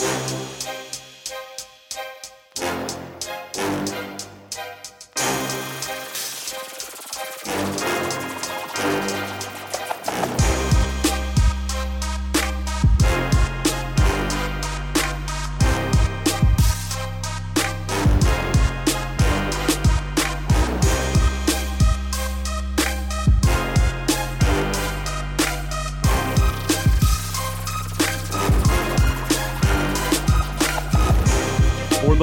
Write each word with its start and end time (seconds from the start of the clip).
For 0.00 0.06
the 0.06 0.49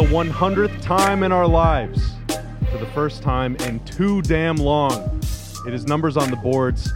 100th 0.08 0.82
time 0.82 1.22
in 1.22 1.34
our 1.34 1.46
lives, 1.46 2.12
for 2.72 2.78
the 2.78 2.86
first 2.94 3.22
time 3.22 3.58
in 3.58 3.78
too 3.84 4.22
damn 4.22 4.56
long, 4.56 5.22
it 5.68 5.74
is 5.74 5.86
Numbers 5.86 6.16
on 6.16 6.32
the 6.32 6.38
Boards. 6.38 6.94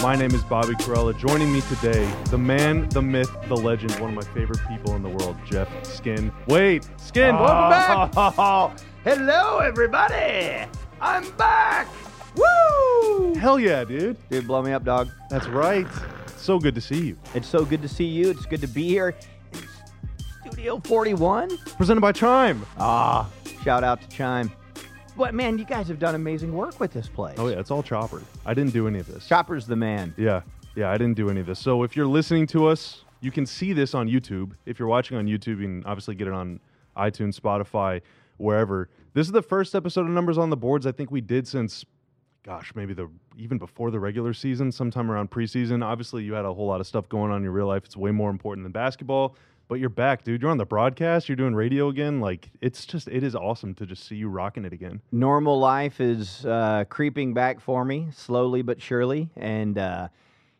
My 0.00 0.14
name 0.14 0.32
is 0.32 0.42
Bobby 0.44 0.74
Karalla. 0.74 1.18
Joining 1.18 1.52
me 1.52 1.62
today, 1.62 2.08
the 2.30 2.38
man, 2.38 2.88
the 2.90 3.02
myth, 3.02 3.34
the 3.48 3.56
legend, 3.56 3.90
one 3.96 4.10
of 4.10 4.14
my 4.14 4.32
favorite 4.32 4.60
people 4.68 4.94
in 4.94 5.02
the 5.02 5.08
world, 5.08 5.36
Jeff 5.44 5.68
Skin. 5.84 6.30
Wade, 6.46 6.86
Skin, 6.96 7.34
welcome 7.34 7.56
ah. 7.56 8.10
back. 8.14 8.34
Oh, 8.38 8.72
hello, 9.04 9.58
everybody. 9.58 10.64
I'm 11.00 11.28
back. 11.32 11.88
Woo! 12.36 13.34
Hell 13.34 13.58
yeah, 13.58 13.82
dude. 13.82 14.16
Dude, 14.28 14.46
blow 14.46 14.62
me 14.62 14.70
up, 14.70 14.84
dog. 14.84 15.08
That's 15.28 15.48
right. 15.48 15.88
So 16.36 16.60
good 16.60 16.76
to 16.76 16.80
see 16.80 17.04
you. 17.04 17.18
It's 17.34 17.48
so 17.48 17.64
good 17.64 17.82
to 17.82 17.88
see 17.88 18.04
you. 18.04 18.30
It's 18.30 18.46
good 18.46 18.60
to 18.60 18.68
be 18.68 18.86
here 18.86 19.16
Studio 20.64 20.80
41. 20.80 21.58
Presented 21.76 22.00
by 22.00 22.10
Chime. 22.10 22.64
Ah, 22.78 23.30
shout 23.62 23.84
out 23.84 24.00
to 24.00 24.08
Chime. 24.08 24.50
But 25.14 25.34
man, 25.34 25.58
you 25.58 25.66
guys 25.66 25.88
have 25.88 25.98
done 25.98 26.14
amazing 26.14 26.54
work 26.54 26.80
with 26.80 26.90
this 26.90 27.06
place. 27.06 27.34
Oh 27.38 27.48
yeah, 27.48 27.60
it's 27.60 27.70
all 27.70 27.82
Chopper. 27.82 28.22
I 28.46 28.54
didn't 28.54 28.72
do 28.72 28.88
any 28.88 28.98
of 28.98 29.06
this. 29.06 29.28
Chopper's 29.28 29.66
the 29.66 29.76
man. 29.76 30.14
Yeah, 30.16 30.40
yeah, 30.74 30.90
I 30.90 30.96
didn't 30.96 31.16
do 31.16 31.28
any 31.28 31.40
of 31.40 31.46
this. 31.46 31.58
So 31.58 31.82
if 31.82 31.94
you're 31.94 32.06
listening 32.06 32.46
to 32.46 32.66
us, 32.66 33.04
you 33.20 33.30
can 33.30 33.44
see 33.44 33.74
this 33.74 33.94
on 33.94 34.08
YouTube. 34.08 34.52
If 34.64 34.78
you're 34.78 34.88
watching 34.88 35.18
on 35.18 35.26
YouTube, 35.26 35.60
you 35.60 35.66
can 35.66 35.84
obviously 35.84 36.14
get 36.14 36.28
it 36.28 36.32
on 36.32 36.60
iTunes, 36.96 37.38
Spotify, 37.38 38.00
wherever. 38.38 38.88
This 39.12 39.26
is 39.26 39.32
the 39.34 39.42
first 39.42 39.74
episode 39.74 40.06
of 40.06 40.12
Numbers 40.12 40.38
on 40.38 40.48
the 40.48 40.56
Boards 40.56 40.86
I 40.86 40.92
think 40.92 41.10
we 41.10 41.20
did 41.20 41.46
since, 41.46 41.84
gosh, 42.42 42.72
maybe 42.74 42.94
the 42.94 43.10
even 43.36 43.58
before 43.58 43.90
the 43.90 44.00
regular 44.00 44.32
season, 44.32 44.72
sometime 44.72 45.10
around 45.10 45.30
preseason. 45.30 45.84
Obviously, 45.84 46.24
you 46.24 46.32
had 46.32 46.46
a 46.46 46.54
whole 46.54 46.66
lot 46.66 46.80
of 46.80 46.86
stuff 46.86 47.06
going 47.10 47.30
on 47.30 47.36
in 47.36 47.42
your 47.42 47.52
real 47.52 47.66
life. 47.66 47.84
It's 47.84 47.98
way 47.98 48.12
more 48.12 48.30
important 48.30 48.64
than 48.64 48.72
basketball. 48.72 49.36
But 49.66 49.76
you're 49.76 49.88
back, 49.88 50.24
dude. 50.24 50.42
You're 50.42 50.50
on 50.50 50.58
the 50.58 50.66
broadcast. 50.66 51.28
You're 51.28 51.36
doing 51.36 51.54
radio 51.54 51.88
again. 51.88 52.20
Like 52.20 52.50
it's 52.60 52.84
just, 52.84 53.08
it 53.08 53.22
is 53.22 53.34
awesome 53.34 53.74
to 53.74 53.86
just 53.86 54.06
see 54.06 54.14
you 54.14 54.28
rocking 54.28 54.64
it 54.64 54.72
again. 54.72 55.00
Normal 55.10 55.58
life 55.58 56.00
is 56.00 56.44
uh, 56.44 56.84
creeping 56.88 57.32
back 57.32 57.60
for 57.60 57.84
me, 57.84 58.08
slowly 58.12 58.62
but 58.62 58.80
surely, 58.82 59.30
and 59.36 59.78
uh, 59.78 60.08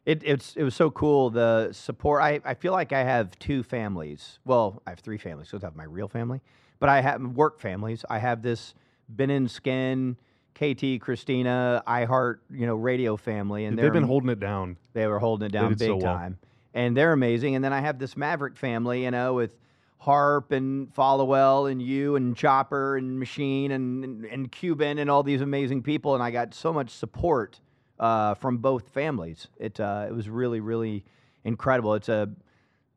it, 0.06 0.22
it's 0.24 0.56
it 0.56 0.62
was 0.62 0.74
so 0.74 0.90
cool. 0.90 1.30
The 1.30 1.70
support. 1.72 2.22
I, 2.22 2.40
I 2.44 2.54
feel 2.54 2.72
like 2.72 2.92
I 2.92 3.04
have 3.04 3.38
two 3.38 3.62
families. 3.62 4.38
Well, 4.44 4.82
I 4.86 4.90
have 4.90 5.00
three 5.00 5.18
families. 5.18 5.48
So 5.48 5.58
I 5.58 5.66
have 5.66 5.76
my 5.76 5.84
real 5.84 6.08
family, 6.08 6.40
but 6.78 6.88
I 6.88 7.00
have 7.00 7.20
work 7.20 7.60
families. 7.60 8.04
I 8.08 8.18
have 8.18 8.42
this 8.42 8.74
Ben 9.08 9.30
and 9.30 9.50
Skin, 9.50 10.16
KT, 10.54 11.00
Christina, 11.00 11.82
iHeart, 11.86 12.38
you 12.50 12.66
know, 12.66 12.74
radio 12.74 13.16
family, 13.16 13.66
and 13.66 13.78
they've 13.78 13.92
been 13.92 14.02
holding 14.04 14.30
it 14.30 14.40
down. 14.40 14.76
they 14.92 15.06
were 15.06 15.18
holding 15.18 15.46
it 15.46 15.52
down 15.52 15.74
big 15.74 15.88
so 15.88 15.96
well. 15.96 16.14
time, 16.16 16.38
and 16.74 16.96
they're 16.96 17.12
amazing. 17.12 17.54
And 17.54 17.64
then 17.64 17.72
I 17.72 17.80
have 17.80 17.98
this 17.98 18.16
Maverick 18.16 18.56
family, 18.56 19.04
you 19.04 19.10
know, 19.10 19.34
with 19.34 19.56
Harp 19.98 20.52
and 20.52 20.92
Followill 20.92 21.70
and 21.70 21.80
you 21.80 22.16
and 22.16 22.36
Chopper 22.36 22.96
and 22.96 23.18
Machine 23.18 23.70
and, 23.70 24.04
and 24.04 24.24
and 24.26 24.52
Cuban 24.52 24.98
and 24.98 25.10
all 25.10 25.22
these 25.22 25.40
amazing 25.40 25.82
people, 25.82 26.14
and 26.14 26.22
I 26.22 26.30
got 26.30 26.52
so 26.52 26.74
much 26.74 26.90
support 26.90 27.60
uh, 27.98 28.34
from 28.34 28.58
both 28.58 28.90
families. 28.90 29.48
It 29.56 29.80
uh, 29.80 30.06
it 30.06 30.12
was 30.12 30.28
really 30.28 30.60
really 30.60 31.04
incredible. 31.44 31.94
It's 31.94 32.10
a 32.10 32.28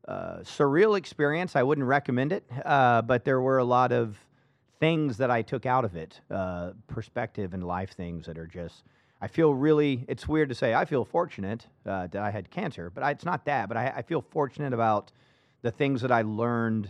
uh, 0.06 0.38
surreal 0.40 0.98
experience. 0.98 1.56
I 1.56 1.62
wouldn't 1.62 1.86
recommend 1.86 2.32
it, 2.32 2.44
uh, 2.64 3.00
but 3.02 3.24
there 3.24 3.40
were 3.40 3.58
a 3.58 3.64
lot 3.64 3.92
of 3.92 4.18
things 4.80 5.16
that 5.16 5.30
I 5.30 5.42
took 5.42 5.66
out 5.66 5.84
of 5.84 5.96
it, 5.96 6.20
uh, 6.30 6.72
perspective 6.88 7.54
and 7.54 7.64
life 7.64 7.92
things 7.92 8.26
that 8.26 8.36
are 8.38 8.46
just. 8.46 8.84
I 9.20 9.26
feel 9.28 9.54
really. 9.54 10.04
It's 10.08 10.28
weird 10.28 10.48
to 10.48 10.54
say. 10.54 10.74
I 10.74 10.84
feel 10.84 11.04
fortunate 11.04 11.66
uh, 11.86 12.06
that 12.08 12.22
I 12.22 12.30
had 12.30 12.50
cancer, 12.50 12.90
but 12.90 13.02
I, 13.02 13.10
it's 13.10 13.24
not 13.24 13.44
that. 13.46 13.68
But 13.68 13.76
I, 13.76 13.94
I 13.96 14.02
feel 14.02 14.22
fortunate 14.22 14.72
about 14.72 15.12
the 15.62 15.70
things 15.70 16.02
that 16.02 16.12
I 16.12 16.22
learned 16.22 16.88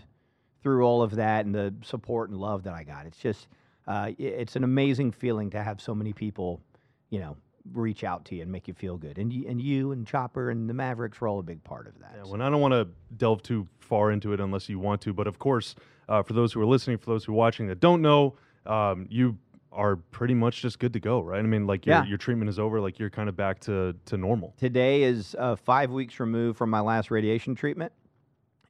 through 0.63 0.85
all 0.85 1.03
of 1.03 1.17
that 1.17 1.47
and 1.47 1.55
the 1.55 1.75
support 1.83 2.31
and 2.31 2.39
love 2.39 2.65
that 2.65 2.75
I 2.75 2.85
got. 2.85 3.07
It's 3.07 3.19
just. 3.19 3.49
Uh, 3.87 4.13
it's 4.19 4.55
an 4.55 4.65
amazing 4.65 5.11
feeling 5.11 5.49
to 5.49 5.63
have 5.63 5.81
so 5.81 5.95
many 5.95 6.13
people, 6.13 6.61
you 7.09 7.19
know, 7.19 7.39
reach 7.73 8.05
out 8.05 8.23
to 8.27 8.35
you 8.35 8.43
and 8.43 8.53
make 8.53 8.69
you 8.69 8.75
feel 8.75 8.99
good. 8.99 9.17
And 9.17 9.33
you, 9.33 9.49
and 9.49 9.59
you 9.61 9.93
and 9.93 10.07
Chopper 10.07 10.51
and 10.51 10.69
the 10.69 10.75
Mavericks 10.75 11.23
were 11.23 11.29
all 11.29 11.39
a 11.39 11.43
big 11.43 11.65
part 11.65 11.87
of 11.87 11.99
that. 12.01 12.13
Yeah, 12.17 12.31
when 12.31 12.43
I 12.43 12.51
don't 12.51 12.61
want 12.61 12.73
to 12.73 12.87
delve 13.17 13.43
too 13.43 13.67
far 13.79 14.11
into 14.11 14.35
it 14.35 14.41
unless 14.41 14.69
you 14.69 14.79
want 14.79 15.01
to, 15.03 15.15
but 15.15 15.27
of 15.27 15.39
course, 15.39 15.75
uh, 16.07 16.23
for 16.23 16.35
those 16.35 16.53
who 16.53 16.61
are 16.61 16.67
listening, 16.67 16.99
for 16.99 17.07
those 17.07 17.25
who 17.25 17.33
are 17.33 17.37
watching 17.37 17.67
that 17.69 17.81
don't 17.81 18.03
know, 18.03 18.37
um, 18.67 19.07
you 19.09 19.39
are 19.73 19.97
pretty 19.97 20.35
much 20.35 20.63
just 20.63 20.79
good 20.79 20.93
to 20.95 21.01
go, 21.01 21.21
right? 21.21 21.39
I 21.39 21.43
mean, 21.43 21.67
like 21.67 21.85
your 21.87 21.97
Yeah. 21.97 22.05
your 22.05 22.19
treatment 22.19 22.49
is 22.49 22.59
over, 22.59 22.81
like 22.81 22.99
you're 22.99 23.11
kind 23.11 23.29
of 23.29 23.37
back 23.37 23.61
to 23.61 23.95
to 24.07 24.17
normal. 24.17 24.55
Today 24.57 25.03
is 25.03 25.37
uh, 25.39 25.57
five 25.57 25.91
weeks 25.91 26.19
removed 26.21 26.57
from 26.59 26.71
my 26.71 26.81
last 26.81 27.11
radiation 27.11 27.55
treatment, 27.55 27.93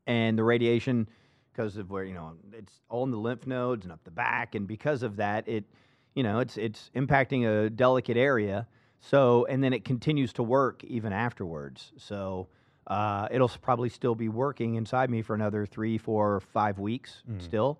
and 0.06 0.38
the 0.38 0.44
radiation, 0.44 1.08
because 1.52 1.76
of 1.76 1.90
where 1.90 2.04
you 2.04 2.14
know 2.14 2.32
it's 2.52 2.80
all 2.88 3.04
in 3.04 3.10
the 3.10 3.18
lymph 3.18 3.46
nodes 3.46 3.84
and 3.84 3.92
up 3.92 4.02
the 4.04 4.10
back, 4.10 4.54
and 4.54 4.66
because 4.66 5.02
of 5.02 5.16
that, 5.16 5.46
it, 5.48 5.64
you 6.14 6.22
know, 6.22 6.40
it's 6.40 6.56
it's 6.56 6.90
impacting 6.96 7.46
a 7.46 7.70
delicate 7.70 8.16
area. 8.16 8.66
So, 9.00 9.44
and 9.46 9.62
then 9.62 9.72
it 9.72 9.84
continues 9.84 10.32
to 10.34 10.42
work 10.42 10.82
even 10.82 11.12
afterwards. 11.12 11.92
So, 11.98 12.48
uh, 12.88 13.28
it'll 13.30 13.48
probably 13.62 13.88
still 13.88 14.16
be 14.16 14.28
working 14.28 14.74
inside 14.74 15.08
me 15.08 15.22
for 15.22 15.36
another 15.36 15.64
three, 15.66 15.98
four, 15.98 16.40
five 16.40 16.80
weeks 16.80 17.22
still. 17.38 17.78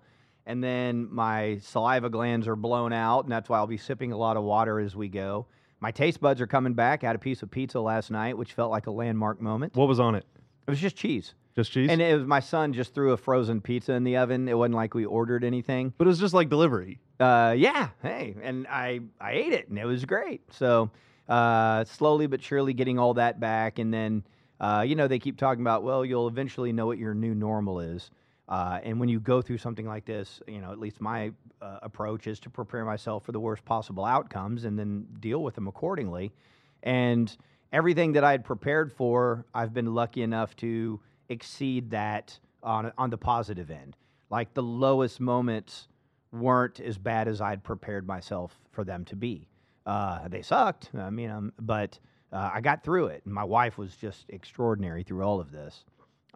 And 0.49 0.63
then 0.63 1.07
my 1.11 1.59
saliva 1.61 2.09
glands 2.09 2.47
are 2.47 2.55
blown 2.55 2.91
out, 2.91 3.23
and 3.25 3.31
that's 3.31 3.49
why 3.49 3.59
I'll 3.59 3.67
be 3.67 3.77
sipping 3.77 4.11
a 4.11 4.17
lot 4.17 4.35
of 4.35 4.41
water 4.43 4.79
as 4.79 4.95
we 4.95 5.07
go. 5.07 5.45
My 5.79 5.91
taste 5.91 6.19
buds 6.19 6.41
are 6.41 6.47
coming 6.47 6.73
back. 6.73 7.03
I 7.03 7.07
had 7.07 7.15
a 7.15 7.19
piece 7.19 7.43
of 7.43 7.51
pizza 7.51 7.79
last 7.79 8.09
night, 8.09 8.35
which 8.35 8.53
felt 8.53 8.71
like 8.71 8.87
a 8.87 8.91
landmark 8.91 9.39
moment. 9.39 9.75
What 9.75 9.87
was 9.87 9.99
on 9.99 10.15
it? 10.15 10.25
It 10.65 10.71
was 10.71 10.79
just 10.79 10.95
cheese. 10.95 11.35
Just 11.55 11.71
cheese, 11.71 11.91
And 11.91 12.01
it 12.01 12.17
was 12.17 12.25
my 12.25 12.39
son 12.39 12.73
just 12.73 12.95
threw 12.95 13.11
a 13.11 13.17
frozen 13.17 13.61
pizza 13.61 13.93
in 13.93 14.03
the 14.03 14.17
oven. 14.17 14.47
It 14.49 14.57
wasn't 14.57 14.73
like 14.73 14.95
we 14.95 15.05
ordered 15.05 15.43
anything. 15.43 15.93
but 15.99 16.07
it 16.07 16.09
was 16.09 16.19
just 16.19 16.33
like 16.33 16.49
delivery. 16.49 16.99
Uh, 17.19 17.53
yeah, 17.55 17.89
hey, 18.01 18.35
and 18.41 18.65
I 18.67 19.01
I 19.21 19.33
ate 19.33 19.53
it 19.53 19.69
and 19.69 19.77
it 19.77 19.85
was 19.85 20.03
great. 20.05 20.41
So 20.51 20.89
uh, 21.27 21.83
slowly 21.83 22.25
but 22.25 22.41
surely 22.41 22.73
getting 22.73 22.97
all 22.97 23.13
that 23.15 23.39
back, 23.39 23.77
and 23.77 23.93
then 23.93 24.23
uh, 24.59 24.83
you 24.87 24.95
know 24.95 25.07
they 25.07 25.19
keep 25.19 25.37
talking 25.37 25.61
about 25.61 25.83
well 25.83 26.03
you'll 26.03 26.27
eventually 26.27 26.71
know 26.73 26.87
what 26.87 26.97
your 26.97 27.13
new 27.13 27.35
normal 27.35 27.79
is. 27.81 28.09
Uh, 28.49 28.79
and 28.83 28.99
when 28.99 29.07
you 29.07 29.19
go 29.19 29.41
through 29.41 29.59
something 29.59 29.85
like 29.85 30.05
this, 30.05 30.41
you 30.47 30.59
know 30.59 30.71
at 30.71 30.79
least 30.79 30.99
my 30.99 31.31
uh, 31.61 31.79
approach 31.83 32.25
is 32.27 32.39
to 32.41 32.49
prepare 32.49 32.83
myself 32.83 33.23
for 33.23 33.31
the 33.31 33.39
worst 33.39 33.63
possible 33.63 34.03
outcomes 34.03 34.65
and 34.65 34.77
then 34.77 35.05
deal 35.19 35.43
with 35.43 35.55
them 35.55 35.67
accordingly. 35.67 36.33
And 36.81 37.35
everything 37.71 38.13
that 38.13 38.23
I 38.23 38.31
had 38.31 38.43
prepared 38.43 38.91
for, 38.91 39.45
I've 39.53 39.73
been 39.73 39.93
lucky 39.93 40.23
enough 40.23 40.55
to 40.57 40.99
exceed 41.29 41.91
that 41.91 42.39
on 42.63 42.91
on 42.97 43.11
the 43.11 43.17
positive 43.17 43.69
end. 43.69 43.95
Like 44.31 44.53
the 44.55 44.63
lowest 44.63 45.19
moments 45.19 45.87
weren't 46.31 46.79
as 46.79 46.97
bad 46.97 47.27
as 47.27 47.41
I'd 47.41 47.63
prepared 47.63 48.07
myself 48.07 48.59
for 48.71 48.83
them 48.83 49.05
to 49.05 49.15
be. 49.15 49.47
Uh, 49.85 50.27
they 50.27 50.41
sucked. 50.41 50.89
I 50.95 51.09
mean, 51.09 51.29
um, 51.29 51.53
but 51.59 51.99
uh, 52.31 52.51
I 52.53 52.61
got 52.61 52.83
through 52.83 53.07
it. 53.07 53.23
And 53.25 53.33
my 53.33 53.43
wife 53.43 53.77
was 53.77 53.95
just 53.95 54.25
extraordinary 54.29 55.03
through 55.03 55.23
all 55.23 55.39
of 55.39 55.51
this. 55.51 55.83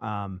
Um, 0.00 0.40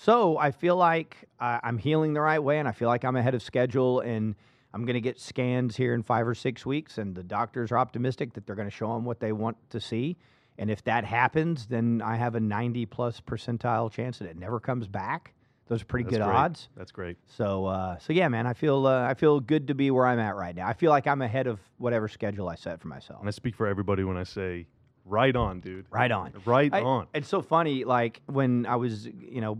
so 0.00 0.38
I 0.38 0.50
feel 0.50 0.76
like 0.76 1.28
I, 1.38 1.60
I'm 1.62 1.76
healing 1.76 2.14
the 2.14 2.22
right 2.22 2.42
way, 2.42 2.58
and 2.58 2.66
I 2.66 2.72
feel 2.72 2.88
like 2.88 3.04
I'm 3.04 3.16
ahead 3.16 3.34
of 3.34 3.42
schedule. 3.42 4.00
And 4.00 4.34
I'm 4.72 4.86
going 4.86 4.94
to 4.94 5.00
get 5.02 5.20
scans 5.20 5.76
here 5.76 5.92
in 5.92 6.02
five 6.02 6.26
or 6.26 6.34
six 6.34 6.64
weeks, 6.64 6.96
and 6.96 7.14
the 7.14 7.22
doctors 7.22 7.70
are 7.70 7.76
optimistic 7.78 8.32
that 8.32 8.46
they're 8.46 8.56
going 8.56 8.70
to 8.70 8.74
show 8.74 8.94
them 8.94 9.04
what 9.04 9.20
they 9.20 9.32
want 9.32 9.58
to 9.68 9.78
see. 9.78 10.16
And 10.56 10.70
if 10.70 10.82
that 10.84 11.04
happens, 11.04 11.66
then 11.66 12.00
I 12.02 12.16
have 12.16 12.34
a 12.34 12.40
90 12.40 12.86
plus 12.86 13.20
percentile 13.20 13.92
chance 13.92 14.18
that 14.20 14.28
it 14.28 14.38
never 14.38 14.58
comes 14.58 14.88
back. 14.88 15.34
Those 15.68 15.82
are 15.82 15.84
pretty 15.84 16.04
That's 16.04 16.16
good 16.16 16.24
great. 16.24 16.34
odds. 16.34 16.68
That's 16.76 16.92
great. 16.92 17.18
So, 17.26 17.66
uh, 17.66 17.98
so 17.98 18.14
yeah, 18.14 18.28
man, 18.28 18.46
I 18.46 18.54
feel 18.54 18.86
uh, 18.86 19.02
I 19.02 19.12
feel 19.12 19.38
good 19.38 19.68
to 19.68 19.74
be 19.74 19.90
where 19.90 20.06
I'm 20.06 20.18
at 20.18 20.34
right 20.34 20.56
now. 20.56 20.66
I 20.66 20.72
feel 20.72 20.90
like 20.90 21.06
I'm 21.06 21.20
ahead 21.20 21.46
of 21.46 21.60
whatever 21.76 22.08
schedule 22.08 22.48
I 22.48 22.54
set 22.54 22.80
for 22.80 22.88
myself. 22.88 23.20
And 23.20 23.28
I 23.28 23.32
speak 23.32 23.54
for 23.54 23.66
everybody 23.66 24.02
when 24.02 24.16
I 24.16 24.24
say, 24.24 24.66
right 25.10 25.34
on, 25.36 25.60
dude. 25.60 25.86
Right 25.90 26.10
on. 26.10 26.32
Right 26.44 26.72
I- 26.72 26.82
on. 26.82 27.06
It's 27.14 27.28
so 27.28 27.42
funny, 27.42 27.84
like 27.84 28.22
when 28.26 28.66
I 28.66 28.76
was, 28.76 29.06
you 29.06 29.40
know, 29.40 29.58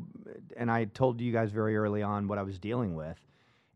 and 0.56 0.70
I 0.70 0.84
told 0.86 1.20
you 1.20 1.32
guys 1.32 1.50
very 1.50 1.76
early 1.76 2.02
on 2.02 2.28
what 2.28 2.38
I 2.38 2.42
was 2.42 2.58
dealing 2.58 2.94
with, 2.94 3.18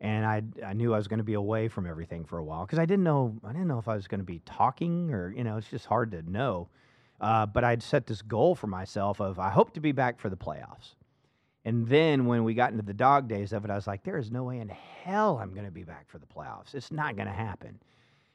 and 0.00 0.24
I 0.26 0.42
I 0.64 0.72
knew 0.74 0.94
I 0.94 0.98
was 0.98 1.08
going 1.08 1.18
to 1.18 1.24
be 1.24 1.34
away 1.34 1.68
from 1.68 1.86
everything 1.86 2.24
for 2.24 2.38
a 2.38 2.44
while 2.44 2.64
because 2.66 2.78
I 2.78 2.86
didn't 2.86 3.04
know 3.04 3.36
I 3.44 3.52
didn't 3.52 3.68
know 3.68 3.78
if 3.78 3.88
I 3.88 3.96
was 3.96 4.06
going 4.08 4.20
to 4.20 4.24
be 4.24 4.40
talking 4.44 5.12
or 5.12 5.32
you 5.32 5.44
know 5.44 5.56
it's 5.56 5.68
just 5.68 5.86
hard 5.86 6.10
to 6.12 6.22
know. 6.30 6.68
Uh, 7.20 7.46
but 7.46 7.64
I'd 7.64 7.82
set 7.82 8.06
this 8.06 8.22
goal 8.22 8.54
for 8.54 8.66
myself 8.66 9.20
of 9.20 9.38
I 9.38 9.50
hope 9.50 9.72
to 9.74 9.80
be 9.80 9.92
back 9.92 10.18
for 10.20 10.28
the 10.28 10.36
playoffs, 10.36 10.96
And 11.64 11.86
then 11.88 12.26
when 12.26 12.44
we 12.44 12.54
got 12.54 12.72
into 12.72 12.84
the 12.84 12.92
dog 12.94 13.28
days 13.28 13.52
of 13.52 13.64
it, 13.64 13.70
I 13.70 13.76
was 13.76 13.86
like, 13.86 14.02
there 14.04 14.18
is 14.18 14.30
no 14.30 14.44
way 14.44 14.58
in 14.58 14.68
hell 14.68 15.38
I'm 15.38 15.54
going 15.54 15.64
to 15.64 15.70
be 15.72 15.84
back 15.84 16.08
for 16.10 16.18
the 16.18 16.26
playoffs. 16.26 16.74
It's 16.74 16.92
not 16.92 17.16
going 17.16 17.28
to 17.28 17.32
happen. 17.32 17.80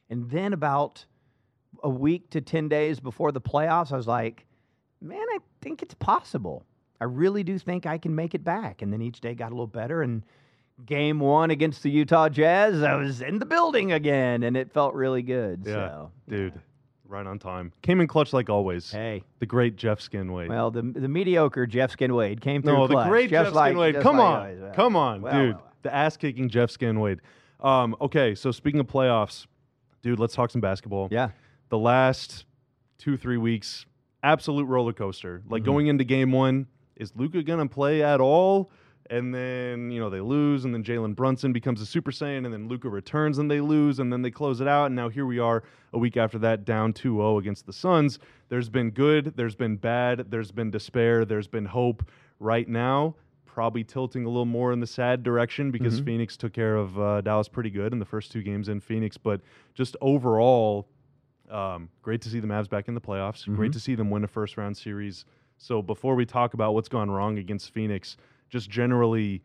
And 0.09 0.30
then 0.30 0.53
about 0.53 1.06
a 1.83 1.89
week 1.89 2.30
to 2.31 2.42
10 2.42 2.68
days 2.69 3.00
before 3.00 3.31
the 3.31 3.42
playoffs, 3.42 3.92
I 3.92 3.98
was 3.98 4.07
like, 4.07 4.45
man, 5.01 5.19
I 5.19 5.39
think 5.62 5.81
it's 5.81 5.94
possible. 5.95 6.66
I 7.01 7.06
really 7.06 7.44
do 7.44 7.57
think 7.57 7.86
I 7.86 7.98
can 7.98 8.13
make 8.16 8.36
it 8.36 8.44
back. 8.44 8.81
And 8.81 8.92
then 8.92 9.01
each 9.01 9.21
day 9.21 9.33
got 9.33 9.48
a 9.48 9.56
little 9.56 9.68
better. 9.68 10.01
And 10.01 10.24
game 10.86 11.19
one 11.19 11.51
against 11.51 11.83
the 11.83 11.89
Utah 11.92 12.27
Jazz, 12.30 12.83
I 12.83 12.95
was 12.95 13.21
in 13.21 13.39
the 13.39 13.45
building 13.45 13.92
again, 13.94 14.44
and 14.44 14.57
it 14.57 14.71
felt 14.71 14.94
really 14.94 15.21
good. 15.21 15.62
Yeah, 15.66 15.74
so, 15.74 16.12
dude, 16.27 16.60
right 17.07 17.25
on 17.25 17.39
time. 17.39 17.72
Came 17.81 18.01
in 18.01 18.07
clutch 18.07 18.33
like 18.33 18.50
always. 18.50 18.92
Hey, 18.92 19.24
The 19.39 19.45
great 19.45 19.75
Jeff 19.77 20.01
Skin 20.01 20.31
Wade. 20.33 20.50
well, 20.50 20.72
the 20.72 20.81
the 20.81 21.07
mediocre 21.07 21.65
Jeff 21.65 21.92
Skin 21.92 22.13
Wade 22.13 22.42
came 22.42 22.62
through 22.62 22.74
no, 22.74 22.88
the 22.88 23.04
great 23.06 23.30
just 23.30 23.45
Jeff 23.48 23.54
like- 23.54 23.75
Wade. 23.77 24.00
Come 24.01 24.18
like 24.18 24.25
on. 24.25 24.62
Well, 24.62 24.74
come 24.74 24.95
on, 24.95 25.22
well, 25.22 25.33
dude. 25.33 25.54
well, 25.56 25.62
well. 25.62 25.74
The 25.83 25.94
ass 25.95 26.18
kicking 26.18 26.50
Jeff 26.50 26.69
Skin 26.72 27.00
Wade. 27.00 27.19
Um, 27.62 27.95
okay, 28.01 28.36
so 28.36 28.51
speaking 28.51 28.80
of 28.81 28.88
playoffs, 28.88 29.45
dude, 30.01 30.19
let's 30.19 30.33
talk 30.33 30.50
some 30.51 30.62
basketball. 30.62 31.07
Yeah. 31.12 31.30
The 31.69 31.77
last 31.77 32.45
two 32.98 33.16
three 33.18 33.38
weeks 33.38 33.86
absolute 34.24 34.66
roller 34.66 34.92
coaster. 34.94 35.42
Like 35.48 35.62
Mhm. 35.63 35.66
going 35.66 35.88
into 35.88 36.04
game 36.04 36.31
one 36.31 36.68
is 36.98 37.16
luka 37.16 37.42
gonna 37.44 37.68
play 37.68 38.04
at 38.04 38.19
all? 38.19 38.69
And 39.12 39.33
then 39.33 39.89
you 39.92 40.00
know 40.00 40.10
they 40.10 40.19
lose 40.21 40.66
and 40.66 40.74
then 40.74 40.83
jalen 40.83 41.16
brunson 41.16 41.54
becomes 41.54 41.81
a 41.81 41.86
super 41.86 42.12
saiyan 42.12 42.44
and 42.45 42.54
then 42.54 42.68
luka 42.68 42.89
returns 42.89 43.38
and 43.39 43.50
they 43.50 43.62
lose 43.62 44.00
and 44.00 44.12
then 44.12 44.21
they 44.21 44.30
close 44.31 44.62
it 44.62 44.68
out. 44.68 44.88
And 44.88 44.95
now 44.95 45.10
here 45.10 45.25
we 45.25 45.39
are 45.39 45.63
a 45.94 45.98
week 45.98 46.18
after 46.18 46.38
that 46.39 46.66
down 46.66 46.94
2-0 46.94 47.38
against 47.39 47.66
the 47.66 47.74
suns. 47.74 48.19
There's 48.50 48.69
been 48.69 48.89
good 48.92 49.33
there's 49.38 49.56
been 49.56 49.77
bad 49.77 50.30
there's 50.31 50.51
been 50.51 50.69
despair 50.72 51.24
there's 51.25 51.48
been 51.48 51.65
hope. 51.65 52.10
Right 52.39 52.68
now 52.68 53.15
probably 53.45 53.83
tilting 53.83 54.25
a 54.25 54.30
little 54.30 54.45
more 54.45 54.72
in 54.72 54.80
the 54.80 54.88
sad 54.88 55.24
direction 55.24 55.72
because 55.72 56.00
Mhm. 56.01 56.06
phoenix 56.06 56.38
took 56.38 56.54
care 56.54 56.75
of 56.75 56.98
uh, 57.00 57.22
dallas 57.22 57.48
pretty 57.50 57.69
good 57.69 57.92
in 57.94 58.00
the 58.00 58.06
first 58.06 58.31
two 58.31 58.42
games 58.44 58.69
in 58.69 58.80
phoenix. 58.80 59.18
But 59.18 59.42
just 59.74 59.95
overall 60.01 60.88
um, 61.50 61.90
great 62.01 62.22
to 62.22 62.30
see 62.30 62.40
the 62.40 62.48
Mavs 62.48 62.69
back 62.69 62.88
in 62.88 62.94
the 62.94 63.01
playoffs. 63.01 63.46
Great 63.56 63.72
Mhm. 63.72 63.74
to 63.74 63.80
see 63.80 63.96
them 63.96 64.10
win 64.10 64.24
a 64.24 64.28
first 64.28 64.57
round 64.57 64.78
series. 64.78 65.25
So 65.57 65.81
before 65.81 66.16
we 66.16 66.25
talk 66.25 66.54
about 66.54 66.74
what's 66.74 66.90
gone 66.90 67.10
wrong 67.12 67.38
against 67.38 67.74
Phoenix, 67.74 68.18
just 68.50 68.69
generally, 68.69 69.42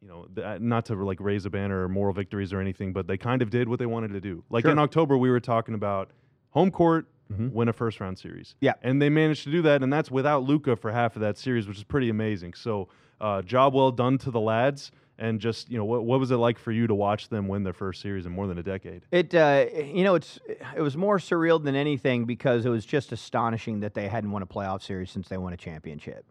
you 0.00 0.08
know, 0.08 0.26
th- 0.34 0.44
uh, 0.46 0.58
not 0.60 0.84
to 0.86 0.94
like 0.94 1.20
raise 1.20 1.44
a 1.44 1.50
banner 1.50 1.84
or 1.84 1.88
moral 1.88 2.14
victories 2.14 2.52
or 2.52 2.60
anything, 2.60 2.92
but 2.92 3.06
they 3.06 3.16
kind 3.16 3.42
of 3.42 3.50
did 3.50 3.68
what 3.68 3.78
they 3.78 3.86
wanted 3.86 4.12
to 4.12 4.20
do. 4.20 4.44
Like 4.48 4.64
in 4.64 4.78
October, 4.78 5.16
we 5.18 5.30
were 5.30 5.40
talking 5.40 5.74
about 5.74 6.10
home 6.50 6.70
court, 6.70 7.06
Mhm. 7.32 7.52
win 7.52 7.68
a 7.68 7.72
first 7.74 8.00
round 8.00 8.18
series. 8.18 8.54
Yeah. 8.60 8.74
and 8.82 9.02
they 9.02 9.10
managed 9.10 9.44
to 9.44 9.50
do 9.50 9.60
that, 9.62 9.82
and 9.82 9.92
that's 9.92 10.10
without 10.10 10.44
Luka 10.44 10.76
for 10.76 10.92
half 10.92 11.14
of 11.16 11.20
that 11.20 11.36
series, 11.36 11.68
which 11.68 11.76
is 11.76 11.84
pretty 11.84 12.08
amazing. 12.08 12.54
So, 12.54 12.88
uh, 13.20 13.42
job 13.42 13.74
well 13.74 13.90
done 13.90 14.16
to 14.18 14.30
the 14.30 14.40
lads. 14.40 14.90
And 15.20 15.40
just 15.40 15.68
you 15.68 15.76
know, 15.76 15.84
what 15.84 16.04
what 16.04 16.20
was 16.20 16.30
it 16.30 16.36
like 16.36 16.58
for 16.58 16.70
you 16.70 16.86
to 16.86 16.94
watch 16.94 17.28
them 17.28 17.48
win 17.48 17.64
their 17.64 17.72
first 17.72 18.00
series 18.00 18.24
in 18.24 18.30
more 18.30 18.46
than 18.46 18.56
a 18.58 18.62
decade? 18.62 19.02
It, 19.10 19.34
uh, 19.34 19.66
you 19.74 20.04
know, 20.04 20.14
it's 20.14 20.38
it 20.76 20.80
was 20.80 20.96
more 20.96 21.18
surreal 21.18 21.62
than 21.62 21.74
anything 21.74 22.24
because 22.24 22.64
it 22.64 22.68
was 22.68 22.86
just 22.86 23.10
astonishing 23.10 23.80
that 23.80 23.94
they 23.94 24.06
hadn't 24.06 24.30
won 24.30 24.42
a 24.42 24.46
playoff 24.46 24.82
series 24.82 25.10
since 25.10 25.28
they 25.28 25.36
won 25.36 25.52
a 25.52 25.56
championship, 25.56 26.24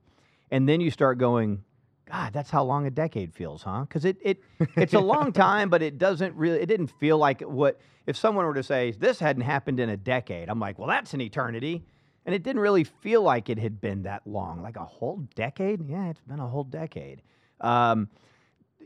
and 0.52 0.70
then 0.70 0.80
you 0.80 0.90
start 0.90 1.18
going, 1.18 1.66
God, 2.10 2.32
that's 2.32 2.50
how 2.50 2.64
long 2.64 2.86
a 2.86 2.90
decade 2.90 3.34
feels, 3.34 3.64
huh? 3.64 3.82
Because 3.82 4.06
it, 4.06 4.18
it 4.22 4.42
it's 4.78 4.94
a 4.94 5.00
long 5.00 5.34
time, 5.34 5.70
but 5.70 5.82
it 5.82 5.98
doesn't 5.98 6.34
really 6.36 6.60
it 6.60 6.68
didn't 6.68 6.92
feel 7.00 7.18
like 7.18 7.42
what 7.42 7.80
if 8.06 8.16
someone 8.16 8.46
were 8.46 8.54
to 8.54 8.64
say 8.64 8.92
this 8.92 9.20
hadn't 9.20 9.44
happened 9.44 9.80
in 9.80 9.90
a 9.90 9.98
decade. 9.98 10.50
I'm 10.50 10.60
like, 10.60 10.80
well, 10.80 10.88
that's 10.88 11.14
an 11.14 11.20
eternity, 11.20 11.84
and 12.26 12.34
it 12.34 12.44
didn't 12.44 12.62
really 12.62 12.86
feel 12.86 13.22
like 13.22 13.50
it 13.50 13.60
had 13.60 13.82
been 13.82 14.04
that 14.04 14.26
long, 14.26 14.62
like 14.62 14.78
a 14.78 14.86
whole 14.86 15.28
decade. 15.36 15.88
Yeah, 15.90 16.10
it's 16.10 16.22
been 16.22 16.40
a 16.40 16.48
whole 16.48 16.64
decade. 16.64 17.22
Um, 17.60 18.08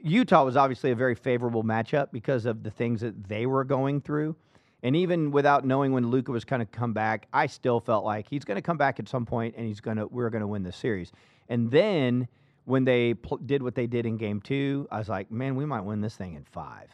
Utah 0.04 0.44
was 0.44 0.58
obviously 0.58 0.92
a 0.92 0.96
very 0.96 1.16
favorable 1.16 1.64
matchup 1.64 2.12
because 2.12 2.46
of 2.46 2.64
the 2.64 2.72
things 2.72 3.02
that 3.02 3.28
they 3.28 3.46
were 3.46 3.64
going 3.64 4.02
through. 4.02 4.36
And 4.84 4.96
even 4.96 5.32
without 5.32 5.64
knowing 5.64 5.92
when 5.92 6.10
Luka 6.10 6.32
was 6.32 6.44
going 6.44 6.60
to 6.60 6.66
come 6.66 6.94
back, 6.94 7.28
I 7.32 7.46
still 7.46 7.80
felt 7.80 8.04
like 8.04 8.28
he's 8.28 8.44
going 8.44 8.56
to 8.56 8.62
come 8.62 8.78
back 8.78 9.00
at 9.00 9.08
some 9.08 9.26
point, 9.26 9.56
and 9.56 9.68
he's 9.68 9.80
going 9.80 9.98
to 9.98 10.08
we're 10.08 10.30
going 10.30 10.42
to 10.42 10.48
win 10.48 10.64
the 10.64 10.72
series. 10.72 11.12
And 11.50 11.70
then 11.70 12.28
when 12.66 12.84
they 12.84 13.14
pl- 13.14 13.38
did 13.38 13.62
what 13.62 13.76
they 13.76 13.86
did 13.88 14.06
in 14.06 14.18
Game 14.18 14.42
Two, 14.42 14.88
I 14.92 14.98
was 14.98 15.10
like, 15.10 15.32
man, 15.32 15.56
we 15.56 15.66
might 15.66 15.82
win 15.82 16.02
this 16.02 16.16
thing 16.16 16.34
in 16.34 16.44
five. 16.46 16.90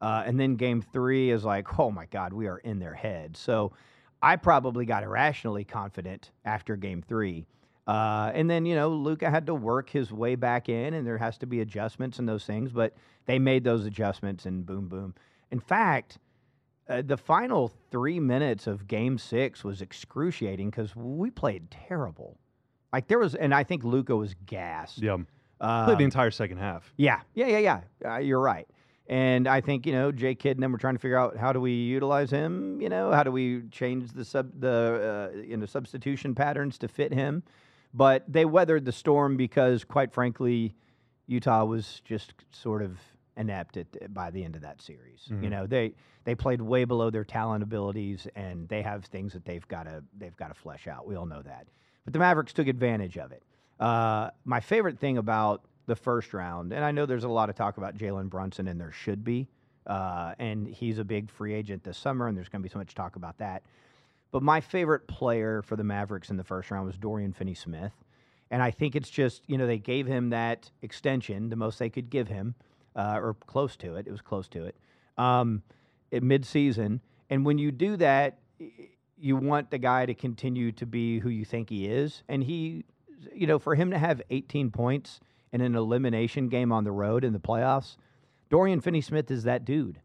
Uh, 0.00 0.22
and 0.26 0.38
then 0.40 0.56
Game 0.56 0.80
Three 0.80 1.30
is 1.30 1.44
like, 1.44 1.78
oh 1.78 1.90
my 1.90 2.06
God, 2.06 2.32
we 2.32 2.46
are 2.46 2.58
in 2.58 2.78
their 2.78 2.94
head. 2.94 3.36
So 3.36 3.72
I 4.22 4.36
probably 4.36 4.86
got 4.86 5.02
irrationally 5.02 5.64
confident 5.64 6.30
after 6.44 6.76
Game 6.76 7.02
Three. 7.06 7.46
Uh, 7.86 8.32
and 8.34 8.50
then, 8.50 8.66
you 8.66 8.74
know, 8.74 8.88
Luka 8.88 9.30
had 9.30 9.46
to 9.46 9.54
work 9.54 9.90
his 9.90 10.12
way 10.12 10.34
back 10.34 10.68
in, 10.68 10.94
and 10.94 11.06
there 11.06 11.18
has 11.18 11.38
to 11.38 11.46
be 11.46 11.60
adjustments 11.60 12.18
and 12.18 12.28
those 12.28 12.44
things, 12.44 12.72
but 12.72 12.94
they 13.26 13.38
made 13.38 13.62
those 13.64 13.86
adjustments, 13.86 14.44
and 14.46 14.66
boom, 14.66 14.88
boom. 14.88 15.14
In 15.52 15.60
fact, 15.60 16.18
uh, 16.88 17.02
the 17.02 17.16
final 17.16 17.72
three 17.90 18.18
minutes 18.18 18.66
of 18.66 18.88
game 18.88 19.18
six 19.18 19.62
was 19.62 19.80
excruciating 19.82 20.70
because 20.70 20.96
we 20.96 21.30
played 21.30 21.70
terrible. 21.70 22.36
Like, 22.92 23.06
there 23.06 23.18
was, 23.20 23.34
and 23.36 23.54
I 23.54 23.62
think 23.62 23.84
Luca 23.84 24.16
was 24.16 24.34
gassed. 24.46 24.98
Yeah, 24.98 25.18
Uh, 25.60 25.84
played 25.84 25.98
the 25.98 26.04
entire 26.04 26.30
second 26.32 26.58
half. 26.58 26.92
yeah, 26.96 27.20
yeah, 27.34 27.46
yeah, 27.46 27.58
yeah. 27.58 27.80
Uh, 28.14 28.18
you're 28.18 28.40
right. 28.40 28.66
And 29.08 29.46
I 29.46 29.60
think 29.60 29.86
you 29.86 29.92
know 29.92 30.10
Jay 30.10 30.34
Kidd 30.34 30.56
and 30.56 30.62
them 30.64 30.72
were 30.72 30.78
trying 30.78 30.96
to 30.96 30.98
figure 30.98 31.16
out 31.16 31.36
how 31.36 31.52
do 31.52 31.60
we 31.60 31.70
utilize 31.70 32.28
him. 32.28 32.80
You 32.80 32.88
know, 32.88 33.12
how 33.12 33.22
do 33.22 33.30
we 33.30 33.62
change 33.70 34.10
the 34.10 34.24
sub 34.24 34.50
the 34.60 35.30
uh, 35.32 35.38
you 35.42 35.56
know 35.56 35.64
substitution 35.64 36.34
patterns 36.34 36.76
to 36.78 36.88
fit 36.88 37.14
him. 37.14 37.44
But 37.96 38.24
they 38.30 38.44
weathered 38.44 38.84
the 38.84 38.92
storm 38.92 39.38
because, 39.38 39.82
quite 39.82 40.12
frankly, 40.12 40.74
Utah 41.26 41.64
was 41.64 42.02
just 42.04 42.34
sort 42.52 42.82
of 42.82 42.98
inept 43.38 43.78
at, 43.78 44.12
by 44.12 44.30
the 44.30 44.44
end 44.44 44.54
of 44.54 44.62
that 44.62 44.82
series. 44.82 45.24
You 45.28 45.36
Mhm. 45.36 45.50
know, 45.50 45.66
they 45.66 45.94
they 46.24 46.34
played 46.34 46.60
way 46.60 46.84
below 46.84 47.08
their 47.08 47.24
talent 47.24 47.62
abilities, 47.62 48.26
and 48.34 48.68
they 48.68 48.82
have 48.82 49.04
things 49.06 49.32
that 49.32 49.44
they've 49.44 49.66
got 49.68 49.84
to 49.84 50.04
they've 50.18 50.36
got 50.36 50.48
to 50.48 50.54
flesh 50.54 50.86
out. 50.86 51.06
We 51.06 51.14
all 51.14 51.24
know 51.26 51.40
that. 51.42 51.68
But 52.04 52.12
the 52.12 52.18
Mavericks 52.18 52.52
took 52.52 52.66
advantage 52.68 53.16
of 53.16 53.32
it. 53.32 53.42
Uh, 53.80 54.30
my 54.44 54.60
favorite 54.60 54.98
thing 54.98 55.16
about 55.18 55.62
the 55.86 55.96
first 55.96 56.34
round, 56.34 56.72
and 56.72 56.84
I 56.84 56.90
know 56.90 57.06
there's 57.06 57.24
a 57.24 57.28
lot 57.28 57.48
of 57.48 57.54
talk 57.56 57.78
about 57.78 57.96
Jalen 57.96 58.28
Brunson, 58.28 58.68
and 58.68 58.80
there 58.80 58.92
should 58.92 59.22
be, 59.24 59.48
uh, 59.86 60.34
and 60.38 60.66
he's 60.66 60.98
a 60.98 61.04
big 61.04 61.30
free 61.30 61.54
agent 61.54 61.84
this 61.84 61.96
summer, 61.96 62.26
and 62.26 62.36
there's 62.36 62.48
going 62.48 62.60
to 62.60 62.68
be 62.68 62.72
so 62.72 62.78
much 62.78 62.94
talk 62.94 63.16
about 63.16 63.38
that. 63.38 63.62
But 64.30 64.42
my 64.42 64.60
favorite 64.60 65.06
player 65.06 65.62
for 65.62 65.76
the 65.76 65.84
Mavericks 65.84 66.30
in 66.30 66.36
the 66.36 66.44
first 66.44 66.70
round 66.70 66.86
was 66.86 66.98
Dorian 66.98 67.32
Finney-Smith, 67.32 67.92
and 68.50 68.62
I 68.62 68.70
think 68.70 68.94
it's 68.96 69.10
just 69.10 69.42
you 69.46 69.56
know 69.56 69.66
they 69.66 69.78
gave 69.78 70.06
him 70.06 70.30
that 70.30 70.70
extension, 70.82 71.48
the 71.48 71.56
most 71.56 71.78
they 71.78 71.90
could 71.90 72.10
give 72.10 72.28
him, 72.28 72.54
uh, 72.94 73.18
or 73.22 73.34
close 73.46 73.76
to 73.76 73.96
it. 73.96 74.06
It 74.06 74.10
was 74.10 74.20
close 74.20 74.48
to 74.48 74.64
it 74.64 74.76
um, 75.16 75.62
at 76.12 76.22
midseason, 76.22 77.00
and 77.30 77.46
when 77.46 77.58
you 77.58 77.70
do 77.70 77.96
that, 77.96 78.38
you 79.18 79.36
want 79.36 79.70
the 79.70 79.78
guy 79.78 80.06
to 80.06 80.14
continue 80.14 80.72
to 80.72 80.86
be 80.86 81.18
who 81.20 81.28
you 81.28 81.44
think 81.44 81.70
he 81.70 81.86
is, 81.86 82.22
and 82.28 82.44
he, 82.44 82.84
you 83.34 83.46
know, 83.46 83.58
for 83.58 83.74
him 83.74 83.90
to 83.90 83.98
have 83.98 84.20
18 84.30 84.70
points 84.70 85.20
in 85.52 85.60
an 85.60 85.74
elimination 85.74 86.48
game 86.48 86.72
on 86.72 86.84
the 86.84 86.92
road 86.92 87.24
in 87.24 87.32
the 87.32 87.38
playoffs, 87.38 87.96
Dorian 88.50 88.80
Finney-Smith 88.80 89.30
is 89.30 89.44
that 89.44 89.64
dude. 89.64 90.00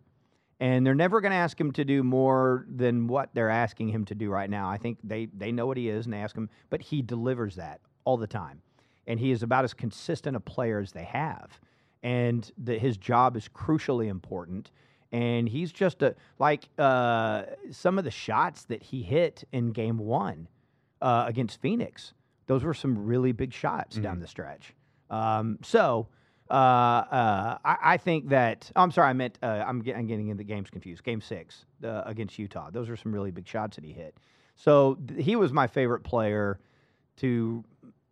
And 0.62 0.86
they're 0.86 0.94
never 0.94 1.22
going 1.22 1.32
to 1.32 1.38
ask 1.38 1.60
him 1.60 1.72
to 1.72 1.84
do 1.84 2.03
more 2.03 2.68
than 2.70 3.08
what 3.08 3.32
they're 3.34 3.50
asking 3.50 3.89
him 3.89 4.06
to 4.06 4.15
do 4.15 4.30
right 4.30 4.50
now. 4.50 4.70
I 4.70 4.77
think 4.77 5.00
they, 5.03 5.25
they 5.36 5.51
know 5.51 5.65
what 5.65 5.75
he 5.75 5.89
is 5.89 6.06
and 6.06 6.13
they 6.13 6.20
ask 6.20 6.38
him, 6.38 6.51
but 6.70 6.84
he 6.84 7.01
delivers 7.01 7.56
that 7.56 7.82
all 8.06 8.15
the 8.15 8.27
time. 8.27 8.62
And 9.08 9.20
he 9.20 9.32
is 9.32 9.41
about 9.41 9.63
as 9.63 9.74
consistent 9.74 10.38
a 10.38 10.39
player 10.39 10.80
as 10.80 10.91
they 10.91 11.03
have. 11.06 11.60
And 12.03 12.50
the, 12.63 12.77
his 12.77 12.98
job 12.98 13.36
is 13.36 13.50
crucially 13.50 14.08
important. 14.08 14.70
And 15.12 15.50
he's 15.50 15.72
just 15.72 16.03
a, 16.03 16.15
like 16.38 16.70
uh, 16.77 17.44
some 17.72 17.98
of 17.98 18.03
the 18.03 18.12
shots 18.12 18.65
that 18.65 18.84
he 18.84 19.01
hit 19.01 19.44
in 19.51 19.72
game 19.72 19.98
one 19.98 20.48
uh, 21.01 21.25
against 21.27 21.60
Phoenix, 21.60 22.13
those 22.46 22.63
were 22.63 22.75
some 22.75 23.03
really 23.08 23.32
big 23.32 23.51
shots 23.51 23.96
down 23.98 24.20
the 24.20 24.27
stretch. 24.27 24.75
Um, 25.10 25.58
so 25.63 26.08
uh, 26.51 26.53
uh, 26.53 27.58
I, 27.63 27.77
I 27.81 27.98
think 27.98 28.29
that 28.29 28.70
oh, 28.75 28.81
I'm 28.84 28.91
sorry, 28.91 29.10
I 29.10 29.13
meant 29.13 29.39
uh, 29.41 29.63
I'm, 29.65 29.81
get, 29.81 29.96
I'm 29.96 30.05
getting 30.05 30.27
into 30.27 30.39
the 30.39 30.48
games 30.48 30.70
confused. 30.70 31.03
Game 31.03 31.22
six 31.22 31.65
uh, 31.84 32.03
against 32.05 32.38
Utah, 32.38 32.70
those 32.70 32.89
are 32.89 32.98
some 32.98 33.13
really 33.13 33.31
big 33.31 33.48
shots 33.48 33.77
that 33.77 33.86
he 33.86 33.93
hit. 33.93 34.17
So 34.55 34.98
th- 35.08 35.24
he 35.24 35.36
was 35.38 35.53
my 35.53 35.67
favorite 35.67 36.03
player 36.03 36.60
to 37.17 37.63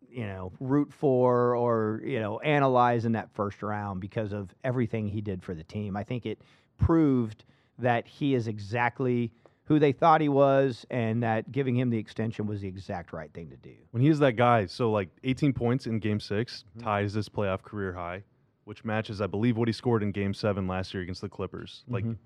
you 0.10 0.26
know 0.26 0.54
root 0.60 0.92
for 0.94 1.56
or 1.56 2.02
you 2.04 2.20
know 2.20 2.40
analyze 2.40 3.06
in 3.06 3.12
that 3.12 3.30
first 3.32 3.62
round 3.62 4.00
because 4.00 4.32
of 4.32 4.54
everything 4.64 5.08
he 5.08 5.20
did 5.20 5.44
for 5.44 5.54
the 5.54 5.64
team. 5.64 5.98
I 5.98 6.04
think 6.04 6.26
it 6.26 6.42
proved 6.78 7.44
that 7.78 8.08
he 8.08 8.36
is 8.36 8.48
exactly 8.48 9.32
who 9.70 9.80
they 9.80 9.92
thought 9.94 10.20
he 10.20 10.28
was, 10.30 10.86
and 10.90 11.24
that 11.24 11.52
giving 11.52 11.78
him 11.78 11.90
the 11.92 11.98
extension 11.98 12.46
was 12.48 12.60
the 12.62 12.68
exact 12.68 13.14
right 13.14 13.32
thing 13.34 13.50
to 13.52 13.56
do. 13.56 13.74
When 13.92 14.04
he's 14.04 14.20
that 14.20 14.34
guy, 14.34 14.66
so 14.66 14.92
like 14.92 15.10
18 15.24 15.54
points 15.54 15.86
in 15.88 16.00
Game 16.00 16.20
6 16.20 16.66
Mm-hmm. 16.76 16.84
ties 16.84 17.14
his 17.14 17.30
playoff 17.30 17.62
career 17.62 17.94
high, 17.94 18.24
which 18.66 18.84
matches, 18.84 19.22
I 19.22 19.28
believe, 19.28 19.56
what 19.58 19.68
he 19.68 19.72
scored 19.72 20.04
in 20.04 20.12
Game 20.12 20.34
Seven 20.34 20.68
last 20.68 20.94
year 20.94 21.04
against 21.04 21.22
the 21.22 21.30
Clippers. 21.30 21.84
Like 21.88 22.04
Mhm. 22.04 22.18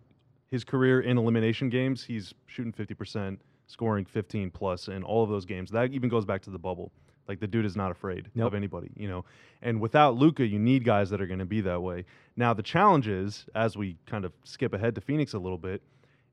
his 0.50 0.64
career 0.64 1.02
in 1.02 1.18
elimination 1.18 1.70
games, 1.70 2.04
he's 2.06 2.34
shooting 2.48 2.72
50 2.72 2.94
percent, 2.96 3.42
scoring 3.68 4.06
15 4.06 4.50
plus 4.50 4.88
in 4.88 5.04
all 5.04 5.24
of 5.24 5.30
those 5.30 5.46
games. 5.46 5.70
That 5.72 5.92
even 5.94 6.10
goes 6.10 6.26
back 6.26 6.42
to 6.44 6.50
the 6.50 6.60
bubble. 6.60 6.92
Like 7.28 7.40
the 7.40 7.48
dude 7.48 7.66
is 7.66 7.76
not 7.78 7.90
afraid 7.92 8.30
Nope. 8.36 8.48
of 8.48 8.54
anybody, 8.54 8.92
you 8.98 9.08
know. 9.08 9.24
And 9.62 9.80
without 9.80 10.16
Luka, 10.16 10.46
you 10.46 10.60
need 10.60 10.84
guys 10.84 11.10
that 11.10 11.22
are 11.22 11.28
going 11.28 11.40
to 11.40 11.46
be 11.46 11.62
that 11.62 11.82
way. 11.82 12.04
Now 12.36 12.54
the 12.54 12.64
challenge 12.64 13.08
is, 13.08 13.46
as 13.56 13.78
we 13.78 13.98
kind 14.06 14.26
of 14.26 14.34
skip 14.44 14.74
ahead 14.74 14.96
to 14.96 15.02
Phoenix 15.02 15.34
a 15.34 15.40
little 15.40 15.58
bit, 15.58 15.82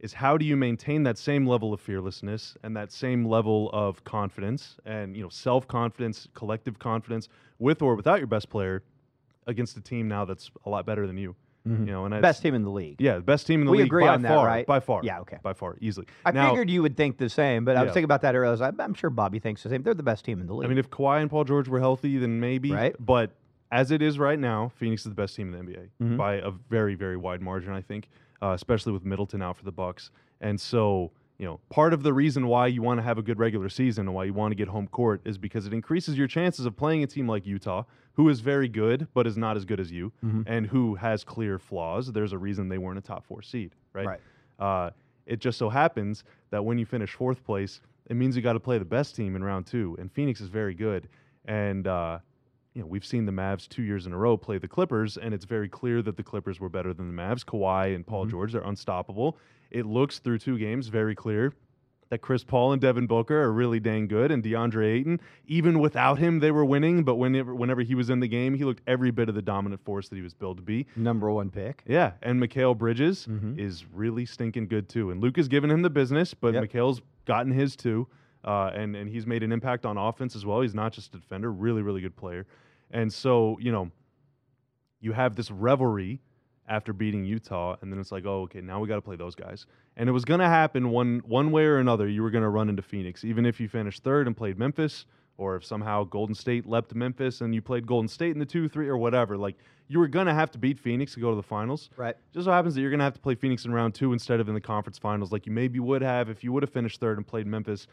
is 0.00 0.14
how 0.14 0.37
do 0.37 0.45
you 0.45 0.57
maintain 0.57 1.02
that 1.04 1.19
same 1.19 1.47
level 1.47 1.73
of 1.73 1.80
fearlessness 1.80 2.57
and 2.62 2.76
that 2.76 2.90
same 2.90 3.25
level 3.25 3.71
of 3.73 4.02
confidence 4.04 4.76
and 4.85 5.16
you 5.16 5.23
know 5.23 5.28
self 5.28 5.69
confidence, 5.69 6.26
collective 6.35 6.78
confidence, 6.78 7.28
with 7.59 7.83
or 7.83 7.95
without 7.95 8.19
your 8.19 8.26
best 8.26 8.49
player, 8.49 8.83
against 9.47 9.76
a 9.76 9.80
team 9.80 10.09
now 10.09 10.25
that's 10.25 10.50
a 10.66 10.71
lot 10.71 10.87
better 10.87 11.07
than 11.07 11.16
you. 11.16 11.37
You 11.66 11.76
know, 11.76 12.07
and 12.07 12.23
Best 12.23 12.40
team 12.40 12.54
in 12.54 12.62
the 12.62 12.71
league. 12.71 12.97
yeah, 13.02 13.16
the 13.16 13.21
best 13.21 13.47
team 13.47 13.61
in 13.61 13.66
the 13.66 13.71
We 13.71 13.78
league 13.78 13.88
agree 13.88 14.04
by 14.04 14.14
on 14.14 14.23
that, 14.23 14.35
far, 14.35 14.47
right? 14.47 14.66
by 14.66 14.80
far. 14.80 15.02
Yeah, 15.04 15.21
okay. 15.21 15.37
by 15.42 15.52
far, 15.52 15.76
easily. 15.83 16.07
I 16.25 16.30
now, 16.30 16.49
figured 16.49 16.71
you 16.71 16.80
would 16.80 16.97
think 16.97 17.19
the 17.19 17.28
same, 17.28 17.66
but 17.66 17.76
I 17.76 17.83
was 17.83 17.88
Yeah. 17.88 17.92
thinking 17.92 18.04
about 18.07 18.23
that 18.23 18.35
earlier. 18.35 18.49
I 18.49 18.50
was 18.50 18.61
like, 18.61 18.75
I'm 18.80 18.95
sure 18.95 19.11
Bobby 19.11 19.40
thinks 19.40 19.62
the 19.62 19.69
same. 19.69 19.83
They're 19.83 19.92
the 19.92 20.02
best 20.02 20.25
team 20.25 20.40
in 20.40 20.47
the 20.47 20.54
league. 20.54 20.64
I 20.64 20.69
mean, 20.71 20.78
if 20.78 20.88
Kawhi 20.88 21.21
and 21.21 21.28
Paul 21.30 21.45
George 21.45 21.69
were 21.69 21.78
healthy, 21.78 22.16
then 22.16 22.40
maybe. 22.40 22.73
Right. 22.73 22.97
But 22.99 23.33
as 23.71 23.90
it 23.90 24.00
is 24.00 24.19
right 24.19 24.38
now, 24.38 24.73
Phoenix 24.75 25.02
is 25.02 25.11
the 25.11 25.14
best 25.14 25.37
team 25.37 25.52
in 25.52 25.66
the 25.66 25.73
NBA 25.73 25.88
Mhm. 26.02 26.16
by 26.16 26.37
a 26.37 26.50
very, 26.50 26.95
very 26.95 27.19
wide 27.19 27.42
margin. 27.42 27.75
I 27.75 27.83
think, 27.83 28.09
uh, 28.42 28.50
especially 28.50 28.92
with 28.92 29.04
Middleton 29.04 29.42
out 29.42 29.56
for 29.56 29.64
the 29.64 29.73
Bucks. 29.73 30.11
And 30.40 30.61
so, 30.61 31.11
you 31.38 31.47
know, 31.47 31.61
part 31.70 31.92
of 31.92 32.02
the 32.02 32.12
reason 32.12 32.47
why 32.47 32.66
you 32.66 32.82
want 32.82 32.99
to 32.99 33.02
have 33.02 33.18
a 33.18 33.23
good 33.23 33.38
regular 33.38 33.68
season 33.68 34.06
and 34.06 34.14
why 34.14 34.25
you 34.25 34.32
want 34.35 34.50
to 34.52 34.56
get 34.56 34.68
home 34.68 34.87
court 34.88 35.20
is 35.25 35.38
because 35.38 35.66
it 35.66 35.73
increases 35.73 36.16
your 36.18 36.26
chances 36.26 36.66
of 36.66 36.76
playing 36.76 37.02
a 37.02 37.06
team 37.06 37.26
like 37.28 37.47
Utah, 37.47 37.85
who 38.14 38.28
is 38.28 38.40
very 38.40 38.68
good 38.68 39.09
but 39.14 39.26
is 39.26 39.37
not 39.37 39.56
as 39.56 39.64
good 39.64 39.80
as 39.80 39.90
you, 39.90 40.12
Mhm. 40.25 40.44
and 40.47 40.66
who 40.66 40.94
has 40.97 41.25
clear 41.25 41.59
flaws. 41.59 42.12
There's 42.12 42.32
a 42.32 42.38
reason 42.38 42.68
they 42.68 42.78
weren't 42.78 42.99
a 42.99 43.02
top 43.02 43.25
four 43.25 43.42
seed, 43.42 43.75
right? 43.92 44.06
Right. 44.06 44.20
Uh, 44.59 44.90
it 45.26 45.38
just 45.40 45.59
so 45.59 45.68
happens 45.68 46.25
that 46.50 46.64
when 46.64 46.76
you 46.78 46.85
finish 46.87 47.12
fourth 47.14 47.44
place, 47.44 47.80
it 48.09 48.16
means 48.16 48.35
you 48.37 48.42
got 48.42 48.54
to 48.54 48.61
play 48.61 48.78
the 48.78 48.85
best 48.85 49.14
team 49.16 49.37
in 49.37 49.44
round 49.44 49.66
two, 49.66 49.97
and 49.99 50.11
Phoenix 50.12 50.40
is 50.40 50.49
very 50.49 50.75
good. 50.75 51.09
And 51.47 51.87
uh, 51.87 52.18
you 52.74 52.80
know 52.82 52.86
we've 52.86 53.04
seen 53.04 53.26
the 53.26 53.32
Mavs 53.32 53.68
two 53.68 53.82
years 53.82 54.06
in 54.06 54.12
a 54.12 54.16
row 54.16 54.36
play 54.36 54.58
the 54.58 54.68
Clippers, 54.68 55.16
and 55.16 55.34
it's 55.34 55.44
very 55.44 55.68
clear 55.68 56.02
that 56.02 56.16
the 56.16 56.22
Clippers 56.22 56.60
were 56.60 56.68
better 56.68 56.92
than 56.94 57.14
the 57.14 57.22
Mavs. 57.22 57.44
Kawhi 57.44 57.94
and 57.94 58.06
Paul 58.06 58.26
Mhm. 58.26 58.30
George 58.30 58.54
are 58.54 58.60
unstoppable. 58.62 59.36
It 59.70 59.86
looks 59.86 60.18
through 60.18 60.38
two 60.38 60.58
games 60.58 60.88
very 60.88 61.14
clear 61.14 61.52
that 62.10 62.18
Chris 62.22 62.42
Paul 62.42 62.72
and 62.72 62.82
Devin 62.82 63.06
Booker 63.06 63.40
are 63.40 63.52
really 63.52 63.78
dang 63.78 64.08
good, 64.08 64.32
and 64.32 64.42
DeAndre 64.42 64.84
Ayton, 64.94 65.20
even 65.46 65.78
without 65.78 66.18
him, 66.18 66.40
they 66.40 66.50
were 66.50 66.64
winning. 66.64 67.04
But 67.04 67.16
whenever 67.16 67.54
whenever 67.54 67.82
he 67.82 67.94
was 67.94 68.10
in 68.10 68.18
the 68.20 68.26
game, 68.28 68.54
he 68.54 68.64
looked 68.64 68.82
every 68.86 69.10
bit 69.12 69.28
of 69.28 69.34
the 69.36 69.42
dominant 69.42 69.80
force 69.84 70.08
that 70.08 70.16
he 70.16 70.22
was 70.22 70.34
billed 70.34 70.56
to 70.58 70.62
be. 70.62 70.86
number 70.96 71.30
one 71.30 71.50
pick. 71.50 71.82
Yeah, 71.86 72.12
and 72.22 72.40
Mikal 72.42 72.76
Bridges 72.76 73.26
Mhm. 73.30 73.58
is 73.58 73.84
really 73.92 74.24
stinking 74.26 74.66
good 74.66 74.88
too. 74.88 75.10
And 75.10 75.20
Luke 75.20 75.36
has 75.36 75.46
given 75.48 75.70
him 75.70 75.82
the 75.82 75.90
business, 75.90 76.34
but 76.34 76.54
Yep. 76.54 76.64
Mikal's 76.64 77.02
gotten 77.26 77.52
his 77.52 77.76
too, 77.76 78.08
uh, 78.44 78.70
and 78.75 78.97
and 78.97 79.09
he's 79.11 79.26
made 79.26 79.42
an 79.42 79.52
impact 79.52 79.87
on 79.87 79.97
offense 79.97 80.35
as 80.37 80.44
well. 80.44 80.61
He's 80.61 80.75
not 80.75 80.92
just 80.92 81.14
a 81.14 81.18
defender, 81.18 81.52
really 81.52 81.82
really 81.82 82.00
good 82.00 82.16
player. 82.16 82.47
And 82.90 83.12
so 83.12 83.59
you 83.61 83.73
know, 83.73 83.90
you 85.00 85.12
have 85.12 85.37
this 85.37 85.50
revelry 85.50 86.20
after 86.68 86.92
beating 86.92 87.25
Utah, 87.25 87.76
and 87.82 87.92
then 87.92 87.99
it's 87.99 88.12
like, 88.12 88.25
oh, 88.25 88.42
okay, 88.42 88.61
now 88.61 88.78
we 88.78 88.87
got 88.87 88.94
to 88.94 89.02
play 89.02 89.16
those 89.16 89.35
guys. 89.35 89.66
And 89.97 90.09
it 90.09 90.12
was 90.12 90.25
going 90.25 90.40
to 90.40 90.49
happen 90.49 90.90
one 90.90 91.20
one 91.26 91.50
way 91.50 91.64
or 91.64 91.78
another. 91.78 92.09
You 92.09 92.23
were 92.23 92.30
going 92.30 92.44
to 92.44 92.49
run 92.49 92.68
into 92.68 92.82
Phoenix, 92.82 93.25
even 93.25 93.44
if 93.44 93.61
you 93.61 93.68
finished 93.68 94.04
third 94.04 94.26
and 94.26 94.37
played 94.37 94.59
Memphis, 94.59 95.04
or 95.37 95.56
if 95.56 95.64
somehow 95.64 96.04
Golden 96.04 96.35
State 96.35 96.66
leapt 96.66 96.94
Memphis 96.94 97.40
and 97.40 97.54
you 97.54 97.62
played 97.62 97.87
Golden 97.87 98.09
State 98.09 98.32
in 98.32 98.38
the 98.38 98.47
two, 98.47 98.68
three, 98.68 98.88
or 98.88 98.97
whatever. 98.97 99.37
Like 99.37 99.56
you 99.88 99.99
were 99.99 100.06
going 100.06 100.26
to 100.26 100.35
have 100.35 100.50
to 100.52 100.59
beat 100.59 100.78
Phoenix 100.78 101.14
to 101.14 101.20
go 101.20 101.30
to 101.30 101.37
the 101.37 101.42
finals. 101.42 101.90
Right. 101.97 102.14
Just 102.32 102.44
so 102.44 102.52
happens 102.52 102.75
that 102.75 102.82
you're 102.82 102.90
going 102.90 103.00
to 103.00 103.04
have 103.04 103.14
to 103.14 103.20
play 103.20 103.35
Phoenix 103.35 103.64
in 103.64 103.73
round 103.73 103.94
two 103.94 104.12
instead 104.12 104.38
of 104.38 104.49
in 104.49 104.54
the 104.54 104.61
conference 104.61 104.99
finals, 104.99 105.32
like 105.32 105.47
you 105.47 105.52
maybe 105.52 105.80
would 105.80 106.02
have 106.02 106.28
if 106.28 106.44
you 106.44 106.52
would 106.52 106.62
have 106.62 106.70
finished 106.70 107.00
third 107.00 107.16
and 107.16 107.26
played 107.26 107.47
Memphis. 107.47 107.87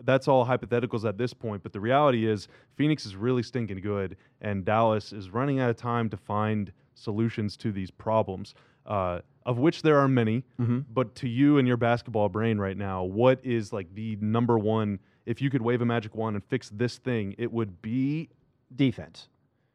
That's 0.00 0.26
all 0.28 0.46
hypotheticals 0.46 1.06
at 1.08 1.18
this 1.18 1.32
point, 1.34 1.62
but 1.62 1.72
the 1.72 1.80
reality 1.80 2.26
is 2.26 2.48
Phoenix 2.74 3.06
is 3.06 3.14
really 3.14 3.42
stinking 3.42 3.80
good, 3.80 4.16
and 4.40 4.64
Dallas 4.64 5.12
is 5.12 5.30
running 5.30 5.60
out 5.60 5.70
of 5.70 5.76
time 5.76 6.08
to 6.10 6.16
find 6.16 6.72
solutions 6.94 7.56
to 7.58 7.72
these 7.72 7.90
problems, 7.90 8.54
uh, 8.86 9.20
of 9.46 9.58
which 9.58 9.82
there 9.82 9.98
are 9.98 10.08
many. 10.08 10.44
Mhm. 10.60 10.84
But 10.92 11.14
to 11.16 11.28
you 11.28 11.58
and 11.58 11.68
your 11.68 11.76
basketball 11.76 12.28
brain 12.28 12.58
right 12.58 12.76
now, 12.76 13.04
what 13.04 13.40
is 13.44 13.72
like 13.72 13.94
the 13.94 14.16
number 14.20 14.58
one? 14.58 14.98
If 15.26 15.40
you 15.40 15.50
could 15.50 15.62
wave 15.62 15.80
a 15.82 15.84
magic 15.86 16.14
wand 16.16 16.34
and 16.36 16.44
fix 16.44 16.68
this 16.70 16.98
thing, 16.98 17.34
it 17.38 17.52
would 17.52 17.80
be 17.82 18.28
defense. 18.74 19.28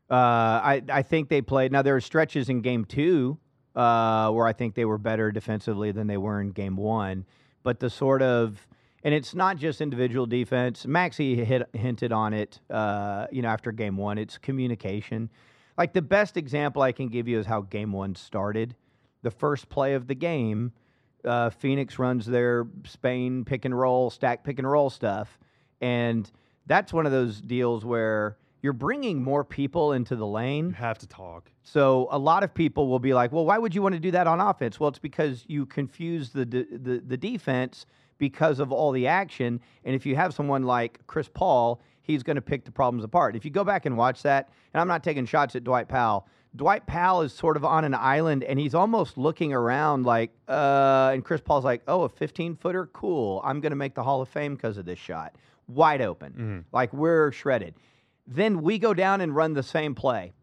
Uh, 0.10 0.14
I 0.16 0.82
I 0.90 1.02
think 1.02 1.30
they 1.30 1.42
played. 1.42 1.72
Now 1.72 1.82
there 1.82 1.96
are 1.96 2.02
stretches 2.02 2.50
in 2.50 2.62
game 2.62 2.86
two 2.86 3.38
uh, 3.76 4.32
where 4.32 4.48
I 4.48 4.54
think 4.54 4.74
they 4.76 4.86
were 4.86 4.98
better 4.98 5.32
defensively 5.32 5.92
than 5.92 6.08
they 6.08 6.18
were 6.18 6.42
in 6.42 6.52
game 6.52 6.76
one. 6.76 7.26
But 7.64 7.80
the 7.80 7.90
sort 7.90 8.22
of 8.22 8.68
and 9.08 9.16
it's 9.16 9.34
not 9.34 9.56
just 9.56 9.80
individual 9.80 10.26
defense. 10.26 10.86
Maxie 10.86 11.46
hit, 11.46 11.70
hinted 11.72 12.12
on 12.12 12.34
it. 12.34 12.60
Uh, 12.70 13.26
you 13.32 13.42
know, 13.42 13.48
after 13.48 13.72
game 13.72 13.96
one, 13.96 14.18
it's 14.18 14.38
communication. 14.38 15.30
Like 15.78 15.94
the 15.94 16.02
best 16.02 16.36
example 16.36 16.82
I 16.82 16.92
can 16.92 17.08
give 17.08 17.26
you 17.26 17.40
is 17.40 17.46
how 17.46 17.62
game 17.62 17.94
one 17.94 18.16
started. 18.16 18.76
The 19.22 19.32
first 19.32 19.70
play 19.70 19.94
of 19.94 20.08
the 20.08 20.14
game, 20.14 20.74
uh, 21.24 21.52
Phoenix 21.52 21.98
runs 21.98 22.26
their 22.26 22.68
Spain 22.84 23.46
pick 23.46 23.64
and 23.64 23.80
roll, 23.80 24.10
stack 24.10 24.44
pick 24.44 24.60
and 24.60 24.70
roll 24.70 24.90
stuff, 24.90 25.40
and 25.80 26.30
that's 26.66 26.92
one 26.92 27.06
of 27.06 27.14
those 27.14 27.40
deals 27.40 27.86
where 27.86 28.36
you're 28.62 28.74
bringing 28.74 29.24
more 29.24 29.46
people 29.46 29.94
into 29.94 30.18
the 30.18 30.28
lane. 30.28 30.66
you 30.66 30.74
have 30.74 30.98
to 30.98 31.08
talk. 31.08 31.50
So 31.64 32.10
a 32.12 32.20
lot 32.20 32.44
of 32.44 32.54
people 32.54 32.90
will 32.90 33.00
be 33.00 33.14
like, 33.14 33.32
"Well, 33.32 33.46
why 33.46 33.58
would 33.58 33.74
you 33.74 33.82
want 33.82 33.96
to 33.96 34.02
do 34.02 34.12
that 34.12 34.28
on 34.28 34.42
offense?" 34.42 34.82
Well, 34.82 34.90
it's 34.90 35.00
because 35.00 35.46
you 35.48 35.66
confuse 35.66 36.32
the 36.32 36.46
de- 36.46 36.78
the, 36.78 37.00
the 37.00 37.16
defense 37.16 37.86
because 38.18 38.60
of 38.60 38.72
all 38.72 38.92
the 38.92 39.08
action, 39.08 39.60
and 39.84 39.96
if 39.96 40.06
you 40.06 40.16
have 40.16 40.34
someone 40.34 40.64
like 40.64 41.06
Chris 41.08 41.30
Paul, 41.34 41.82
he's 42.02 42.24
going 42.24 42.36
to 42.36 42.42
pick 42.42 42.66
the 42.66 42.72
problems 42.72 43.04
apart. 43.04 43.36
If 43.36 43.46
you 43.46 43.52
go 43.52 43.64
back 43.64 43.86
and 43.86 43.98
watch 43.98 44.24
that, 44.24 44.50
and 44.74 44.82
I'm 44.82 44.88
not 44.88 45.04
taking 45.04 45.26
shots 45.26 45.56
at 45.56 45.64
Dwight 45.64 45.88
Powell. 45.88 46.28
Dwight 46.56 46.88
Powell 46.88 47.22
is 47.22 47.34
sort 47.34 47.56
of 47.58 47.66
on 47.66 47.84
an 47.86 47.94
island, 47.94 48.44
and 48.44 48.58
he's 48.60 48.74
almost 48.74 49.18
looking 49.18 49.54
around 49.54 50.06
like, 50.06 50.32
uh, 50.48 51.12
and 51.14 51.24
Chris 51.24 51.42
Paul's 51.42 51.66
like, 51.66 51.84
"Oh, 51.88 52.04
a 52.04 52.10
15 52.10 52.56
footer, 52.56 52.88
cool. 52.88 53.42
I'm 53.44 53.60
going 53.60 53.72
to 53.72 53.76
make 53.76 53.94
the 53.94 54.04
Hall 54.04 54.22
of 54.22 54.30
Fame 54.30 54.56
because 54.56 54.78
of 54.78 54.86
this 54.86 54.98
shot, 54.98 55.36
wide 55.68 56.02
open, 56.02 56.66
like 56.72 56.94
we're 56.94 57.32
shredded." 57.32 57.76
Then 58.26 58.62
we 58.62 58.80
go 58.80 58.94
down 58.94 59.22
and 59.22 59.36
run 59.36 59.54
the 59.54 59.64
same 59.64 59.94
play. 59.94 60.34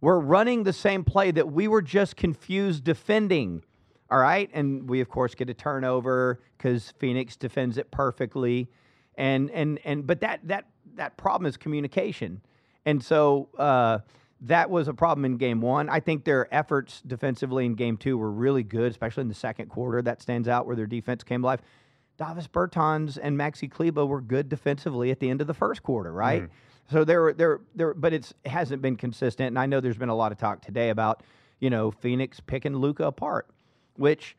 We're 0.00 0.20
running 0.20 0.62
the 0.62 0.72
same 0.72 1.02
play 1.02 1.30
that 1.32 1.50
we 1.50 1.66
were 1.66 1.82
just 1.82 2.14
confused 2.16 2.84
defending. 2.84 3.64
All 4.10 4.18
right. 4.18 4.48
And 4.54 4.88
we, 4.88 5.00
of 5.00 5.08
course, 5.08 5.34
get 5.34 5.50
a 5.50 5.54
turnover 5.54 6.40
because 6.56 6.92
Phoenix 6.98 7.36
defends 7.36 7.76
it 7.76 7.90
perfectly. 7.90 8.68
And, 9.16 9.50
and, 9.50 9.78
and, 9.84 10.06
but 10.06 10.20
that, 10.20 10.40
that, 10.44 10.66
that 10.94 11.16
problem 11.16 11.46
is 11.46 11.56
communication. 11.56 12.40
And 12.86 13.02
so 13.02 13.48
uh, 13.58 13.98
that 14.42 14.70
was 14.70 14.88
a 14.88 14.94
problem 14.94 15.24
in 15.24 15.36
game 15.36 15.60
one. 15.60 15.88
I 15.90 16.00
think 16.00 16.24
their 16.24 16.52
efforts 16.54 17.02
defensively 17.06 17.66
in 17.66 17.74
game 17.74 17.96
two 17.96 18.16
were 18.16 18.30
really 18.30 18.62
good, 18.62 18.90
especially 18.90 19.22
in 19.22 19.28
the 19.28 19.34
second 19.34 19.66
quarter. 19.68 20.00
That 20.00 20.22
stands 20.22 20.48
out 20.48 20.66
where 20.66 20.76
their 20.76 20.86
defense 20.86 21.22
came 21.22 21.44
alive. 21.44 21.60
Davis 22.18 22.48
Bertans 22.48 23.18
and 23.20 23.38
Maxi 23.38 23.70
Kleber 23.70 24.06
were 24.06 24.20
good 24.20 24.48
defensively 24.48 25.10
at 25.10 25.20
the 25.20 25.30
end 25.30 25.40
of 25.40 25.46
the 25.46 25.54
first 25.54 25.82
quarter, 25.82 26.12
right? 26.12 26.48
So 26.90 27.04
there, 27.04 27.32
there, 27.32 27.60
there, 27.74 27.94
but 27.94 28.12
it's 28.12 28.32
it 28.44 28.50
hasn't 28.50 28.80
been 28.80 28.96
consistent. 28.96 29.48
And 29.48 29.58
I 29.58 29.66
know 29.66 29.80
there's 29.80 29.98
been 29.98 30.08
a 30.08 30.16
lot 30.16 30.32
of 30.32 30.38
talk 30.38 30.62
today 30.62 30.88
about, 30.88 31.22
you 31.60 31.70
know, 31.70 31.90
Phoenix 31.90 32.40
picking 32.40 32.74
Luka 32.74 33.04
apart, 33.04 33.48
which, 33.98 34.36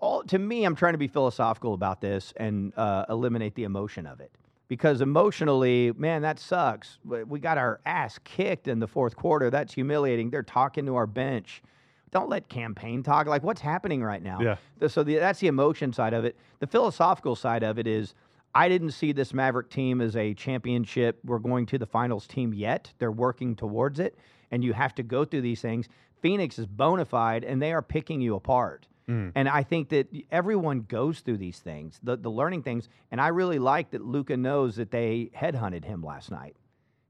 all 0.00 0.22
to 0.24 0.38
me, 0.38 0.64
I'm 0.64 0.74
trying 0.74 0.94
to 0.94 0.98
be 0.98 1.06
philosophical 1.08 1.74
about 1.74 2.00
this 2.00 2.32
and 2.36 2.72
uh, 2.76 3.04
eliminate 3.08 3.54
the 3.54 3.64
emotion 3.64 4.06
of 4.06 4.20
it 4.20 4.32
because 4.68 5.00
emotionally, 5.00 5.92
man, 5.96 6.22
that 6.22 6.38
sucks. 6.38 6.98
We 7.04 7.38
got 7.38 7.58
our 7.58 7.80
ass 7.86 8.18
kicked 8.24 8.68
in 8.68 8.78
the 8.80 8.88
fourth 8.88 9.14
quarter. 9.16 9.50
That's 9.50 9.74
humiliating. 9.74 10.30
They're 10.30 10.42
talking 10.42 10.86
to 10.86 10.96
our 10.96 11.06
bench. 11.06 11.62
Don't 12.10 12.28
let 12.28 12.48
Cam 12.48 12.74
Payne 12.74 13.02
talk. 13.02 13.26
Like, 13.26 13.42
what's 13.42 13.60
happening 13.60 14.02
right 14.02 14.22
now? 14.22 14.40
Yeah. 14.40 14.56
The- 14.78 14.88
So 14.88 15.02
the, 15.02 15.16
that's 15.16 15.40
the 15.40 15.46
emotion 15.46 15.92
side 15.92 16.12
of 16.14 16.24
it. 16.24 16.36
The 16.58 16.66
philosophical 16.66 17.36
side 17.36 17.62
of 17.62 17.78
it 17.78 17.86
is 17.86 18.14
I 18.54 18.68
didn't 18.68 18.90
see 18.90 19.12
this 19.12 19.32
Maverick 19.32 19.70
team 19.70 20.00
as 20.02 20.14
a 20.14 20.34
championship. 20.34 21.18
We're 21.24 21.38
going 21.38 21.64
to 21.66 21.78
the 21.78 21.86
finals 21.86 22.26
team 22.26 22.52
yet. 22.52 22.92
They're 22.98 23.10
working 23.12 23.56
towards 23.56 23.98
it, 23.98 24.18
and 24.50 24.62
you 24.62 24.74
have 24.74 24.94
to 24.96 25.02
go 25.02 25.24
through 25.24 25.40
these 25.40 25.62
things. 25.62 25.88
Phoenix 26.20 26.58
is 26.58 26.66
bona 26.66 27.04
fide, 27.06 27.44
and 27.44 27.62
they 27.62 27.72
are 27.72 27.80
picking 27.82 28.20
you 28.20 28.34
apart. 28.34 28.86
And 29.34 29.48
I 29.48 29.62
think 29.62 29.88
that 29.90 30.08
everyone 30.30 30.80
goes 30.88 31.20
through 31.20 31.38
these 31.38 31.58
things, 31.58 32.00
the, 32.02 32.16
the 32.16 32.30
learning 32.30 32.62
things. 32.62 32.88
And 33.10 33.20
I 33.20 33.28
really 33.28 33.58
like 33.58 33.90
that 33.90 34.04
Luka 34.04 34.36
knows 34.36 34.76
that 34.76 34.90
they 34.90 35.30
headhunted 35.36 35.84
him 35.84 36.02
last 36.02 36.30
night 36.30 36.56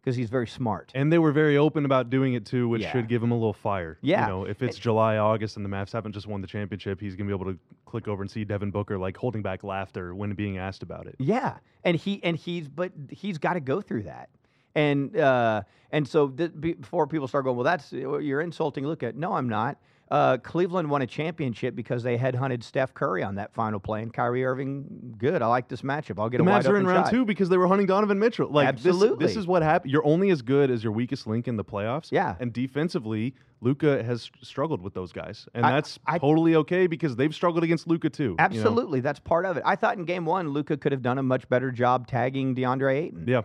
because 0.00 0.16
he's 0.16 0.30
very 0.30 0.49
smart. 0.49 0.90
And 0.97 1.12
they 1.12 1.18
were 1.18 1.30
very 1.32 1.56
open 1.56 1.85
about 1.85 2.11
doing 2.11 2.35
it 2.35 2.44
too, 2.44 2.68
which 2.68 2.82
Yeah. 2.82 2.90
should 2.92 3.09
give 3.09 3.23
him 3.23 3.30
a 3.30 3.35
little 3.35 3.52
fire. 3.52 3.99
Yeah. 4.02 4.23
You 4.26 4.32
know, 4.32 4.44
if 4.47 4.62
it's 4.62 4.76
July, 4.78 5.18
August, 5.18 5.56
and 5.56 5.64
the 5.64 5.71
Mavs 5.71 5.92
haven't 5.92 6.12
just 6.12 6.26
won 6.26 6.40
the 6.40 6.47
championship, 6.49 7.00
he's 7.00 7.14
gonna 7.14 7.28
be 7.28 7.35
able 7.35 7.52
to 7.52 7.59
click 7.87 8.09
over 8.09 8.21
and 8.23 8.30
see 8.30 8.44
Devin 8.44 8.71
Booker 8.73 8.99
like 8.99 9.16
holding 9.16 9.42
back 9.42 9.62
laughter 9.62 10.14
when 10.14 10.32
being 10.35 10.59
asked 10.59 10.82
about 10.82 11.06
it. 11.06 11.14
Yeah, 11.18 11.59
and 11.85 11.97
he 11.97 12.21
and 12.25 12.37
he's 12.37 12.68
but 12.68 12.90
he's 13.11 13.38
got 13.38 13.52
to 13.54 13.61
go 13.61 13.80
through 13.80 14.04
that, 14.04 14.28
And 14.75 15.16
uh, 15.16 15.62
and 15.92 16.09
so 16.09 16.28
th- 16.28 16.52
before 16.59 17.06
people 17.06 17.28
start 17.28 17.44
going, 17.44 17.56
well, 17.56 17.64
that's 17.64 17.92
you're 17.92 18.40
insulting 18.40 18.85
Luka. 18.87 19.12
No, 19.14 19.35
I'm 19.35 19.49
not. 19.49 19.76
Uh, 20.12 20.37
Cleveland 20.37 20.90
won 20.90 21.00
a 21.00 21.07
championship 21.07 21.75
because 21.75 22.02
they 22.02 22.19
headhunted 22.19 22.62
Steph 22.62 22.92
Curry 22.92 23.23
on 23.23 23.37
that 23.37 23.54
final 23.54 23.81
play, 23.81 24.02
and 24.02 24.12
Kyrie 24.12 24.45
Irving. 24.45 25.14
Good, 25.16 25.40
I 25.40 25.47
like 25.47 25.69
this 25.69 25.81
matchup. 25.81 26.19
I'll 26.21 26.28
get 26.28 26.37
The 26.37 26.45
a 26.45 26.47
wide 26.47 26.64
Mavs 26.64 26.69
are 26.69 26.76
in 26.76 26.87
round 26.87 27.07
shot. 27.07 27.11
two 27.12 27.25
because 27.25 27.49
they 27.49 27.57
were 27.57 27.66
hunting 27.66 27.87
Donovan 27.87 28.19
Mitchell. 28.19 28.50
Like 28.50 28.76
this- 28.78 28.99
This, 29.19 29.37
is 29.37 29.47
what 29.47 29.62
happened. 29.62 29.90
You're 29.90 30.04
only 30.04 30.28
as 30.28 30.42
good 30.42 30.71
as 30.71 30.85
your 30.85 30.92
weakest 30.92 31.26
link 31.26 31.49
in 31.49 31.57
the 31.57 31.64
playoffs. 31.64 32.12
Yeah. 32.12 32.35
And 32.40 32.52
defensively, 32.52 33.35
Luka 33.62 34.02
has 34.02 34.31
struggled 34.42 34.83
with 34.83 34.92
those 34.92 35.12
guys, 35.12 35.49
and 35.54 35.64
I- 35.64 35.71
that's 35.73 35.99
I- 36.04 36.19
totally 36.19 36.57
okay 36.57 36.87
because 36.87 37.16
they've 37.16 37.35
struggled 37.35 37.64
against 37.64 37.87
Luka 37.88 38.11
too. 38.11 38.23
you 38.23 38.28
know? 38.33 38.37
Absolutely, 38.38 39.00
that's 39.00 39.19
part 39.21 39.47
of 39.47 39.57
it. 39.57 39.62
I 39.64 39.76
thought 39.76 39.97
in 39.97 40.04
game 40.04 40.26
one, 40.26 40.49
Luka 40.50 40.76
could 40.76 40.92
have 40.92 41.00
done 41.02 41.16
a 41.16 41.23
much 41.23 41.49
better 41.49 41.71
job 41.71 42.07
tagging 42.07 42.54
DeAndre 42.54 42.97
Ayton. 42.97 43.25
Yeah. 43.26 43.42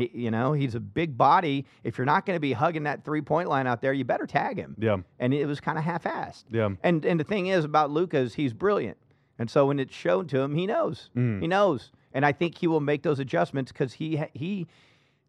He, 0.00 0.10
you 0.14 0.30
know, 0.30 0.52
he's 0.52 0.74
a 0.74 0.80
big 0.80 1.16
body. 1.18 1.66
If 1.84 1.98
you're 1.98 2.04
not 2.04 2.26
going 2.26 2.36
to 2.36 2.40
be 2.40 2.52
hugging 2.52 2.84
that 2.84 3.04
three 3.04 3.22
point 3.22 3.48
line 3.48 3.66
out 3.66 3.80
there, 3.82 3.92
you 3.92 4.04
better 4.04 4.26
tag 4.26 4.56
him. 4.58 4.74
Yeah. 4.78 4.98
And 5.18 5.34
it 5.34 5.46
was 5.46 5.60
kind 5.60 5.78
of 5.78 5.84
half 5.84 6.04
assed. 6.04 6.44
Yeah. 6.50 6.70
And 6.82 7.04
and 7.04 7.20
the 7.20 7.24
thing 7.24 7.48
is 7.48 7.64
about 7.64 7.90
Luka 7.90 8.18
is 8.18 8.34
he's 8.34 8.52
brilliant. 8.52 8.96
And 9.38 9.50
so 9.50 9.66
when 9.66 9.78
it's 9.78 9.94
shown 9.94 10.26
to 10.28 10.40
him, 10.40 10.54
he 10.54 10.66
knows. 10.66 11.10
Mm. 11.16 11.40
He 11.40 11.48
knows. 11.48 11.92
And 12.12 12.26
I 12.26 12.32
think 12.32 12.58
he 12.58 12.66
will 12.66 12.80
make 12.80 13.02
those 13.02 13.18
adjustments 13.20 13.72
because 13.72 13.94
he 13.94 14.22
he. 14.34 14.66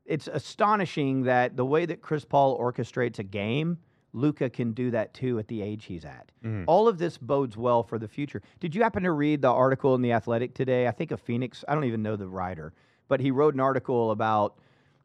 It's 0.05 0.27
astonishing 0.27 1.23
that 1.23 1.55
the 1.55 1.65
way 1.65 1.85
that 1.85 2.01
Chris 2.01 2.25
Paul 2.25 2.59
orchestrates 2.59 3.19
a 3.19 3.23
game, 3.23 3.77
Luka 4.13 4.49
can 4.49 4.73
do 4.73 4.91
that 4.91 5.13
too 5.13 5.39
at 5.39 5.47
the 5.47 5.61
age 5.61 5.85
he's 5.85 6.03
at. 6.03 6.31
Mhm. 6.43 6.65
All 6.67 6.87
of 6.87 6.97
this 6.97 7.17
bodes 7.17 7.55
well 7.55 7.83
for 7.83 7.97
the 7.99 8.07
future. 8.07 8.41
Did 8.59 8.75
you 8.75 8.81
happen 8.83 9.03
to 9.03 9.11
read 9.11 9.41
the 9.41 9.51
article 9.51 9.95
in 9.95 10.01
the 10.01 10.11
Athletic 10.11 10.53
today? 10.53 10.87
I 10.87 10.91
think 10.91 11.11
of 11.11 11.21
Phoenix. 11.21 11.63
I 11.67 11.75
don't 11.75 11.85
even 11.85 12.01
know 12.01 12.15
the 12.15 12.27
writer, 12.27 12.73
but 13.11 13.19
he 13.19 13.29
wrote 13.29 13.53
an 13.53 13.59
article 13.59 14.11
about 14.11 14.55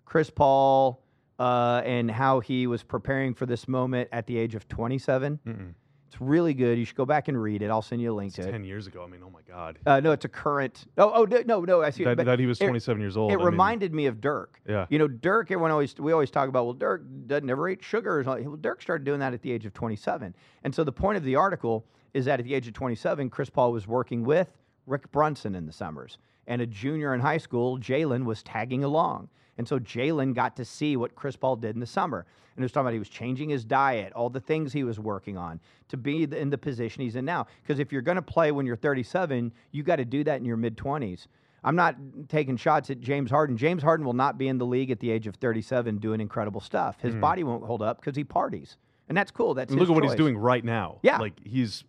Chris 0.05 0.31
Paul 0.31 1.03
uh, 1.41 1.83
and 1.85 2.09
how 2.09 2.39
he 2.39 2.69
was 2.69 2.85
preparing 2.85 3.35
for 3.35 3.47
this 3.47 3.67
moment 3.67 4.09
at 4.13 4.29
the 4.29 4.39
age 4.39 4.55
of 4.55 4.69
27. 4.69 5.41
Mm-mm. 5.45 5.75
It's 6.07 6.21
really 6.21 6.55
good. 6.55 6.79
You 6.79 6.85
should 6.85 6.95
go 6.97 7.05
back 7.05 7.27
and 7.27 7.43
read 7.43 7.63
it. 7.63 7.69
I'll 7.69 7.83
send 7.83 8.01
you 8.01 8.13
a 8.13 8.15
link 8.15 8.29
It's 8.29 8.37
to 8.37 8.49
it. 8.49 8.53
ten 8.53 8.63
years 8.63 8.87
ago. 8.87 9.03
I 9.03 9.09
mean, 9.09 9.23
oh 9.27 9.29
my 9.29 9.41
god. 9.43 9.81
Uh, 9.85 9.99
no, 9.99 10.13
it's 10.13 10.25
a 10.25 10.29
current. 10.29 10.85
Oh, 10.97 11.11
oh 11.13 11.25
no, 11.25 11.43
no, 11.45 11.61
no 11.63 11.83
I 11.83 11.91
see. 11.91 12.05
That, 12.05 12.17
that 12.19 12.39
he 12.39 12.47
was 12.47 12.61
it- 12.61 12.67
27 12.67 13.01
years 13.01 13.17
old. 13.17 13.33
It 13.33 13.35
I 13.35 13.37
mean, 13.39 13.47
reminded 13.47 13.93
me 13.93 14.07
of 14.07 14.21
Dirk. 14.21 14.61
Yeah. 14.69 14.87
You 14.89 15.01
know, 15.01 15.09
Dirk. 15.09 15.51
Everyone 15.51 15.73
always 15.73 15.97
we 15.99 16.13
always 16.13 16.31
talk 16.31 16.49
about. 16.49 16.65
Well, 16.65 16.75
Dirk 16.75 17.03
doesn't 17.27 17.45
never 17.45 17.69
ate 17.69 17.83
sugar. 17.83 18.23
Well, 18.25 18.55
Dirk 18.55 18.83
started 18.83 19.05
doing 19.05 19.19
that 19.19 19.35
at 19.35 19.43
the 19.43 19.51
age 19.51 19.67
of 19.67 19.75
27. 19.75 20.33
And 20.63 20.73
so 20.73 20.85
the 20.85 20.93
point 20.93 21.17
of 21.17 21.25
the 21.25 21.35
article 21.35 21.85
is 22.15 22.27
that 22.27 22.39
at 22.39 22.45
the 22.47 22.55
age 22.55 22.69
of 22.69 22.73
27, 22.75 23.29
Chris 23.31 23.51
Paul 23.51 23.73
was 23.73 23.89
working 23.89 24.23
with 24.23 24.49
Rick 24.87 25.11
Brunson 25.11 25.57
in 25.57 25.67
the 25.67 25.73
summers, 25.73 26.19
and 26.47 26.63
a 26.63 26.67
junior 26.67 27.15
in 27.15 27.21
high 27.21 27.39
school, 27.39 27.79
Jalen, 27.79 28.25
was 28.25 28.43
tagging 28.43 28.85
along. 28.85 29.29
And 29.59 29.67
so 29.67 29.79
Jalen 29.79 30.35
got 30.35 30.57
to 30.57 30.65
see 30.65 30.97
what 30.97 31.15
Chris 31.15 31.37
Paul 31.37 31.57
did 31.57 31.75
in 31.75 31.81
the 31.81 31.87
summer. 31.87 32.27
And 32.57 32.63
he 32.63 32.65
was 32.65 32.73
talking 32.73 32.87
about 32.87 32.93
he 32.95 32.99
was 32.99 33.09
changing 33.09 33.51
his 33.51 33.65
diet, 33.65 34.13
all 34.15 34.31
the 34.31 34.41
things 34.41 34.73
he 34.73 34.85
was 34.85 34.99
working 34.99 35.37
on 35.37 35.61
to 35.89 35.97
be 35.97 36.25
in 36.25 36.51
the 36.51 36.59
position 36.59 37.03
he's 37.03 37.17
in 37.17 37.25
now. 37.25 37.47
Because 37.63 37.79
if 37.79 37.93
you're 37.93 38.03
going 38.03 38.17
to 38.17 38.23
play 38.23 38.53
when 38.53 38.67
you're 38.67 38.77
37, 38.77 39.53
you 39.73 39.83
got 39.83 39.97
to 39.97 40.05
do 40.05 40.25
that 40.25 40.39
in 40.39 40.45
your 40.45 40.57
mid 40.57 40.77
20s. 40.77 41.27
I'm 41.65 41.77
not 41.77 41.97
taking 42.29 42.57
shots 42.57 42.91
at 42.91 43.01
James 43.01 43.31
Harden. 43.31 43.57
James 43.57 43.83
Harden 43.83 44.07
will 44.07 44.13
not 44.13 44.39
be 44.39 44.49
in 44.49 44.57
the 44.57 44.67
league 44.67 44.91
at 44.91 45.01
the 45.01 45.11
age 45.11 45.27
of 45.27 45.35
37 45.37 45.99
doing 45.99 46.21
incredible 46.21 46.61
stuff. 46.61 47.01
His 47.01 47.15
hmm. 47.15 47.21
body 47.21 47.45
won't 47.45 47.65
hold 47.65 47.83
up 47.83 48.01
because 48.01 48.17
he 48.17 48.25
parties. 48.25 48.77
And 49.09 49.17
that's 49.17 49.31
cool. 49.31 49.55
That's. 49.55 49.73
Look 49.73 49.89
at 49.89 49.95
what 49.95 50.05
he's 50.05 50.15
doing 50.15 50.37
right 50.37 50.65
now. 50.65 50.99
Yeah. 51.03 51.19
Like 51.19 51.35
he's 51.45 51.85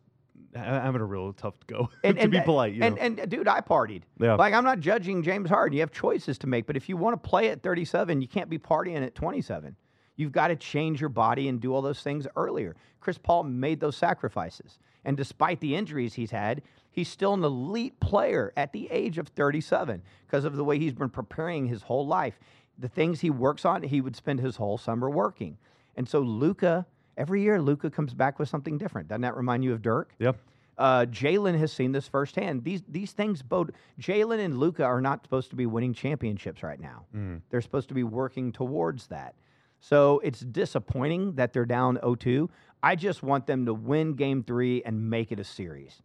having 0.55 1.01
a 1.01 1.05
real 1.05 1.33
tough 1.33 1.55
go. 1.67 1.89
And, 2.03 2.15
to 2.15 2.23
and, 2.23 2.31
be 2.31 2.41
polite, 2.41 2.73
you 2.73 2.83
and, 2.83 2.95
know. 2.95 3.01
and, 3.01 3.29
dude, 3.29 3.47
I 3.47 3.61
partied. 3.61 4.03
Yeah. 4.19 4.35
Like 4.35 4.53
I'm 4.53 4.63
not 4.63 4.79
judging 4.79 5.23
James 5.23 5.49
Harden. 5.49 5.75
You 5.75 5.81
have 5.81 5.91
choices 5.91 6.37
to 6.39 6.47
make, 6.47 6.65
but 6.65 6.77
if 6.77 6.89
you 6.89 6.97
want 6.97 7.21
to 7.21 7.29
play 7.29 7.49
at 7.49 7.61
37, 7.61 8.21
you 8.21 8.27
can't 8.27 8.49
be 8.49 8.57
partying 8.57 9.05
at 9.05 9.15
27. 9.15 9.75
You've 10.15 10.31
got 10.31 10.47
to 10.47 10.55
change 10.55 10.99
your 10.99 11.09
body 11.09 11.47
and 11.47 11.61
do 11.61 11.73
all 11.73 11.81
those 11.81 12.01
things 12.01 12.27
earlier. 12.35 12.75
Chris 12.99 13.17
Paul 13.17 13.43
made 13.43 13.79
those 13.79 13.95
sacrifices, 13.95 14.79
and 15.05 15.15
despite 15.15 15.59
the 15.59 15.75
injuries 15.75 16.15
he's 16.15 16.31
had, 16.31 16.63
he's 16.89 17.07
still 17.07 17.35
an 17.35 17.43
elite 17.43 17.99
player 17.99 18.51
at 18.57 18.73
the 18.73 18.89
age 18.91 19.19
of 19.19 19.27
37 19.29 20.01
because 20.25 20.43
of 20.43 20.55
the 20.55 20.63
way 20.63 20.79
he's 20.79 20.93
been 20.93 21.09
preparing 21.09 21.67
his 21.67 21.83
whole 21.83 22.07
life. 22.07 22.39
The 22.79 22.89
things 22.89 23.21
he 23.21 23.29
works 23.29 23.63
on, 23.63 23.83
he 23.83 24.01
would 24.01 24.15
spend 24.15 24.39
his 24.39 24.55
whole 24.55 24.77
summer 24.77 25.09
working. 25.09 25.57
And 25.95 26.09
so 26.09 26.19
Luka, 26.19 26.85
every 27.17 27.41
year 27.41 27.61
Luka 27.61 27.89
comes 27.89 28.13
back 28.13 28.39
with 28.39 28.49
something 28.49 28.77
different. 28.77 29.07
Doesn't 29.07 29.21
that 29.21 29.35
remind 29.35 29.63
you 29.63 29.73
of 29.73 29.81
Dirk? 29.81 30.13
Yep. 30.19 30.37
Uh, 30.77 31.05
Jalen 31.09 31.57
has 31.57 31.71
seen 31.71 31.91
this 31.91 32.07
firsthand. 32.07 32.63
These 32.63 32.83
these 32.87 33.11
things 33.11 33.41
both 33.41 33.71
Jalen 33.99 34.43
and 34.43 34.59
Luka 34.59 34.83
are 34.83 35.01
not 35.01 35.23
supposed 35.23 35.49
to 35.49 35.55
be 35.55 35.65
winning 35.65 35.93
championships 35.93 36.61
right 36.61 36.79
now. 36.79 37.05
Mm. 37.15 37.41
They're 37.49 37.61
supposed 37.61 37.87
to 37.87 37.95
be 37.95 38.03
working 38.03 38.51
towards 38.51 39.07
that. 39.07 39.33
So 39.79 40.19
it's 40.23 40.39
disappointing 40.39 41.33
that 41.33 41.53
they're 41.53 41.65
down 41.65 41.97
0-2. 41.97 42.49
I 42.81 42.95
just 42.95 43.21
want 43.21 43.45
them 43.47 43.65
to 43.65 43.73
win 43.73 44.13
Game 44.13 44.43
Three 44.43 44.83
and 44.83 45.09
make 45.09 45.31
it 45.31 45.39
a 45.39 45.43
series. 45.43 46.01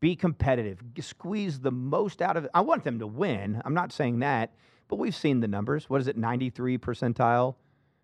Be 0.00 0.16
competitive. 0.16 0.82
Squeeze 1.00 1.60
the 1.60 1.70
most 1.70 2.22
out 2.22 2.36
of 2.36 2.44
it. 2.44 2.50
I 2.54 2.60
want 2.62 2.84
them 2.84 2.98
to 2.98 3.06
win. 3.06 3.60
I'm 3.64 3.74
not 3.74 3.92
saying 3.92 4.20
that, 4.20 4.54
but 4.88 4.98
we've 4.98 5.14
seen 5.14 5.40
the 5.40 5.48
numbers. 5.48 5.88
What 5.88 6.00
is 6.00 6.08
it? 6.08 6.16
93 6.16 6.78
percentile. 6.78 7.54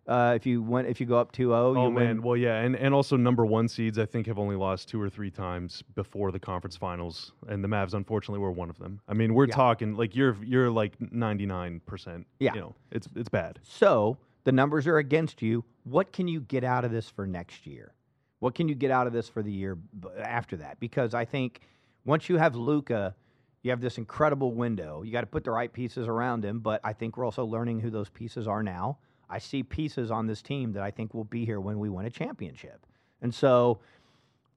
Uh, 0.07 0.35
if 0.37 0.47
you 0.47 0.63
went, 0.63 0.87
if 0.87 1.01
you 1.01 1.07
go 1.07 1.19
up 1.19 1.33
2-0, 1.33 1.53
Oh 1.53 1.73
you 1.87 1.91
man, 1.91 1.95
win. 2.09 2.23
well 2.23 2.37
yeah, 2.37 2.61
and, 2.61 2.77
and 2.77 2.95
also 2.95 3.17
number 3.17 3.45
one 3.45 3.67
seeds 3.69 3.99
I 3.99 4.07
think 4.07 4.29
have 4.29 4.39
only 4.39 4.55
lost 4.55 4.89
two 4.89 5.01
or 5.03 5.11
three 5.11 5.31
times 5.33 5.83
before 5.97 6.31
the 6.31 6.39
conference 6.39 6.77
finals, 6.77 7.33
and 7.49 7.63
the 7.65 7.69
Mavs 7.69 7.93
unfortunately 7.93 8.39
were 8.39 8.53
one 8.53 8.71
of 8.71 8.79
them. 8.79 9.01
I 9.09 9.15
mean, 9.15 9.35
we're 9.35 9.47
Yeah. 9.49 9.55
talking 9.57 9.97
like 9.97 10.15
you're 10.15 10.37
you're 10.45 10.71
like 10.71 10.93
ninety 11.13 11.45
nine 11.47 11.81
percent. 11.87 12.27
Yeah. 12.39 12.55
you 12.55 12.61
know, 12.61 12.75
it's 12.93 13.09
it's 13.17 13.29
bad. 13.29 13.59
So 13.65 14.17
the 14.45 14.53
numbers 14.53 14.87
are 14.87 14.99
against 14.99 15.43
you. 15.43 15.65
What 15.83 16.13
can 16.13 16.29
you 16.29 16.41
get 16.41 16.63
out 16.63 16.85
of 16.85 16.93
this 16.93 17.11
for 17.11 17.27
next 17.27 17.67
year? 17.67 17.93
What 18.39 18.55
can 18.55 18.69
you 18.69 18.77
get 18.77 18.93
out 18.93 19.09
of 19.09 19.13
this 19.13 19.29
for 19.29 19.43
the 19.43 19.51
year 19.53 19.77
after 20.23 20.57
that? 20.59 20.79
Because 20.79 21.15
I 21.15 21.25
think 21.25 21.61
once 22.05 22.29
you 22.29 22.37
have 22.37 22.55
Luka, 22.55 23.17
you 23.65 23.71
have 23.73 23.81
this 23.81 23.99
incredible 23.99 24.53
window. 24.53 25.03
You 25.03 25.11
got 25.11 25.23
to 25.23 25.27
put 25.27 25.43
the 25.43 25.51
right 25.51 25.73
pieces 25.73 26.07
around 26.07 26.45
him, 26.45 26.61
but 26.61 26.81
I 26.85 26.93
think 26.93 27.17
we're 27.17 27.25
also 27.25 27.45
learning 27.45 27.81
who 27.81 27.91
those 27.91 28.09
pieces 28.09 28.47
are 28.47 28.63
now. 28.63 28.99
I 29.29 29.39
see 29.39 29.63
pieces 29.63 30.11
on 30.11 30.27
this 30.27 30.43
team 30.43 30.73
that 30.75 30.83
I 30.83 30.91
think 30.91 31.13
will 31.15 31.25
be 31.25 31.45
here 31.45 31.61
when 31.61 31.79
we 31.79 31.89
win 31.89 32.07
a 32.07 32.11
championship. 32.11 32.87
And 33.23 33.35
so 33.35 33.81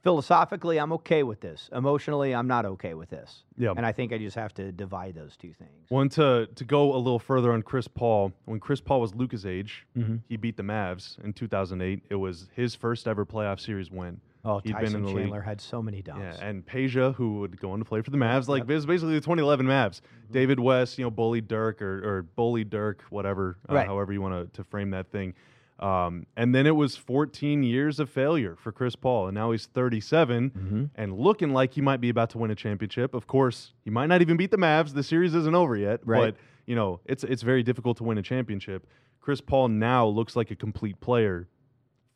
philosophically, 0.03 0.77
I'm 0.79 0.93
okay 0.93 1.23
with 1.23 1.41
this. 1.41 1.69
Emotionally, 1.73 2.34
I'm 2.34 2.47
not 2.47 2.65
okay 2.65 2.93
with 2.93 3.10
this. 3.10 3.43
Yeah. 3.58 3.73
And 3.75 3.86
I 3.86 3.91
think 3.91 4.13
I 4.13 4.17
just 4.17 4.36
have 4.36 4.53
to 4.55 4.71
divide 4.71 5.15
those 5.15 5.36
two 5.38 5.53
things. 5.53 5.89
One 5.89 6.10
to 6.10 6.47
to 6.55 6.63
go 6.63 6.93
a 6.95 6.97
little 6.97 7.19
further 7.19 7.51
on 7.51 7.62
Chris 7.63 7.88
Paul. 7.88 8.32
When 8.45 8.60
Chris 8.60 8.79
Paul 8.82 9.01
was 9.01 9.13
Luka's 9.15 9.45
age, 9.45 9.86
Mhm. 9.97 10.21
he 10.29 10.38
beat 10.38 10.58
the 10.58 10.63
Mavs 10.63 11.19
in 11.23 11.34
two 11.34 11.47
thousand 11.47 11.82
eight. 11.82 12.03
It 12.10 12.15
was 12.15 12.49
his 12.55 12.75
first 12.75 13.08
ever 13.08 13.25
playoff 13.25 13.60
series 13.60 13.91
win. 13.91 14.21
Oh, 14.45 14.60
He'd 14.63 14.71
been 14.73 14.82
Tyson 14.84 14.95
in 14.97 15.02
the 15.04 15.08
league. 15.10 15.17
Chandler 15.25 15.41
had 15.41 15.60
so 15.60 15.82
many 15.82 16.02
dunks. 16.02 16.19
Yeah, 16.39 16.45
and 16.47 16.65
Peja, 16.65 17.13
who 17.15 17.39
would 17.39 17.60
go 17.60 17.71
on 17.71 17.80
to 17.80 17.86
play 17.86 18.02
for 18.02 18.10
the 18.10 18.17
Mavs, 18.17 18.47
like 18.47 18.62
Yep. 18.62 18.69
it 18.69 18.73
was 18.75 18.86
basically 18.86 19.13
the 19.15 19.21
2011 19.21 19.65
Mavs. 19.65 19.99
Mm-hmm. 20.02 20.34
David 20.34 20.60
West, 20.62 20.97
you 20.97 21.04
know, 21.04 21.12
bully 21.12 21.41
Dirk 21.41 21.82
or, 21.82 21.97
or 22.17 22.21
bully 22.23 22.63
Dirk, 22.63 23.02
whatever, 23.10 23.58
uh, 23.69 23.75
Right. 23.75 23.86
however 23.88 24.13
you 24.13 24.21
want 24.21 24.54
to 24.54 24.58
to 24.58 24.63
frame 24.63 24.91
that 24.91 25.12
thing. 25.12 25.34
Um, 25.80 26.25
and 26.36 26.54
then 26.54 26.67
it 26.67 26.75
was 26.75 26.97
14 26.97 27.63
years 27.63 27.99
of 28.02 28.10
failure 28.10 28.56
for 28.58 28.71
Chris 28.73 28.97
Paul, 28.97 29.28
and 29.28 29.36
now 29.36 29.52
he's 29.52 29.65
37 29.65 30.49
Mhm. 30.52 30.89
and 30.95 31.17
looking 31.17 31.54
like 31.54 31.73
he 31.73 31.82
might 31.82 32.02
be 32.02 32.10
about 32.10 32.30
to 32.32 32.38
win 32.38 32.52
a 32.52 32.56
championship. 32.56 33.13
Of 33.13 33.28
course, 33.28 33.73
he 33.86 33.89
might 33.89 34.08
not 34.08 34.21
even 34.21 34.36
beat 34.36 34.52
the 34.52 34.58
Mavs. 34.58 34.93
The 34.93 35.04
series 35.04 35.34
isn't 35.36 35.56
over 35.56 35.78
yet, 35.78 36.02
Right. 36.06 36.34
but 36.34 36.36
you 36.65 36.75
know, 36.75 36.99
it's 37.06 37.23
it's 37.23 37.43
very 37.43 37.63
difficult 37.63 37.97
to 37.97 38.04
win 38.04 38.17
a 38.17 38.21
championship. 38.21 38.88
Chris 39.21 39.41
Paul 39.41 39.69
now 39.69 40.06
looks 40.06 40.36
like 40.36 40.52
a 40.52 40.56
complete 40.56 40.99
player. 41.02 41.47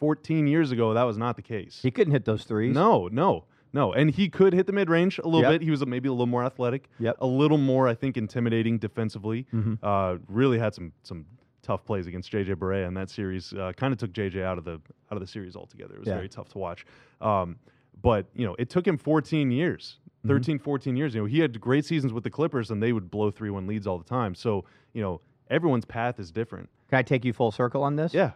14 0.03 0.47
years 0.47 0.71
ago, 0.73 0.93
that 0.93 1.03
was 1.03 1.17
not 1.17 1.37
the 1.37 1.41
case. 1.41 1.79
He 1.81 1.89
couldn't 1.89 2.11
hit 2.11 2.25
those 2.25 2.43
threes. 2.43 2.75
No, 2.75 3.07
no, 3.09 3.45
no. 3.71 3.93
And 3.93 4.11
he 4.11 4.27
could 4.27 4.51
hit 4.51 4.67
the 4.67 4.73
mid 4.73 4.89
range 4.89 5.17
a 5.17 5.25
little 5.25 5.43
Yep. 5.49 5.51
bit. 5.51 5.61
He 5.61 5.71
was 5.71 5.85
maybe 5.85 6.09
a 6.09 6.11
little 6.11 6.25
more 6.25 6.43
athletic, 6.43 6.89
Yep. 6.99 7.15
a 7.21 7.25
little 7.25 7.57
more, 7.57 7.87
I 7.87 7.93
think, 7.93 8.17
intimidating 8.17 8.79
defensively. 8.79 9.47
Mhm. 9.53 9.77
Uh, 9.81 10.17
really 10.27 10.59
had 10.59 10.73
some 10.75 10.91
some 11.03 11.25
tough 11.61 11.85
plays 11.85 12.05
against 12.05 12.29
JJ 12.29 12.55
Barea 12.55 12.85
in 12.85 12.93
that 12.95 13.09
series. 13.09 13.53
Uh, 13.53 13.71
kind 13.77 13.93
of 13.93 13.97
took 13.97 14.11
JJ 14.11 14.43
out 14.43 14.57
of 14.57 14.65
the 14.65 14.73
out 14.73 15.13
of 15.13 15.21
the 15.21 15.27
series 15.27 15.55
altogether. 15.55 15.93
It 15.95 15.99
was 15.99 16.09
Yeah. 16.09 16.15
very 16.15 16.27
tough 16.27 16.49
to 16.49 16.57
watch. 16.57 16.85
Um, 17.21 17.55
but 18.01 18.25
you 18.35 18.45
know, 18.45 18.57
it 18.59 18.69
took 18.69 18.85
him 18.85 18.97
14 18.97 19.51
years. 19.51 19.99
Mm-hmm. 20.19 20.27
13, 20.27 20.59
14 20.59 20.97
years. 20.97 21.15
You 21.15 21.21
know, 21.21 21.27
he 21.27 21.39
had 21.39 21.61
great 21.61 21.85
seasons 21.85 22.11
with 22.11 22.25
the 22.25 22.29
Clippers, 22.29 22.69
and 22.71 22.83
they 22.83 22.91
would 22.91 23.09
blow 23.09 23.31
three-one 23.31 23.67
leads 23.67 23.87
all 23.87 23.97
the 23.97 24.03
time. 24.03 24.35
So, 24.35 24.65
you 24.93 25.01
know, 25.01 25.21
everyone's 25.49 25.85
path 25.85 26.19
is 26.19 26.29
different. 26.31 26.69
Can 26.89 26.97
I 26.99 27.01
take 27.03 27.23
you 27.25 27.31
full 27.33 27.51
circle 27.51 27.81
on 27.83 27.95
this? 27.95 28.13
Yeah, 28.13 28.31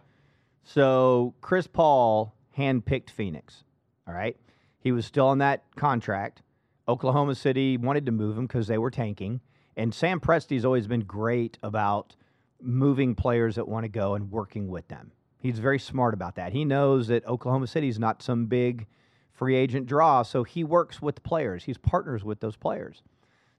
So 0.64 1.34
Chris 1.40 1.66
Paul 1.66 2.34
handpicked 2.56 3.10
Phoenix. 3.10 3.64
All 4.06 4.14
right. 4.14 4.36
He 4.80 4.92
was 4.92 5.06
still 5.06 5.26
on 5.26 5.38
that 5.38 5.64
contract. 5.76 6.42
Oklahoma 6.88 7.34
City 7.34 7.76
wanted 7.76 8.06
to 8.06 8.12
move 8.12 8.38
him 8.38 8.46
because 8.46 8.66
they 8.66 8.78
were 8.78 8.90
tanking. 8.90 9.40
And 9.76 9.94
Sam 9.94 10.20
Presti's 10.20 10.64
always 10.64 10.86
been 10.86 11.02
great 11.02 11.58
about 11.62 12.16
moving 12.60 13.14
players 13.14 13.54
that 13.56 13.68
want 13.68 13.84
to 13.84 13.88
go 13.88 14.14
and 14.14 14.30
working 14.30 14.68
with 14.68 14.88
them. 14.88 15.12
He's 15.40 15.58
very 15.58 15.78
smart 15.78 16.14
about 16.14 16.34
that. 16.34 16.52
He 16.52 16.64
knows 16.64 17.08
that 17.08 17.26
Oklahoma 17.26 17.66
City 17.68 17.88
is 17.88 17.98
not 17.98 18.22
some 18.22 18.46
big 18.46 18.86
free 19.30 19.54
agent 19.54 19.86
draw, 19.86 20.22
so 20.22 20.42
he 20.42 20.64
works 20.64 21.00
with 21.00 21.22
players. 21.22 21.64
He's 21.64 21.78
partners 21.78 22.24
with 22.24 22.40
those 22.40 22.56
players. 22.56 23.02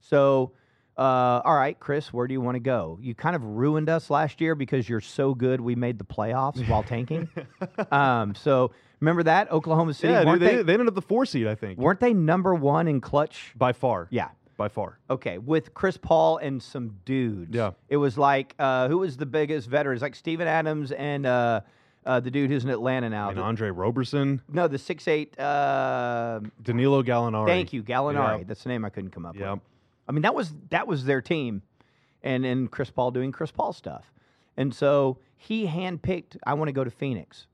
So 0.02 0.52
uh, 1.00 1.42
all 1.46 1.56
right, 1.56 1.80
Chris, 1.80 2.12
where 2.12 2.28
do 2.28 2.34
you 2.34 2.42
want 2.42 2.56
to 2.56 2.60
go? 2.60 3.00
You 3.02 3.16
kind 3.16 3.36
of 3.36 3.44
ruined 3.44 3.90
us 3.90 4.10
last 4.10 4.42
year 4.42 4.54
because 4.54 4.90
you're 4.90 5.00
so 5.00 5.34
good. 5.34 5.62
We 5.62 5.76
made 5.76 5.98
the 5.98 6.04
playoffs 6.04 6.68
while 6.68 6.84
tanking. 6.84 7.30
um, 7.92 8.36
so 8.36 8.72
remember 9.00 9.24
that 9.24 9.50
Oklahoma 9.52 9.94
City? 9.94 10.12
yeah, 10.14 10.26
dude, 10.26 10.42
they, 10.42 10.56
they, 10.58 10.64
they 10.64 10.74
ended 10.74 10.90
up 10.90 10.96
the 10.96 11.02
four 11.02 11.26
seed, 11.26 11.48
I 11.48 11.56
think, 11.56 11.80
weren't 11.80 12.02
they 12.02 12.14
number 12.14 12.54
one 12.54 12.88
in 12.90 13.00
clutch? 13.00 13.54
by 13.56 13.72
far. 13.72 14.08
Yeah. 14.12 14.28
by 14.58 14.68
far. 14.68 15.00
Okay, 15.10 15.38
with 15.38 15.74
Chris 15.74 15.96
Paul 15.96 16.38
and 16.38 16.62
some 16.62 16.98
dudes. 17.06 17.56
Yeah. 17.56 17.72
It 17.88 17.96
was 17.98 18.18
like 18.18 18.54
uh, 18.60 18.90
who 18.90 18.98
was 18.98 19.16
the 19.16 19.26
biggest 19.26 19.70
veterans? 19.70 20.02
Like 20.02 20.16
Steven 20.16 20.48
Adams 20.50 20.92
and 20.92 21.26
uh, 21.26 21.62
uh, 22.06 22.20
the 22.20 22.30
dude 22.30 22.50
who's 22.50 22.66
in 22.66 22.70
Atlanta 22.70 23.10
now. 23.10 23.32
The- 23.32 23.40
Andre 23.42 23.70
Roberson, 23.70 24.42
no, 24.52 24.68
the 24.68 24.78
six 24.78 25.08
eight. 25.08 25.40
Uh, 25.40 26.42
Danilo 26.62 27.04
Gallinari. 27.04 27.48
thank 27.48 27.72
you, 27.72 27.84
Gallinari. 27.84 28.46
That's 28.46 28.64
the 28.64 28.70
name 28.70 28.84
I 28.84 28.90
couldn't 28.90 29.12
come 29.12 29.26
up 29.26 29.38
Yeah. 29.38 29.54
with. 29.54 29.62
I 30.10 30.12
mean, 30.12 30.24
that 30.24 30.34
was 30.34 30.54
that 30.72 30.88
was 30.88 31.06
their 31.06 31.22
team, 31.22 31.62
and 32.24 32.43
and 32.43 32.72
Chris 32.72 32.89
Paul 32.89 33.12
doing 33.12 33.32
Chris 33.32 33.52
Paul 33.52 33.72
stuff, 33.74 34.12
and 34.58 34.74
so 34.74 35.19
he 35.38 35.67
handpicked. 35.67 36.36
I 36.45 36.56
want 36.56 36.67
to 36.67 36.74
go 36.74 36.84
to 36.84 36.89
Phoenix. 36.89 37.45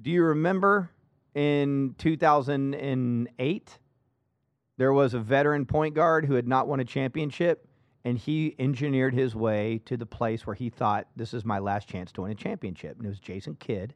Do 0.00 0.10
you 0.10 0.24
remember 0.24 0.90
in 1.34 1.94
2008? 1.98 3.78
There 4.78 4.92
was 4.92 5.14
a 5.14 5.18
veteran 5.18 5.64
point 5.64 5.94
guard 5.94 6.26
who 6.26 6.34
had 6.34 6.48
not 6.48 6.66
won 6.66 6.80
a 6.80 6.84
championship, 6.84 7.68
and 8.04 8.18
he 8.18 8.54
engineered 8.58 9.14
his 9.14 9.34
way 9.34 9.80
to 9.84 9.96
the 9.96 10.06
place 10.06 10.46
where 10.46 10.54
he 10.54 10.70
thought 10.70 11.08
this 11.16 11.34
is 11.34 11.44
my 11.44 11.58
last 11.58 11.88
chance 11.88 12.12
to 12.12 12.22
win 12.22 12.32
a 12.32 12.34
championship. 12.34 12.96
And 12.96 13.06
it 13.06 13.08
was 13.08 13.18
Jason 13.18 13.56
Kidd, 13.58 13.94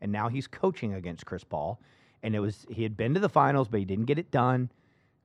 and 0.00 0.10
now 0.12 0.28
he's 0.28 0.46
coaching 0.46 0.94
against 0.94 1.26
Chris 1.26 1.44
Paul. 1.44 1.80
And 2.22 2.34
it 2.34 2.40
was 2.40 2.66
he 2.70 2.82
had 2.82 2.96
been 2.96 3.14
to 3.14 3.20
the 3.20 3.28
finals, 3.28 3.68
but 3.68 3.80
he 3.80 3.86
didn't 3.86 4.06
get 4.06 4.18
it 4.18 4.30
done. 4.30 4.70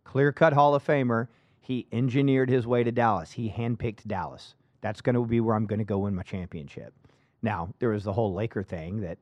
Clear 0.04 0.34
cut 0.34 0.54
Hall 0.54 0.76
of 0.76 0.86
Famer. 0.86 1.28
He 1.64 1.88
engineered 1.94 2.50
his 2.50 2.68
way 2.68 2.84
to 2.84 2.92
Dallas. 2.92 3.32
He 3.32 3.50
handpicked 3.50 4.06
Dallas. 4.06 4.56
That's 4.82 5.00
going 5.00 5.16
to 5.16 5.26
be 5.26 5.40
where 5.40 5.56
I'm 5.56 5.66
going 5.66 5.80
to 5.80 5.86
go 5.86 6.00
win 6.00 6.14
my 6.14 6.22
championship. 6.24 6.94
Now 7.42 7.74
there 7.80 7.90
was 7.90 8.04
the 8.04 8.12
whole 8.12 8.34
Laker 8.34 8.64
thing 8.64 9.00
that 9.00 9.18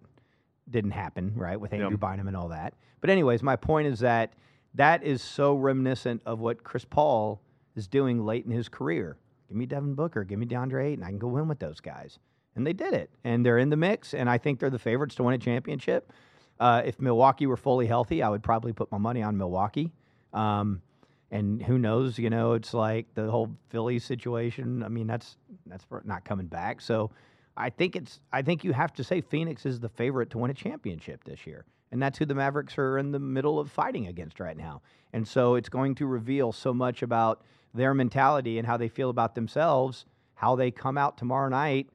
didn't 0.68 0.92
happen, 0.92 1.34
right, 1.36 1.60
with 1.60 1.72
Andrew 1.72 1.92
Yep. 1.92 2.00
Bynum 2.00 2.28
and 2.28 2.36
all 2.36 2.48
that. 2.48 2.74
But 3.00 3.12
anyways, 3.12 3.44
my 3.44 3.56
point 3.56 3.88
is 3.88 4.00
that 4.00 4.34
that 4.74 5.04
is 5.04 5.22
so 5.22 5.54
reminiscent 5.54 6.24
of 6.26 6.40
what 6.40 6.64
Chris 6.64 6.84
Paul 6.84 7.40
is 7.76 7.88
doing 7.88 8.26
late 8.26 8.46
in 8.46 8.52
his 8.52 8.68
career. 8.70 9.18
Give 9.48 9.58
me 9.58 9.68
Devin 9.68 9.94
Booker, 9.94 10.24
give 10.24 10.40
me 10.40 10.48
DeAndre 10.48 10.94
Ayton. 10.94 11.04
I 11.04 11.10
can 11.10 11.20
go 11.20 11.28
win 11.28 11.48
with 11.48 11.60
those 11.60 11.80
guys. 11.80 12.18
And 12.56 12.66
they 12.66 12.74
did 12.74 12.94
it. 12.96 13.12
And 13.24 13.46
they're 13.46 13.60
in 13.60 13.70
the 13.70 13.78
mix, 13.78 14.16
and 14.16 14.28
I 14.28 14.40
think 14.40 14.60
they're 14.60 14.70
the 14.72 14.80
favorites 14.80 15.14
to 15.16 15.24
win 15.24 15.36
a 15.36 15.38
championship. 15.38 16.12
Uh, 16.60 16.82
if 16.84 17.00
Milwaukee 17.00 17.46
were 17.46 17.58
fully 17.58 17.86
healthy, 17.86 18.24
I 18.24 18.30
would 18.30 18.42
probably 18.42 18.74
put 18.74 18.92
my 18.92 18.98
money 18.98 19.22
on 19.22 19.38
Milwaukee. 19.38 19.92
Um, 20.34 20.82
and 21.32 21.63
who 21.63 21.78
knows? 21.78 22.20
You 22.20 22.30
know, 22.30 22.54
it's 22.54 22.74
like 22.74 23.08
the 23.15 23.32
whole 23.32 23.50
Philly 23.70 24.00
situation. 24.00 24.84
I 24.84 24.89
mean, 24.89 25.08
that's 25.08 25.38
that's 25.65 25.86
not 26.04 26.26
coming 26.26 26.48
back. 26.48 26.82
So, 26.82 27.12
I 27.58 27.70
think 27.70 27.96
it's. 27.96 28.20
I 28.32 28.41
think 28.41 28.63
you 28.63 28.74
have 28.74 28.94
to 28.94 29.04
say 29.04 29.22
Phoenix 29.22 29.65
is 29.65 29.80
the 29.80 29.89
favorite 29.89 30.30
to 30.32 30.38
win 30.38 30.52
a 30.52 30.54
championship 30.54 31.24
this 31.24 31.48
year, 31.48 31.65
and 31.91 32.02
that's 32.02 32.17
who 32.17 32.26
the 32.26 32.36
Mavericks 32.36 32.78
are 32.78 32.98
in 32.98 33.12
the 33.12 33.20
middle 33.20 33.60
of 33.60 33.72
fighting 33.72 34.08
against 34.08 34.39
right 34.39 34.58
now. 34.58 34.82
And 35.13 35.28
so, 35.28 35.56
it's 35.56 35.70
going 35.70 35.96
to 35.96 36.06
reveal 36.06 36.52
so 36.52 36.74
much 36.74 37.02
about 37.02 37.44
their 37.74 37.94
mentality 37.94 38.58
and 38.58 38.67
how 38.67 38.78
they 38.78 38.89
feel 38.89 39.10
about 39.10 39.34
themselves, 39.34 40.06
how 40.36 40.56
they 40.56 40.72
come 40.72 40.98
out 40.98 41.17
tomorrow 41.17 41.50
night 41.50 41.89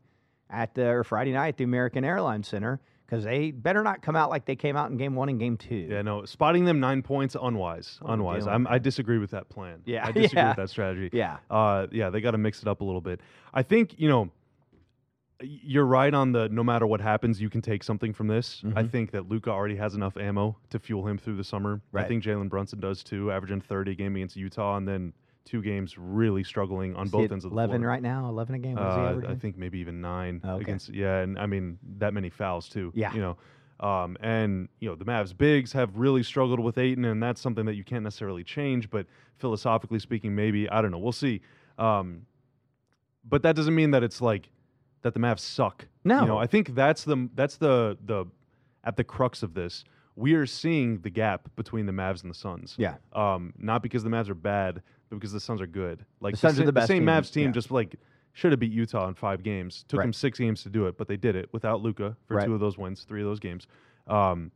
at 0.49 0.75
the 0.75 0.87
or 0.87 1.05
Friday 1.05 1.33
night 1.33 1.49
at 1.49 1.57
the 1.59 1.65
American 1.65 2.05
Airlines 2.05 2.49
Center, 2.49 2.81
because 3.07 3.25
they 3.25 3.53
better 3.53 3.83
not 3.83 4.03
come 4.03 4.17
out 4.17 4.31
like 4.31 4.45
they 4.45 4.57
came 4.57 4.77
out 4.77 4.91
in 4.91 4.97
Game 4.97 5.15
One 5.15 5.29
and 5.29 5.39
Game 5.39 5.57
Two. 5.57 5.87
Yeah, 5.91 6.03
no, 6.03 6.25
spotting 6.25 6.65
them 6.65 6.81
nine 6.81 7.03
points 7.03 7.37
unwise. 7.41 7.99
What 8.01 8.13
unwise. 8.15 8.47
I'm, 8.47 8.67
I 8.67 8.79
disagree 8.79 9.19
with 9.19 9.31
that 9.31 9.49
plan. 9.49 9.81
Yeah, 9.85 10.07
I 10.07 10.13
disagree 10.13 10.39
yeah. 10.43 10.49
with 10.49 10.57
that 10.57 10.71
strategy. 10.71 11.11
Yeah. 11.13 11.37
Uh, 11.51 11.87
yeah, 11.93 12.11
they 12.11 12.21
got 12.21 12.33
to 12.33 12.39
mix 12.39 12.63
it 12.63 12.69
up 12.69 12.81
a 12.81 12.85
little 12.85 13.01
bit. 13.01 13.21
I 13.55 13.63
think 13.63 13.95
you 13.99 14.09
know. 14.09 14.31
You're 15.43 15.85
right 15.85 16.15
on 16.15 16.33
the 16.33 16.49
no 16.49 16.65
matter 16.65 16.87
what 16.87 17.03
happens, 17.03 17.43
you 17.43 17.51
can 17.51 17.61
take 17.61 17.83
something 17.83 18.15
from 18.15 18.27
this. 18.27 18.63
I 18.75 18.83
Mhm. 18.85 18.91
think 18.91 19.11
that 19.11 19.29
Luka 19.29 19.51
already 19.51 19.77
has 19.77 19.95
enough 19.95 20.17
ammo 20.17 20.57
to 20.71 20.79
fuel 20.79 21.07
him 21.07 21.19
through 21.19 21.37
the 21.37 21.45
summer. 21.45 21.83
I 21.93 22.05
think 22.05 22.25
Jalen 22.25 22.49
Brunson 22.49 22.81
does 22.81 23.05
too, 23.05 23.31
averaging 23.31 23.61
30 23.61 23.93
a 23.93 23.95
game 23.95 24.17
against 24.17 24.37
Utah, 24.37 24.79
and 24.79 24.89
then 24.89 25.13
two 25.47 25.63
games 25.63 25.97
really 25.97 26.45
struggling 26.45 26.95
on 26.97 27.07
Is 27.07 27.13
both 27.13 27.33
ends 27.33 27.45
of 27.47 27.51
the 27.53 27.55
Eleven 27.55 27.81
floor. 27.81 27.89
right 27.91 28.03
now. 28.03 28.29
Eleven 28.29 28.55
a 28.55 28.59
game. 28.59 28.75
What 28.75 28.89
is 28.89 28.95
he 28.95 29.01
Uh, 29.01 29.05
I 29.05 29.11
averaging? 29.13 29.39
think 29.39 29.57
maybe 29.57 29.79
even 29.79 30.01
nine 30.03 30.43
Okay. 30.45 30.61
against. 30.63 30.91
Yeah, 30.91 31.21
and 31.21 31.39
I 31.39 31.47
mean 31.47 31.79
that 31.99 32.13
many 32.13 32.29
fouls 32.29 32.69
too. 32.69 32.93
Yeah. 32.95 33.15
you 33.15 33.21
know, 33.21 33.37
um, 33.81 34.17
and 34.21 34.69
you 34.81 34.89
know 34.89 34.95
the 34.97 35.05
Mavs 35.07 35.35
bigs 35.37 35.73
have 35.73 35.97
really 35.97 36.23
struggled 36.23 36.61
with 36.61 36.77
Ayton, 36.77 37.05
and 37.07 37.23
that's 37.23 37.41
something 37.41 37.65
that 37.67 37.75
you 37.77 37.85
can't 37.85 38.05
necessarily 38.05 38.45
change. 38.45 38.91
But 38.91 39.07
philosophically 39.39 39.99
speaking, 40.01 40.35
maybe 40.35 40.69
I 40.69 40.83
don't 40.83 40.91
know. 40.91 40.99
We'll 40.99 41.13
see. 41.13 41.41
Um, 41.79 42.27
but 43.25 43.43
that 43.43 43.57
doesn't 43.57 43.75
mean 43.75 43.91
that 43.93 44.03
it's 44.03 44.21
like 44.21 44.51
that 45.03 45.15
the 45.15 45.21
Mavs 45.21 45.41
suck. 45.41 45.87
No. 46.05 46.21
you 46.21 46.27
know, 46.27 46.39
I 46.39 46.47
think 46.47 46.75
that's 46.75 47.05
the 47.05 47.29
that's 47.35 47.57
the 47.57 47.97
the 48.05 48.27
at 48.85 48.97
the 48.97 49.05
crux 49.05 49.43
of 49.43 49.55
this. 49.55 49.85
We 50.17 50.35
are 50.35 50.47
seeing 50.47 50.99
the 51.01 51.11
gap 51.11 51.49
between 51.57 51.87
the 51.87 51.93
Mavs 51.93 52.23
and 52.23 52.31
the 52.31 52.35
Suns. 52.35 52.75
Yeah. 52.79 52.95
Um, 53.13 53.53
not 53.59 53.83
because 53.83 54.03
the 54.03 54.09
Mavs 54.11 54.29
are 54.31 54.35
bad, 54.35 54.83
but 55.11 55.17
because 55.17 55.33
the 55.33 55.41
Suns 55.41 55.61
are 55.61 55.67
good. 55.67 56.05
Like 56.21 56.33
The 56.35 56.39
Suns 56.39 56.59
are 56.59 56.63
sa- 56.63 56.67
the 56.67 56.73
best 56.73 56.89
same 56.89 57.01
team, 57.03 57.09
Mavs 57.09 57.33
team 57.33 57.47
yeah. 57.47 57.53
just 57.53 57.71
like 57.71 57.97
should 58.33 58.51
have 58.53 58.59
beat 58.61 58.73
Utah 58.73 59.09
in 59.09 59.15
five 59.15 59.43
games. 59.43 59.85
Took 59.89 59.99
Right. 59.99 60.05
them 60.05 60.13
six 60.13 60.39
games 60.39 60.63
to 60.63 60.71
do 60.71 60.87
it, 60.87 60.97
but 60.99 61.07
they 61.09 61.17
did 61.17 61.37
it 61.37 61.49
without 61.53 61.83
Luka 61.83 62.17
for 62.27 62.37
Right. 62.37 62.47
two 62.47 62.55
of 62.55 62.61
those 62.61 62.77
wins, 62.79 63.05
three 63.05 63.21
of 63.23 63.27
those 63.27 63.41
games. 63.41 63.67
Um, 64.07 64.51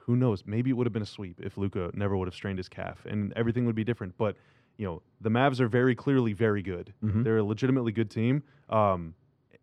who 0.00 0.16
knows? 0.16 0.44
Maybe 0.46 0.70
it 0.70 0.74
would 0.74 0.86
have 0.86 0.92
been 0.92 1.02
a 1.02 1.06
sweep 1.06 1.40
if 1.40 1.56
Luka 1.56 1.90
never 1.94 2.16
would 2.16 2.28
have 2.28 2.34
strained 2.34 2.58
his 2.58 2.68
calf, 2.68 3.04
and 3.06 3.32
everything 3.34 3.64
would 3.66 3.74
be 3.76 3.84
different. 3.84 4.16
But 4.18 4.36
you 4.78 4.86
know, 4.86 5.02
the 5.20 5.28
Mavs 5.30 5.60
are 5.60 5.68
very 5.68 5.94
clearly 5.94 6.32
very 6.32 6.62
good. 6.62 6.92
Mhm. 7.04 7.24
They're 7.24 7.36
a 7.38 7.44
legitimately 7.44 7.92
good 7.92 8.10
team. 8.10 8.42
Um, 8.70 9.14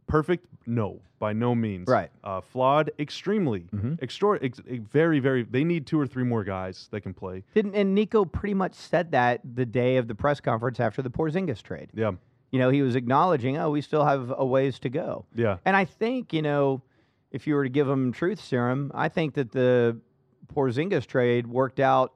perfect? 0.09 0.45
No, 0.65 0.99
by 1.19 1.31
no 1.33 1.55
means. 1.55 1.87
Right. 1.87 2.09
Uh, 2.23 2.41
flawed? 2.41 2.91
Extremely. 2.99 3.61
Mhm. 3.73 3.97
Extra- 4.01 4.39
ex- 4.43 4.59
ex- 4.69 4.83
very, 4.91 5.19
very. 5.19 5.43
They 5.43 5.63
need 5.63 5.87
two 5.87 5.99
or 5.99 6.05
three 6.05 6.23
more 6.25 6.43
guys 6.43 6.89
that 6.91 7.01
can 7.01 7.13
play. 7.13 7.43
Didn't 7.53 7.75
and 7.75 7.95
Nico 7.95 8.25
pretty 8.25 8.53
much 8.53 8.73
said 8.73 9.11
that 9.11 9.39
the 9.55 9.65
day 9.65 9.95
of 9.97 10.07
the 10.07 10.15
press 10.15 10.41
conference 10.41 10.79
after 10.79 11.01
the 11.01 11.09
Porzingis 11.09 11.61
trade. 11.61 11.89
Yeah. 11.93 12.11
You 12.51 12.59
know, 12.59 12.69
he 12.69 12.81
was 12.81 12.95
acknowledging, 12.95 13.57
oh, 13.57 13.69
we 13.69 13.79
still 13.81 14.03
have 14.05 14.33
a 14.35 14.45
ways 14.45 14.79
to 14.79 14.89
go. 14.89 15.25
Yeah. 15.35 15.57
And 15.65 15.75
I 15.77 15.85
think, 15.85 16.33
you 16.33 16.41
know, 16.41 16.81
if 17.31 17.45
you 17.47 17.53
were 17.55 17.63
to 17.63 17.69
give 17.69 17.87
him 17.87 18.11
truth 18.11 18.41
serum, 18.41 18.91
I 18.95 19.07
think 19.07 19.35
that 19.35 19.51
the 19.51 19.97
Porzingis 20.53 21.05
trade 21.05 21.45
worked 21.47 21.79
out 21.79 22.11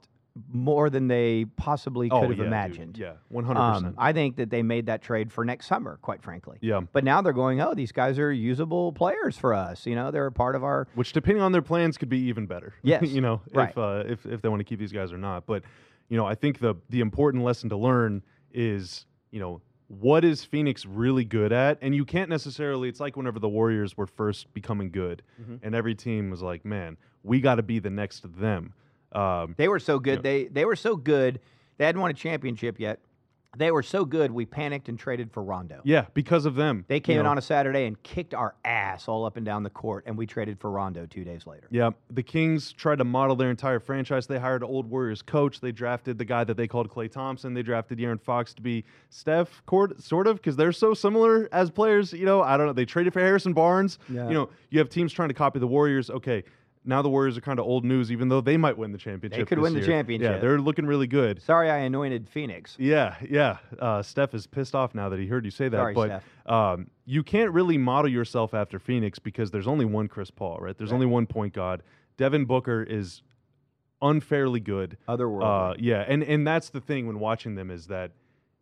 more 0.52 0.90
than 0.90 1.06
they 1.06 1.44
possibly 1.56 2.08
could 2.08 2.16
oh, 2.16 2.20
have 2.22 2.30
yeah, 2.30 2.36
dude. 2.36 2.46
imagined. 2.46 2.98
Yeah. 2.98 3.12
One 3.28 3.44
hundred 3.44 3.60
Um, 3.60 3.74
percent. 3.74 3.94
I 3.98 4.12
think 4.12 4.36
that 4.36 4.50
they 4.50 4.62
made 4.62 4.86
that 4.86 5.00
trade 5.00 5.32
for 5.32 5.44
next 5.44 5.66
summer, 5.66 5.98
quite 6.02 6.22
frankly. 6.22 6.58
Yeah. 6.60 6.80
But 6.92 7.04
now 7.04 7.22
they're 7.22 7.32
going, 7.32 7.60
oh, 7.60 7.74
these 7.74 7.92
guys 7.92 8.18
are 8.18 8.32
usable 8.32 8.92
players 8.92 9.36
for 9.38 9.54
us. 9.54 9.86
You 9.86 9.94
know, 9.94 10.10
they're 10.10 10.26
a 10.26 10.32
part 10.32 10.56
of 10.56 10.64
our. 10.64 10.88
Which, 10.94 11.12
depending 11.12 11.42
on 11.42 11.52
their 11.52 11.62
plans, 11.62 11.96
could 11.98 12.08
be 12.08 12.18
even 12.22 12.46
better. 12.46 12.74
Yes, 12.82 13.02
you 13.08 13.20
know, 13.20 13.40
right. 13.52 13.70
if 13.70 13.78
uh, 13.78 14.02
if 14.06 14.26
if 14.26 14.42
they 14.42 14.48
want 14.48 14.60
to 14.60 14.64
keep 14.64 14.78
these 14.80 14.92
guys 14.92 15.12
or 15.12 15.18
not. 15.18 15.46
But 15.46 15.62
you 16.08 16.16
know, 16.16 16.26
I 16.26 16.34
think 16.34 16.58
the 16.58 16.74
the 16.90 17.00
important 17.00 17.44
lesson 17.44 17.68
to 17.70 17.76
learn 17.76 18.22
is 18.52 19.06
you 19.30 19.38
know 19.40 19.60
what 19.88 20.24
is 20.24 20.44
Phoenix 20.44 20.84
really 20.84 21.24
good 21.24 21.52
at, 21.52 21.78
and 21.80 21.94
you 21.94 22.04
can't 22.04 22.28
necessarily. 22.28 22.88
It's 22.88 23.00
like 23.00 23.16
whenever 23.16 23.38
the 23.38 23.48
Warriors 23.48 23.96
were 23.96 24.06
first 24.06 24.52
becoming 24.52 24.90
good, 24.90 25.22
Mhm. 25.40 25.60
and 25.62 25.74
every 25.74 25.94
team 25.94 26.30
was 26.30 26.42
like, 26.42 26.64
man, 26.64 26.96
we 27.22 27.40
got 27.40 27.56
to 27.56 27.62
be 27.62 27.78
the 27.78 27.90
next 27.90 28.20
to 28.20 28.28
them. 28.28 28.72
Um, 29.14 29.54
They 29.56 29.68
were 29.68 29.78
so 29.78 29.98
good. 29.98 30.18
Yeah. 30.18 30.22
They 30.22 30.44
they 30.46 30.64
were 30.64 30.76
so 30.76 30.96
good. 30.96 31.40
They 31.78 31.84
hadn't 31.86 32.00
won 32.00 32.10
a 32.10 32.14
championship 32.14 32.78
yet. 32.80 33.00
They 33.56 33.70
were 33.70 33.84
so 33.84 34.04
good. 34.04 34.32
We 34.32 34.46
panicked 34.46 34.88
and 34.88 34.98
traded 34.98 35.30
for 35.30 35.40
Rondo. 35.40 35.80
yeah, 35.84 36.06
because 36.12 36.44
of 36.44 36.56
them, 36.56 36.84
They 36.88 36.98
came 36.98 37.18
in 37.18 37.22
know. 37.22 37.30
on 37.30 37.38
a 37.38 37.40
Saturday 37.40 37.86
and 37.86 38.02
kicked 38.02 38.34
our 38.34 38.56
ass 38.64 39.06
all 39.06 39.24
up 39.24 39.36
and 39.36 39.46
down 39.46 39.62
the 39.62 39.70
court, 39.70 40.02
and 40.08 40.18
we 40.18 40.26
traded 40.26 40.58
for 40.58 40.72
Rondo 40.72 41.06
two 41.06 41.22
days 41.22 41.46
later. 41.46 41.68
Yeah, 41.70 41.90
the 42.10 42.24
Kings 42.24 42.72
tried 42.72 42.98
to 42.98 43.04
model 43.04 43.36
their 43.36 43.50
entire 43.50 43.78
franchise. 43.78 44.26
They 44.26 44.40
hired 44.40 44.62
an 44.64 44.68
old 44.68 44.90
Warriors 44.90 45.22
coach. 45.22 45.60
They 45.60 45.70
drafted 45.70 46.18
the 46.18 46.24
guy 46.24 46.42
that 46.42 46.56
they 46.56 46.66
called 46.66 46.88
Klay 46.90 47.08
Thompson. 47.08 47.54
They 47.54 47.62
drafted 47.62 48.00
Aaron 48.00 48.18
Fox 48.18 48.54
to 48.54 48.62
be 48.62 48.84
Steph, 49.10 49.64
court, 49.66 50.02
sort 50.02 50.26
of, 50.26 50.38
because 50.38 50.56
they're 50.56 50.72
so 50.72 50.92
similar 50.92 51.48
as 51.52 51.70
players. 51.70 52.12
You 52.12 52.26
know, 52.26 52.42
I 52.42 52.56
don't 52.56 52.66
know. 52.66 52.72
They 52.72 52.84
traded 52.86 53.12
for 53.12 53.20
Harrison 53.20 53.52
Barnes. 53.52 54.00
Yeah. 54.08 54.26
You 54.26 54.34
know, 54.34 54.50
you 54.70 54.80
have 54.80 54.88
teams 54.88 55.12
trying 55.12 55.28
to 55.28 55.34
copy 55.34 55.60
the 55.60 55.68
Warriors. 55.68 56.10
Okay, 56.10 56.42
now 56.84 57.00
the 57.02 57.08
Warriors 57.08 57.36
are 57.38 57.40
kind 57.40 57.58
of 57.58 57.64
old 57.66 57.84
news, 57.84 58.12
even 58.12 58.28
though 58.28 58.40
they 58.40 58.56
might 58.56 58.76
win 58.76 58.92
the 58.92 58.98
championship. 58.98 59.38
They 59.40 59.44
could 59.44 59.58
win 59.58 59.72
the 59.74 59.84
championship. 59.84 60.32
Yeah, 60.32 60.38
they're 60.38 60.60
looking 60.60 60.86
really 60.86 61.06
good. 61.06 61.40
Sorry, 61.42 61.70
I 61.70 61.78
anointed 61.78 62.28
Phoenix. 62.28 62.76
Yeah, 62.78 63.16
yeah. 63.28 63.58
Uh, 63.78 64.02
Steph 64.02 64.34
is 64.34 64.46
pissed 64.46 64.74
off 64.74 64.94
now 64.94 65.08
that 65.08 65.18
he 65.18 65.26
heard 65.26 65.44
you 65.44 65.50
say 65.50 65.68
that. 65.68 65.76
Sorry, 65.76 65.94
but 65.94 66.06
Steph. 66.08 66.52
um, 66.52 66.90
you 67.06 67.22
can't 67.22 67.50
really 67.52 67.78
model 67.78 68.10
yourself 68.10 68.52
after 68.54 68.78
Phoenix 68.78 69.18
because 69.18 69.50
there's 69.50 69.66
only 69.66 69.84
one 69.86 70.08
Chris 70.08 70.30
Paul, 70.30 70.58
right? 70.60 70.76
There's 70.76 70.90
Right. 70.90 70.94
only 70.96 71.06
one 71.06 71.26
point 71.26 71.54
guard. 71.54 71.82
Devin 72.16 72.44
Booker 72.44 72.82
is 72.82 73.22
unfairly 74.02 74.60
good. 74.60 74.96
Otherworldly. 75.08 75.72
Uh, 75.72 75.74
yeah, 75.78 76.04
and 76.06 76.22
and 76.22 76.46
that's 76.46 76.70
the 76.70 76.80
thing 76.80 77.06
when 77.06 77.18
watching 77.18 77.54
them 77.54 77.70
is 77.70 77.86
that 77.88 78.12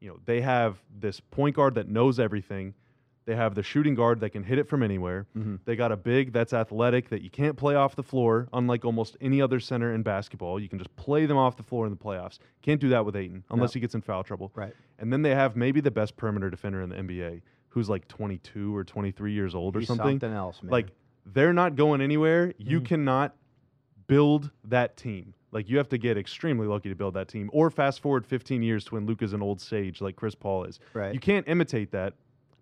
you 0.01 0.09
know 0.09 0.19
they 0.25 0.41
have 0.41 0.79
this 0.97 1.21
point 1.21 1.57
guard 1.57 1.75
that 1.75 1.89
knows 1.89 2.19
everything. 2.21 2.75
They 3.25 3.37
have 3.37 3.55
the 3.55 3.63
shooting 3.63 3.95
guard 3.95 4.19
that 4.21 4.31
can 4.31 4.43
hit 4.43 4.59
it 4.59 4.69
from 4.69 4.83
anywhere. 4.83 5.27
Mm-hmm. 5.39 5.57
They 5.65 5.77
got 5.77 5.93
a 5.93 5.97
big 5.97 6.33
that's 6.33 6.53
athletic 6.53 7.09
that 7.11 7.23
you 7.23 7.31
can't 7.31 7.57
play 7.57 7.75
off 7.77 7.95
the 7.95 8.03
floor, 8.03 8.49
unlike 8.53 8.85
almost 8.85 9.17
any 9.21 9.41
other 9.41 9.61
center 9.61 9.95
in 9.95 10.03
basketball. 10.03 10.59
You 10.59 10.69
can 10.69 10.79
just 10.79 10.95
play 10.97 11.27
them 11.27 11.37
off 11.37 11.57
the 11.57 11.63
floor 11.63 11.87
in 11.87 11.93
the 11.93 11.97
playoffs. 11.99 12.39
Can't 12.63 12.81
do 12.81 12.89
that 12.89 13.05
with 13.07 13.15
Ayton 13.15 13.45
unless 13.51 13.75
he 13.75 13.81
gets 13.81 13.95
in 13.95 14.01
foul 14.03 14.25
trouble. 14.25 14.51
Right. 14.57 14.75
And 14.99 15.13
then 15.13 15.23
they 15.23 15.35
have 15.37 15.55
maybe 15.57 15.81
the 15.81 15.91
best 15.93 16.17
perimeter 16.17 16.51
defender 16.51 16.83
in 16.83 16.89
the 16.89 16.97
NBA, 16.97 17.43
who's 17.69 17.89
like 17.89 18.09
22 18.09 18.75
or 18.75 18.83
23 18.83 19.33
years 19.33 19.55
old 19.55 19.77
or 19.77 19.83
something. 19.83 20.05
something 20.21 20.33
else, 20.33 20.61
man. 20.63 20.73
Like 20.73 20.89
they're 21.25 21.53
not 21.53 21.77
going 21.77 22.01
anywhere. 22.01 22.53
You 22.59 22.81
Mhm. 22.81 22.85
cannot 22.87 23.37
build 24.07 24.51
that 24.65 24.97
team. 24.97 25.35
Like 25.53 25.69
you 25.69 25.77
have 25.77 25.89
to 25.91 25.99
get 25.99 26.17
extremely 26.19 26.67
lucky 26.67 26.89
to 26.89 26.95
build 26.95 27.15
that 27.15 27.29
team, 27.29 27.51
or 27.53 27.71
fast 27.71 28.01
forward 28.01 28.27
15 28.27 28.63
years 28.63 28.85
to 28.87 28.95
when 28.95 29.07
Luke 29.07 29.23
is 29.23 29.33
an 29.33 29.43
old 29.43 29.61
sage 29.61 30.01
like 30.01 30.17
Chris 30.17 30.35
Paul 30.35 30.65
is. 30.65 30.81
right. 30.95 31.13
You 31.15 31.21
can't 31.21 31.47
imitate 31.47 31.93
that, 31.93 32.15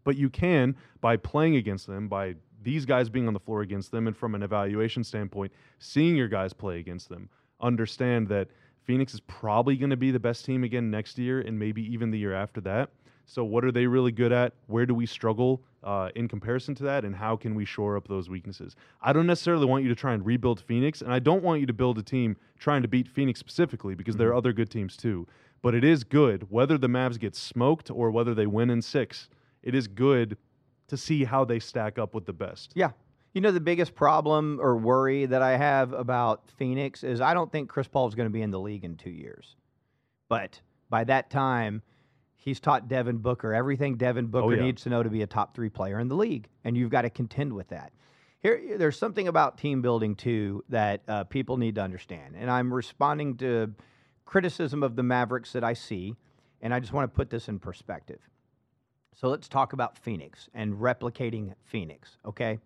but 0.04 0.16
you 0.16 0.30
can 0.30 0.76
by 1.00 1.16
playing 1.16 1.56
against 1.56 1.86
them, 1.86 2.08
by 2.08 2.34
these 2.62 2.84
guys 2.84 3.08
being 3.08 3.26
on 3.26 3.34
the 3.34 3.40
floor 3.40 3.62
against 3.62 3.90
them, 3.90 4.06
and 4.06 4.16
from 4.16 4.34
an 4.34 4.42
evaluation 4.42 5.02
standpoint, 5.04 5.52
seeing 5.78 6.16
your 6.16 6.28
guys 6.28 6.52
play 6.52 6.78
against 6.78 7.08
them. 7.08 7.28
Understand 7.60 8.28
that 8.28 8.48
Phoenix 8.84 9.14
is 9.14 9.20
probably 9.20 9.76
going 9.76 9.90
to 9.90 9.96
be 9.96 10.10
the 10.10 10.20
best 10.20 10.44
team 10.44 10.64
again 10.64 10.90
next 10.90 11.18
year, 11.18 11.40
and 11.40 11.58
maybe 11.58 11.82
even 11.92 12.10
the 12.10 12.18
year 12.18 12.34
after 12.34 12.60
that. 12.62 12.90
So, 13.26 13.44
what 13.44 13.64
are 13.64 13.70
they 13.70 13.86
really 13.86 14.10
good 14.10 14.32
at? 14.32 14.54
Where 14.66 14.86
do 14.86 14.94
we 14.94 15.06
struggle 15.06 15.62
uh, 15.84 16.08
in 16.16 16.26
comparison 16.26 16.74
to 16.76 16.82
that? 16.84 17.04
And 17.04 17.14
how 17.14 17.36
can 17.36 17.54
we 17.54 17.64
shore 17.64 17.96
up 17.96 18.08
those 18.08 18.28
weaknesses? 18.28 18.74
I 19.00 19.12
don't 19.12 19.26
necessarily 19.26 19.66
want 19.66 19.84
you 19.84 19.88
to 19.88 19.94
try 19.94 20.14
and 20.14 20.26
rebuild 20.26 20.60
Phoenix, 20.60 21.00
and 21.00 21.12
I 21.12 21.20
don't 21.20 21.44
want 21.44 21.60
you 21.60 21.66
to 21.66 21.72
build 21.72 21.98
a 21.98 22.02
team 22.02 22.36
trying 22.58 22.82
to 22.82 22.88
beat 22.88 23.06
Phoenix 23.06 23.38
specifically 23.38 23.94
because 23.94 24.16
there 24.16 24.28
are 24.30 24.34
other 24.34 24.52
good 24.52 24.68
teams 24.68 24.96
too. 24.96 25.28
But 25.62 25.76
it 25.76 25.84
is 25.84 26.02
good, 26.02 26.46
whether 26.50 26.76
the 26.76 26.88
Mavs 26.88 27.20
get 27.20 27.36
smoked 27.36 27.90
or 27.90 28.10
whether 28.10 28.34
they 28.34 28.46
win 28.46 28.70
in 28.70 28.82
six, 28.82 29.28
it 29.62 29.74
is 29.74 29.88
good 29.88 30.36
to 30.88 30.96
see 30.96 31.24
how 31.24 31.44
they 31.44 31.58
stack 31.58 31.98
up 31.98 32.14
with 32.14 32.26
the 32.26 32.32
best. 32.32 32.72
Yeah. 32.74 32.90
You 33.32 33.40
know, 33.40 33.52
the 33.52 33.60
biggest 33.60 33.94
problem 33.94 34.58
or 34.60 34.76
worry 34.76 35.26
that 35.26 35.40
I 35.40 35.56
have 35.56 35.92
about 35.92 36.50
Phoenix 36.56 37.04
is 37.04 37.20
I 37.20 37.32
don't 37.32 37.50
think 37.50 37.68
Chris 37.68 37.86
Paul 37.86 38.08
is 38.08 38.14
going 38.14 38.26
to 38.26 38.32
be 38.32 38.42
in 38.42 38.50
the 38.50 38.58
league 38.58 38.84
in 38.84 38.96
two 38.96 39.10
years. 39.10 39.54
But 40.28 40.60
by 40.88 41.04
that 41.04 41.30
time, 41.30 41.82
he's 42.34 42.58
taught 42.58 42.88
Devin 42.88 43.18
Booker 43.18 43.54
everything 43.54 43.96
Devin 43.96 44.26
Booker 44.26 44.56
yeah. 44.56 44.62
needs 44.62 44.82
to 44.82 44.88
know 44.88 45.02
to 45.02 45.10
be 45.10 45.22
a 45.22 45.26
top 45.26 45.54
three 45.54 45.68
player 45.68 46.00
in 46.00 46.08
the 46.08 46.16
league. 46.16 46.48
And 46.64 46.76
you've 46.76 46.90
got 46.90 47.02
to 47.02 47.10
contend 47.10 47.52
with 47.52 47.68
that. 47.68 47.92
Here, 48.40 48.78
there's 48.78 48.98
something 48.98 49.28
about 49.28 49.58
team 49.58 49.82
building, 49.82 50.16
too, 50.16 50.64
that 50.70 51.02
uh, 51.06 51.24
people 51.24 51.58
need 51.58 51.74
to 51.74 51.82
understand. 51.82 52.36
And 52.38 52.50
I'm 52.50 52.72
responding 52.72 53.36
to 53.36 53.74
criticism 54.24 54.82
of 54.82 54.96
the 54.96 55.02
Mavericks 55.02 55.52
that 55.52 55.62
I 55.62 55.74
see. 55.74 56.16
And 56.62 56.72
I 56.74 56.80
just 56.80 56.92
want 56.92 57.12
to 57.12 57.14
put 57.14 57.30
this 57.30 57.48
in 57.48 57.58
perspective. 57.58 58.20
So 59.14 59.28
let's 59.28 59.48
talk 59.48 59.72
about 59.72 59.98
Phoenix 59.98 60.48
and 60.54 60.74
replicating 60.74 61.54
Phoenix, 61.64 62.16
okay? 62.24 62.58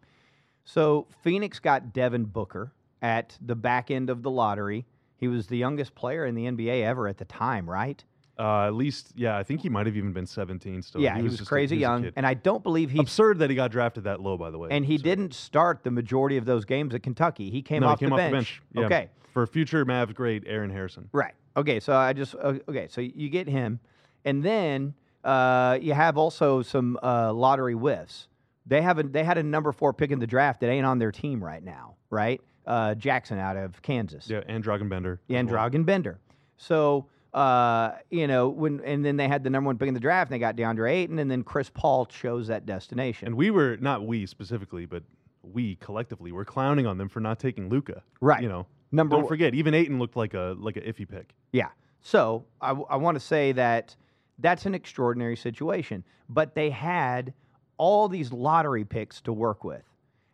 So 0.64 1.07
Phoenix 1.22 1.59
got 1.59 1.92
Devin 1.92 2.24
Booker 2.26 2.72
at 3.02 3.37
the 3.44 3.54
back 3.57 3.90
end 3.90 4.09
of 4.11 4.22
the 4.22 4.30
lottery. 4.30 4.87
He 5.16 5.28
was 5.28 5.46
the 5.48 5.57
youngest 5.57 5.94
player 5.94 6.26
in 6.26 6.35
the 6.35 6.44
NBA 6.46 6.83
ever 6.85 7.09
at 7.09 7.18
the 7.18 7.24
time, 7.24 7.68
right? 7.68 8.02
Uh, 8.38 8.66
at 8.66 8.74
least, 8.74 9.12
yeah, 9.14 9.37
I 9.37 9.44
think 9.44 9.61
he 9.61 9.68
might 9.68 9.87
have 9.87 9.96
even 9.96 10.12
been 10.12 10.26
17 10.26 10.83
still. 10.83 11.00
yeah, 11.00 11.16
he, 11.16 11.22
was, 11.22 11.33
just 11.33 11.42
a- 11.42 11.46
crazy 11.46 11.76
he 11.76 11.78
was 11.80 11.83
young, 11.83 12.12
and 12.16 12.26
I 12.26 12.35
don't 12.35 12.62
believe 12.64 12.90
he 12.90 12.98
Absurd 12.98 13.38
that 13.38 13.48
he 13.48 13.54
got 13.54 13.70
drafted 13.70 14.04
that 14.04 14.20
low, 14.20 14.37
by 14.37 14.50
the 14.50 14.59
way. 14.59 14.68
and 14.72 14.85
he 14.85 14.98
So- 14.98 15.04
didn't 15.04 15.35
start 15.35 15.85
the 15.85 15.90
majority 15.92 16.37
of 16.37 16.44
those 16.44 16.64
games 16.64 16.94
at 16.94 17.02
Kentucky. 17.04 17.50
He 17.50 17.62
came 17.62 17.80
no, 17.83 17.88
off 17.88 18.00
he 18.00 18.07
came 18.07 18.11
the 18.16 18.22
off 18.22 18.30
bench. 18.33 18.62
the 18.72 18.80
bench. 18.80 18.90
Yeah, 18.90 18.96
Okay, 18.96 19.11
For 19.33 19.46
future 19.46 19.85
Mav 19.85 20.14
great 20.14 20.42
Aaron 20.46 20.70
Harrison. 20.70 21.09
Right. 21.12 21.35
Okay. 21.57 21.78
So 21.78 21.94
I 21.94 22.12
just 22.12 22.35
okay. 22.35 22.88
So 22.90 23.00
you 23.00 23.28
get 23.28 23.48
him, 23.48 23.78
and 24.24 24.42
then 24.42 24.94
uh, 25.25 25.79
you 25.81 25.95
have 25.95 26.19
also 26.19 26.63
some 26.63 26.99
uh, 27.03 27.33
lottery 27.33 27.75
whiffs. 27.75 28.29
They 28.67 28.83
have 28.83 28.99
a, 28.99 29.03
they 29.03 29.25
had 29.25 29.39
a 29.39 29.43
number 29.43 29.73
four 29.73 29.93
pick 29.93 30.11
in 30.11 30.19
the 30.19 30.27
draft 30.27 30.61
that 30.61 30.69
ain't 30.69 30.87
on 30.87 30.99
their 30.99 31.13
team 31.13 31.43
right 31.43 31.63
now. 31.63 31.97
Right. 32.11 32.41
Uh, 32.67 32.95
Jackson 32.95 33.39
out 33.39 33.57
of 33.57 33.83
Kansas. 33.83 34.29
Yeah, 34.29 34.41
and 34.47 34.65
Dragan 34.65 34.89
Bender. 34.89 35.21
Yeah, 35.29 35.39
and 35.39 35.49
as 35.49 35.53
well. 35.53 35.71
Bender. 35.71 36.19
So 36.57 37.07
uh, 37.35 37.93
you 38.11 38.27
know 38.27 38.49
when 38.49 38.81
and 38.85 39.05
then 39.05 39.17
they 39.17 39.29
had 39.29 39.45
the 39.45 39.51
number 39.51 39.67
one 39.67 39.77
pick 39.77 39.89
in 39.89 39.95
the 39.95 40.01
draft. 40.01 40.31
and 40.31 40.35
They 40.35 40.39
got 40.39 40.57
DeAndre 40.57 40.91
Ayton, 40.91 41.19
and 41.19 41.31
then 41.31 41.43
Chris 41.43 41.69
Paul 41.69 42.07
chose 42.07 42.47
that 42.47 42.65
destination. 42.65 43.27
And 43.27 43.37
we 43.37 43.51
were, 43.51 43.77
not 43.81 44.07
we 44.07 44.25
specifically, 44.25 44.87
but 44.87 45.03
we 45.43 45.77
collectively 45.77 46.33
were 46.33 46.45
clowning 46.45 46.87
on 46.87 46.97
them 46.97 47.09
for 47.09 47.21
not 47.21 47.39
taking 47.39 47.69
Luka. 47.69 48.03
Right. 48.21 48.43
You 48.43 48.49
know, 48.49 48.67
number 48.93 49.17
don't 49.17 49.29
forget, 49.29 49.55
even 49.55 49.75
Ayton 49.75 49.99
looked 49.99 50.17
like 50.17 50.33
a 50.33 50.55
like 50.59 50.77
a 50.77 50.81
iffy 50.81 51.09
pick. 51.09 51.35
Yeah. 51.53 51.69
So 52.01 52.45
I, 52.61 52.73
want 52.73 53.17
to 53.17 53.21
say 53.21 53.53
that 53.53 53.97
that's 54.38 54.66
an 54.66 54.75
extraordinary 54.75 55.37
situation. 55.37 56.05
But 56.29 56.55
they 56.55 56.70
had 56.70 57.33
all 57.77 58.09
these 58.09 58.33
lottery 58.33 58.85
picks 58.85 59.20
to 59.23 59.33
work 59.33 59.64
with. 59.64 59.83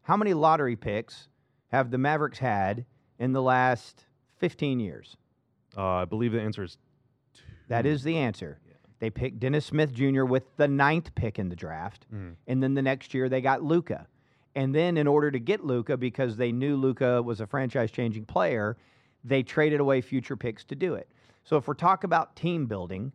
How 0.02 0.16
many 0.16 0.34
lottery 0.34 0.76
picks 0.76 1.28
have 1.68 1.90
the 1.90 1.98
Mavericks 1.98 2.38
had 2.38 2.84
in 3.18 3.32
the 3.32 3.42
last 3.42 4.04
15 4.38 4.80
years? 4.80 5.16
Uh, 5.76 5.82
I 5.82 6.04
believe 6.04 6.32
the 6.32 6.40
answer 6.40 6.64
is 6.64 6.78
two. 7.34 7.42
That 7.68 7.86
is 7.86 8.02
the 8.02 8.16
answer. 8.16 8.58
They 9.00 9.10
picked 9.10 9.40
Dennis 9.40 9.64
Smith 9.66 9.92
Jr. 9.92 10.24
with 10.24 10.44
the 10.56 10.68
ninth 10.68 11.14
pick 11.14 11.38
in 11.38 11.48
the 11.48 11.56
draft. 11.56 12.06
Mm. 12.14 12.34
And 12.46 12.62
then 12.62 12.74
the 12.74 12.82
next 12.82 13.14
year 13.14 13.28
they 13.28 13.40
got 13.40 13.62
Luka. 13.62 14.06
And 14.54 14.74
then 14.74 14.96
in 14.96 15.06
order 15.06 15.30
to 15.30 15.38
get 15.38 15.64
Luka, 15.64 15.96
because 15.96 16.36
they 16.36 16.52
knew 16.52 16.76
Luka 16.76 17.22
was 17.22 17.40
a 17.40 17.46
franchise 17.46 17.90
changing 17.90 18.26
player, 18.26 18.76
they 19.24 19.42
traded 19.42 19.80
away 19.80 20.00
future 20.00 20.36
picks 20.36 20.64
to 20.64 20.74
do 20.74 20.94
it. 20.94 21.08
So 21.44 21.56
if 21.56 21.66
we're 21.66 21.74
talking 21.74 22.08
about 22.08 22.36
team 22.36 22.66
building, 22.66 23.12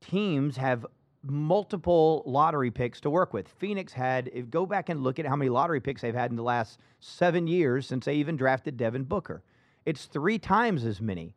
teams 0.00 0.56
have 0.56 0.86
multiple 1.22 2.22
lottery 2.26 2.70
picks 2.70 3.00
to 3.00 3.10
work 3.10 3.32
with. 3.32 3.48
Phoenix 3.48 3.92
had, 3.92 4.30
if 4.32 4.50
go 4.50 4.64
back 4.66 4.88
and 4.88 5.02
look 5.02 5.18
at 5.18 5.26
how 5.26 5.36
many 5.36 5.50
lottery 5.50 5.80
picks 5.80 6.02
they've 6.02 6.14
had 6.14 6.30
in 6.30 6.36
the 6.36 6.42
last 6.42 6.78
seven 7.00 7.46
years 7.46 7.86
since 7.86 8.06
they 8.06 8.14
even 8.14 8.36
drafted 8.36 8.76
Devin 8.76 9.04
Booker. 9.04 9.42
It's 9.84 10.06
three 10.06 10.38
times 10.38 10.84
as 10.84 11.00
many 11.00 11.34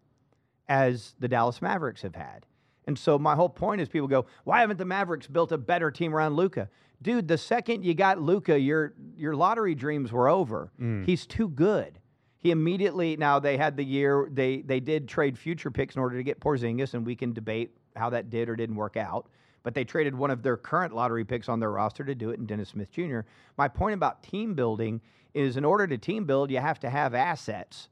as 0.69 1.15
the 1.19 1.27
Dallas 1.27 1.61
Mavericks 1.61 2.01
have 2.01 2.15
had. 2.15 2.45
And 2.85 2.97
so 2.97 3.17
my 3.17 3.35
whole 3.35 3.49
point 3.49 3.81
is 3.81 3.87
people 3.87 4.07
go, 4.07 4.25
why 4.43 4.61
haven't 4.61 4.77
the 4.77 4.85
Mavericks 4.85 5.27
built 5.27 5.51
a 5.51 5.57
better 5.57 5.91
team 5.91 6.13
around 6.13 6.35
Luka? 6.35 6.69
Dude, 7.01 7.27
the 7.27 7.37
second 7.37 7.83
you 7.83 7.93
got 7.93 8.21
Luka, 8.21 8.57
your 8.57 8.93
your 9.17 9.35
lottery 9.35 9.75
dreams 9.75 10.11
were 10.11 10.29
over. 10.29 10.71
Mm. 10.79 11.05
He's 11.05 11.25
too 11.25 11.49
good. 11.49 11.99
He 12.37 12.51
immediately 12.51 13.17
now 13.17 13.39
they 13.39 13.57
had 13.57 13.75
the 13.77 13.83
year 13.83 14.27
they 14.31 14.61
they 14.61 14.79
did 14.79 15.07
trade 15.07 15.37
future 15.37 15.71
picks 15.71 15.95
in 15.95 16.01
order 16.01 16.17
to 16.17 16.23
get 16.23 16.39
Porzingis, 16.39 16.93
and 16.93 17.05
we 17.05 17.15
can 17.15 17.33
debate 17.33 17.75
how 17.95 18.09
that 18.09 18.29
did 18.29 18.49
or 18.49 18.55
didn't 18.55 18.75
work 18.75 18.97
out. 18.97 19.27
But 19.63 19.73
they 19.73 19.83
traded 19.83 20.15
one 20.15 20.31
of 20.31 20.43
their 20.43 20.57
current 20.57 20.93
lottery 20.93 21.23
picks 21.23 21.47
on 21.47 21.59
their 21.59 21.71
roster 21.71 22.03
to 22.03 22.15
do 22.15 22.31
it 22.31 22.39
in 22.39 22.45
Dennis 22.45 22.69
Smith 22.69 22.91
Jr. 22.91 23.21
My 23.57 23.67
point 23.67 23.93
about 23.93 24.21
team 24.21 24.55
building 24.55 25.01
is 25.33 25.57
in 25.57 25.65
order 25.65 25.87
to 25.87 25.97
team 25.97 26.25
build, 26.25 26.51
you 26.51 26.59
have 26.59 26.79
to 26.81 26.89
have 26.89 27.13
assets, 27.13 27.87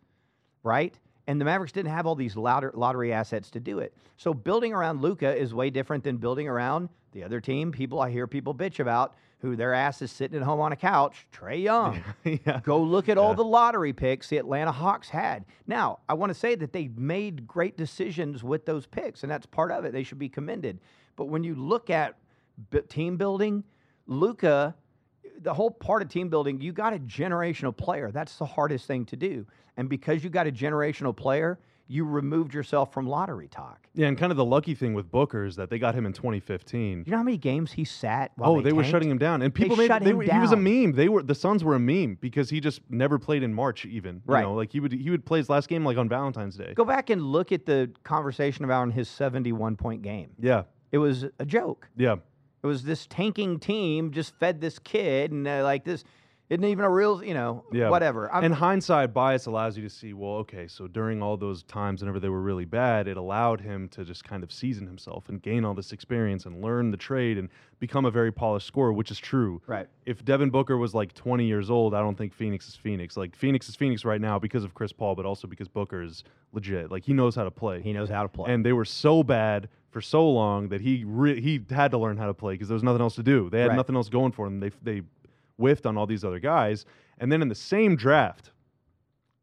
right? 0.64 0.98
And 1.28 1.40
the 1.40 1.46
Mavericks 1.46 1.72
didn't 1.72 1.92
have 1.92 2.06
all 2.06 2.16
these 2.16 2.36
lotter- 2.36 2.74
lottery 2.76 3.14
assets 3.14 3.50
to 3.52 3.60
do 3.60 3.80
it. 3.80 3.96
So 4.18 4.34
building 4.34 4.74
around 4.74 5.02
Luka 5.02 5.36
is 5.36 5.54
way 5.54 5.70
different 5.70 6.04
than 6.04 6.18
building 6.18 6.48
around 6.48 6.90
the 7.14 7.24
other 7.24 7.40
team. 7.40 7.72
People 7.72 8.00
I 8.02 8.10
hear 8.10 8.28
people 8.28 8.54
bitch 8.54 8.80
about 8.80 9.16
who 9.42 9.56
their 9.56 9.74
ass 9.74 10.02
is 10.02 10.12
sitting 10.12 10.38
at 10.38 10.44
home 10.44 10.60
on 10.60 10.72
a 10.72 10.76
couch. 10.76 11.26
Trae 11.34 11.64
Young. 11.64 12.04
yeah. 12.24 12.60
Go 12.64 12.80
look 12.82 13.10
at 13.10 13.18
all 13.18 13.34
the 13.34 13.44
lottery 13.44 13.92
picks 13.92 14.28
the 14.28 14.38
Atlanta 14.38 14.72
Hawks 14.72 15.10
had. 15.10 15.46
Now, 15.66 16.00
I 16.08 16.14
want 16.14 16.30
to 16.30 16.38
say 16.38 16.54
that 16.56 16.74
they 16.74 16.90
made 16.96 17.48
great 17.48 17.76
decisions 17.76 18.44
with 18.44 18.66
those 18.66 18.86
picks, 18.86 19.24
and 19.24 19.32
that's 19.32 19.48
part 19.48 19.72
of 19.72 19.84
it. 19.84 19.94
They 19.94 20.04
should 20.04 20.20
be 20.20 20.30
commended. 20.30 20.80
But 21.16 21.26
when 21.26 21.44
you 21.44 21.56
look 21.56 21.90
at 21.90 22.18
b- 22.70 22.82
team 22.82 23.18
building, 23.18 23.64
Luka, 24.06 24.76
the 25.40 25.54
whole 25.54 25.72
part 25.72 26.04
of 26.04 26.10
team 26.10 26.30
building, 26.30 26.62
you 26.62 26.72
got 26.72 26.94
a 26.94 27.00
generational 27.00 27.76
player. 27.76 28.12
That's 28.12 28.38
the 28.38 28.46
hardest 28.46 28.86
thing 28.86 29.06
to 29.06 29.16
do. 29.16 29.48
And 29.76 29.90
because 29.90 30.24
you 30.24 30.30
got 30.30 30.46
a 30.46 30.52
generational 30.52 31.16
player, 31.16 31.60
you 31.92 32.06
removed 32.06 32.54
yourself 32.54 32.94
from 32.94 33.06
lottery 33.06 33.50
talk. 33.50 33.86
Yeah, 33.94 34.08
and 34.08 34.18
kind 34.18 34.32
of 34.32 34.38
the 34.38 34.46
lucky 34.46 34.74
thing 34.76 34.94
with 34.94 35.12
Booker 35.12 35.44
is 35.46 35.58
that 35.58 35.70
they 35.70 35.78
got 35.78 35.94
him 35.94 36.06
in 36.06 36.14
2015. 36.14 37.04
You 37.06 37.12
know 37.12 37.18
how 37.18 37.24
many 37.24 37.38
games 37.38 37.74
he 37.74 37.84
sat 37.84 38.32
while 38.36 38.52
Oh, 38.52 38.62
they, 38.62 38.72
were 38.72 38.84
shutting 38.86 39.10
him 39.10 39.18
down, 39.18 39.42
and 39.42 39.54
They 39.54 39.64
people 39.64 39.76
made 39.76 39.88
shut 39.88 40.02
they 40.04 40.12
him 40.12 40.18
were, 40.18 40.24
he 40.24 40.38
was 40.40 40.54
a 40.54 40.56
meme. 40.56 40.94
They 40.94 41.10
were 41.10 41.22
the 41.22 41.36
Suns 41.36 41.64
were 41.64 41.76
a 41.76 41.80
meme 41.80 42.18
because 42.22 42.50
he 42.50 42.62
just 42.62 42.80
never 42.90 43.20
played 43.20 43.44
in 43.44 43.54
March, 43.54 43.86
even. 43.86 44.22
Right. 44.26 44.40
You 44.40 44.46
know, 44.48 44.54
like 44.54 44.72
he 44.72 44.80
would 44.80 44.94
he 44.94 45.10
would 45.10 45.26
play 45.26 45.40
his 45.40 45.50
last 45.50 45.68
game 45.68 45.84
like 45.84 45.98
on 45.98 46.08
Valentine's 46.08 46.56
Day. 46.56 46.74
Go 46.74 46.86
back 46.86 47.10
and 47.10 47.22
look 47.22 47.52
at 47.52 47.66
the 47.66 47.92
conversation 48.04 48.64
about 48.64 48.92
his 48.94 49.10
71 49.10 49.76
point 49.76 50.02
game. 50.02 50.30
Yeah, 50.40 50.64
It 50.94 51.00
was 51.00 51.26
a 51.40 51.46
joke. 51.46 51.90
yeah, 51.98 52.16
It 52.64 52.68
was 52.68 52.84
this 52.84 53.06
tanking 53.08 53.60
team 53.60 54.12
just 54.12 54.34
fed 54.36 54.62
this 54.62 54.80
kid, 54.80 55.32
and 55.32 55.46
uh, 55.48 55.64
like 55.64 55.84
this 55.84 56.04
isn't 56.52 56.66
even 56.66 56.84
a 56.84 56.90
real, 56.90 57.24
you 57.24 57.34
know, 57.34 57.64
Yeah. 57.72 57.90
whatever. 57.90 58.30
I'm, 58.32 58.44
and 58.44 58.54
hindsight 58.54 59.14
bias 59.14 59.46
allows 59.46 59.78
you 59.78 59.84
to 59.84 59.90
see, 59.90 60.12
well, 60.14 60.34
okay, 60.40 60.68
so 60.68 60.86
during 60.86 61.24
all 61.24 61.38
those 61.38 61.64
times 61.64 62.02
whenever 62.02 62.20
they 62.20 62.28
were 62.28 62.42
really 62.42 62.66
bad, 62.66 63.08
it 63.08 63.16
allowed 63.16 63.62
him 63.62 63.88
to 63.90 64.04
just 64.04 64.26
kind 64.26 64.44
of 64.44 64.52
season 64.52 64.86
himself 64.86 65.30
and 65.30 65.42
gain 65.42 65.64
all 65.64 65.74
this 65.74 65.94
experience 65.94 66.46
and 66.46 66.62
learn 66.62 66.92
the 66.92 66.98
trade 66.98 67.38
and 67.38 67.48
become 67.80 68.04
a 68.04 68.12
very 68.12 68.34
polished 68.34 68.68
scorer, 68.68 68.92
which 68.92 69.12
is 69.12 69.18
true. 69.18 69.62
right. 69.66 69.88
If 70.06 70.26
Devin 70.26 70.50
Booker 70.50 70.78
was 70.78 70.94
like 70.94 71.14
20 71.14 71.46
years 71.46 71.70
old, 71.70 71.94
I 71.94 72.00
don't 72.02 72.18
think 72.18 72.34
Phoenix 72.34 72.68
is 72.68 72.76
Phoenix. 72.76 73.16
Like 73.16 73.34
Phoenix 73.36 73.70
is 73.70 73.76
Phoenix 73.78 74.04
right 74.04 74.20
now 74.20 74.38
because 74.38 74.64
of 74.66 74.74
Chris 74.74 74.92
Paul, 74.92 75.16
but 75.16 75.26
also 75.26 75.48
because 75.48 75.70
Booker 75.70 76.02
is 76.02 76.24
legit. 76.52 76.92
Like 76.92 77.06
he 77.06 77.14
knows 77.14 77.34
how 77.36 77.46
to 77.46 77.52
play. 77.52 77.82
He 77.82 77.94
knows 77.94 78.10
how 78.10 78.24
to 78.24 78.28
play. 78.30 78.52
and 78.54 78.66
they 78.66 78.74
were 78.74 78.84
so 78.86 79.24
bad 79.24 79.70
for 79.90 80.02
so 80.02 80.30
long 80.30 80.68
that 80.70 80.82
he 80.82 81.04
re- 81.06 81.40
he 81.40 81.62
had 81.70 81.92
to 81.92 81.98
learn 81.98 82.18
how 82.18 82.26
to 82.28 82.34
play 82.34 82.56
because 82.56 82.68
there 82.68 82.76
was 82.76 82.84
nothing 82.84 83.02
else 83.02 83.16
to 83.16 83.24
do. 83.24 83.50
They 83.50 83.62
had 83.62 83.70
Right. 83.70 83.76
nothing 83.78 83.96
else 83.96 84.10
going 84.10 84.32
for 84.34 84.46
them. 84.48 84.60
They 84.60 84.72
they 84.82 85.02
whiffed 85.58 85.86
on 85.86 85.98
all 85.98 86.06
these 86.08 86.24
other 86.24 86.40
guys, 86.40 86.86
and 87.20 87.32
then 87.32 87.42
in 87.42 87.48
the 87.48 87.56
same 87.56 87.96
draft, 87.96 88.52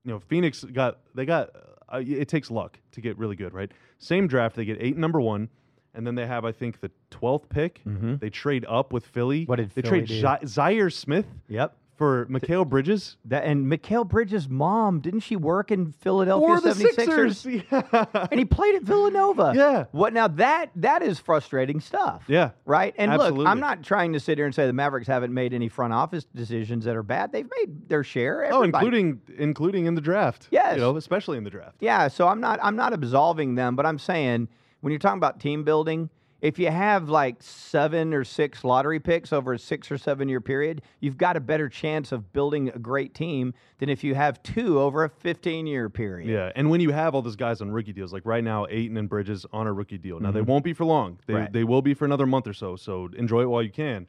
you 0.05 0.11
know, 0.13 0.19
Phoenix 0.21 0.65
got 0.65 0.99
they 1.15 1.25
got. 1.27 1.51
Uh, 1.91 2.03
it 2.07 2.29
takes 2.29 2.51
luck 2.51 2.79
to 2.93 3.01
get 3.01 3.17
really 3.17 3.35
good, 3.37 3.55
right? 3.55 3.73
Same 3.99 4.27
draft, 4.27 4.55
they 4.57 4.67
get 4.67 4.77
eight 4.79 4.93
and 4.93 5.01
number 5.01 5.21
one, 5.23 5.49
and 5.95 6.07
then 6.07 6.15
they 6.15 6.27
have 6.27 6.45
I 6.45 6.53
think 6.53 6.81
the 6.81 6.91
twelfth 7.11 7.49
pick. 7.49 7.81
Mhm. 7.87 8.21
They 8.21 8.29
trade 8.29 8.67
up 8.69 8.93
with 8.93 9.07
Philly. 9.07 9.45
What 9.47 9.57
did 9.57 9.71
they 9.71 9.81
Philly 9.83 10.05
trade 10.05 10.09
do? 10.09 10.23
Zhaire 10.23 10.93
Smith 10.93 11.27
Yep. 11.49 11.75
For 11.99 12.27
Mikal 12.27 12.67
Bridges 12.67 13.17
That 13.25 13.45
and 13.45 13.67
Mikal 13.67 14.09
Bridges' 14.09 14.49
mom 14.49 15.01
didn't 15.01 15.21
she 15.21 15.35
work 15.35 15.73
in 15.73 15.91
Philadelphia 15.91 16.49
or 16.49 16.61
the 16.61 16.71
76ers? 16.71 16.95
Sixers. 16.95 17.47
Yeah. 17.47 18.05
And 18.31 18.39
he 18.39 18.45
played 18.45 18.77
at 18.77 18.83
Villanova. 18.83 19.53
Yeah. 19.55 19.87
What 19.91 20.13
now? 20.13 20.29
That 20.29 20.71
that 20.77 21.03
is 21.03 21.19
frustrating 21.19 21.81
stuff. 21.81 22.23
Yeah. 22.29 22.51
Right. 22.65 22.95
And 22.97 23.17
look, 23.17 23.47
I'm 23.47 23.59
not 23.59 23.83
trying 23.83 24.13
to 24.13 24.21
sit 24.21 24.39
here 24.39 24.47
and 24.47 24.55
say 24.55 24.67
the 24.67 24.73
Mavericks 24.73 25.09
haven't 25.09 25.35
made 25.35 25.53
any 25.53 25.69
front 25.69 25.93
office 25.93 26.25
decisions 26.35 26.85
that 26.85 26.95
are 26.95 27.03
bad. 27.03 27.33
They've 27.33 27.51
made 27.59 27.89
their 27.89 28.05
share. 28.05 28.49
Oh, 28.53 28.63
including 28.63 29.21
including 29.37 29.87
in 29.87 29.95
the 29.97 30.01
draft. 30.01 30.47
Yes. 30.53 30.77
You 30.77 30.83
know, 30.83 30.97
especially 30.97 31.37
in 31.37 31.45
the 31.45 31.51
draft. 31.51 31.77
Yeah, 31.81 32.07
so 32.07 32.29
I'm 32.29 32.41
not 32.41 32.61
I'm 32.63 32.77
not 32.77 32.93
absolving 32.93 33.57
them, 33.57 33.75
but 33.75 33.87
I'm 33.87 33.99
saying 33.99 34.49
when 34.81 34.93
you're 34.93 35.01
talking 35.01 35.19
about 35.19 35.41
team 35.41 35.65
building, 35.65 36.11
if 36.41 36.59
you 36.59 36.71
have 36.71 37.09
like 37.09 37.43
seven 37.43 38.15
or 38.15 38.23
six 38.25 38.63
lottery 38.63 39.01
picks 39.01 39.33
over 39.33 39.53
a 39.55 39.59
six 39.59 39.91
or 39.91 39.99
seven 39.99 40.29
year 40.29 40.41
period, 40.41 40.83
you've 41.01 41.17
got 41.19 41.37
a 41.37 41.41
better 41.41 41.69
chance 41.69 42.13
of 42.13 42.33
building 42.33 42.69
a 42.69 42.79
great 42.79 43.15
team 43.15 43.55
than 43.79 43.89
if 43.89 44.05
you 44.05 44.15
have 44.15 44.43
two 44.43 44.79
over 44.81 45.05
a 45.05 45.09
15 45.09 45.67
year 45.67 45.89
period. 45.91 46.31
Yeah, 46.31 46.53
and 46.55 46.71
when 46.71 46.81
you 46.81 46.91
have 46.93 47.15
all 47.15 47.23
those 47.23 47.37
guys 47.37 47.61
on 47.61 47.71
rookie 47.71 47.93
deals, 47.93 48.13
like 48.13 48.25
right 48.25 48.45
now, 48.45 48.67
Ayton 48.71 48.97
and 48.97 49.09
Bridges 49.09 49.47
on 49.53 49.67
a 49.67 49.73
rookie 49.73 49.99
deal. 49.99 50.21
Now 50.21 50.31
they 50.31 50.43
won't 50.43 50.65
be 50.65 50.73
for 50.73 50.85
long. 50.85 51.19
They 51.27 51.33
Mm-hmm. 51.35 51.43
Right. 51.43 51.53
they 51.53 51.65
will 51.65 51.83
be 51.83 51.95
for 51.95 52.05
another 52.05 52.27
month 52.27 52.47
or 52.47 52.55
so. 52.55 52.77
So 52.77 53.09
enjoy 53.17 53.43
it 53.43 53.47
while 53.51 53.63
you 53.63 53.71
can. 53.71 54.07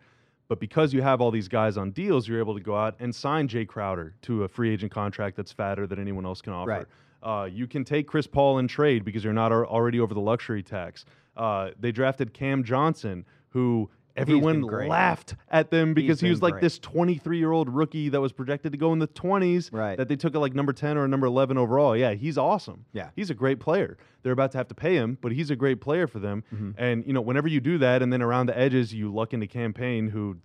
But 0.48 0.60
because 0.60 0.94
you 0.94 1.02
have 1.04 1.22
all 1.22 1.30
these 1.30 1.48
guys 1.48 1.78
on 1.78 1.92
deals, 1.92 2.28
you're 2.28 2.40
able 2.40 2.56
to 2.56 2.60
go 2.60 2.76
out 2.76 2.96
and 3.00 3.14
sign 3.14 3.48
Jay 3.48 3.66
Crowder 3.66 4.16
to 4.24 4.44
a 4.44 4.48
free 4.48 4.72
agent 4.74 4.92
contract 4.92 5.36
that's 5.38 5.52
fatter 5.52 5.86
than 5.86 6.00
anyone 6.00 6.26
else 6.26 6.42
can 6.42 6.54
offer. 6.54 6.70
Right. 6.70 6.86
Uh, 7.22 7.46
you 7.46 7.68
can 7.68 7.84
take 7.84 8.08
Chris 8.08 8.26
Paul 8.26 8.58
and 8.60 8.68
trade 8.70 9.04
because 9.06 9.24
you're 9.24 9.34
not 9.34 9.52
already 9.52 10.00
over 10.00 10.14
the 10.14 10.20
luxury 10.22 10.64
tax. 10.64 11.06
Uh, 11.40 11.72
they 11.80 11.92
drafted 11.92 12.34
Cam 12.34 12.64
Johnson, 12.64 13.26
who 13.50 13.90
everyone 14.18 14.62
laughed 14.62 15.36
at 15.50 15.72
them 15.72 15.94
because 15.94 16.20
he 16.20 16.30
was 16.30 16.42
like 16.42 16.54
great. 16.56 16.62
this 16.62 16.78
23 16.80 17.38
year 17.38 17.52
old 17.54 17.70
rookie 17.70 18.10
that 18.10 18.20
was 18.20 18.34
projected 18.34 18.74
to 18.74 18.78
go 18.78 18.92
in 18.92 19.00
the 19.00 19.08
20s 19.08 19.72
Right. 19.72 19.98
that 19.98 20.10
they 20.10 20.18
took 20.18 20.36
at 20.36 20.42
like 20.42 20.54
number 20.54 20.74
10 20.74 20.98
or 20.98 21.08
number 21.08 21.26
11 21.28 21.58
overall. 21.58 21.96
Yeah, 21.96 22.14
he's 22.16 22.38
awesome. 22.38 22.86
Yeah. 22.92 23.12
He's 23.16 23.30
a 23.30 23.34
great 23.34 23.62
player. 23.62 23.98
They're 24.22 24.34
about 24.34 24.52
to 24.52 24.58
have 24.58 24.68
to 24.68 24.76
pay 24.76 24.96
him, 24.96 25.18
but 25.22 25.32
he's 25.32 25.50
a 25.50 25.56
great 25.56 25.80
player 25.80 26.06
for 26.06 26.20
them. 26.20 26.44
Mm-hmm. 26.54 26.72
And, 26.78 27.06
you 27.08 27.14
know, 27.14 27.22
whenever 27.22 27.48
you 27.48 27.62
do 27.62 27.78
that 27.78 28.02
and 28.02 28.12
then 28.12 28.22
around 28.22 28.48
the 28.48 28.58
edges, 28.58 28.94
you 28.94 29.14
luck 29.14 29.34
into 29.34 29.48
Cam 29.48 29.72
Payne 29.74 30.10
who 30.10 30.38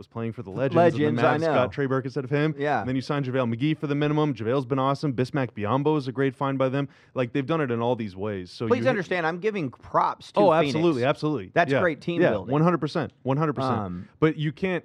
was 0.00 0.06
playing 0.06 0.32
for 0.32 0.42
the 0.42 0.50
Legends. 0.50 0.74
Legends, 0.76 1.20
the 1.20 1.28
I 1.28 1.36
know. 1.36 1.46
got 1.46 1.72
Trey 1.72 1.84
Burke 1.86 2.06
instead 2.06 2.24
of 2.24 2.30
him. 2.30 2.54
Yeah. 2.58 2.80
And 2.80 2.88
then 2.88 2.96
you 2.96 3.02
signed 3.02 3.26
JaVale 3.26 3.54
McGee 3.54 3.76
for 3.76 3.86
the 3.86 3.94
minimum. 3.94 4.32
JaVale's 4.34 4.64
been 4.64 4.78
awesome. 4.78 5.12
Bismack 5.12 5.50
Biyombo 5.52 5.98
is 5.98 6.08
a 6.08 6.12
great 6.12 6.34
find 6.34 6.56
by 6.58 6.70
them. 6.70 6.88
Like, 7.14 7.32
they've 7.34 7.44
done 7.46 7.60
it 7.60 7.70
in 7.70 7.80
all 7.82 7.94
these 7.96 8.16
ways. 8.16 8.50
So 8.50 8.66
Please 8.66 8.86
understand, 8.86 9.26
I'm 9.26 9.38
giving 9.38 9.68
props 9.70 10.32
to 10.32 10.40
Oh, 10.40 10.50
Phoenix. 10.52 10.74
absolutely, 10.74 11.04
absolutely. 11.04 11.50
That's 11.52 11.70
Yeah. 11.70 11.80
great 11.80 12.00
team 12.00 12.22
yeah, 12.22 12.30
building. 12.30 12.50
One 12.52 12.62
hundred 12.62 12.78
percent, 12.78 13.12
one 13.22 13.36
hundred 13.36 13.52
percent. 13.56 13.78
Um, 13.78 14.08
But 14.20 14.36
you 14.38 14.50
can't, 14.52 14.84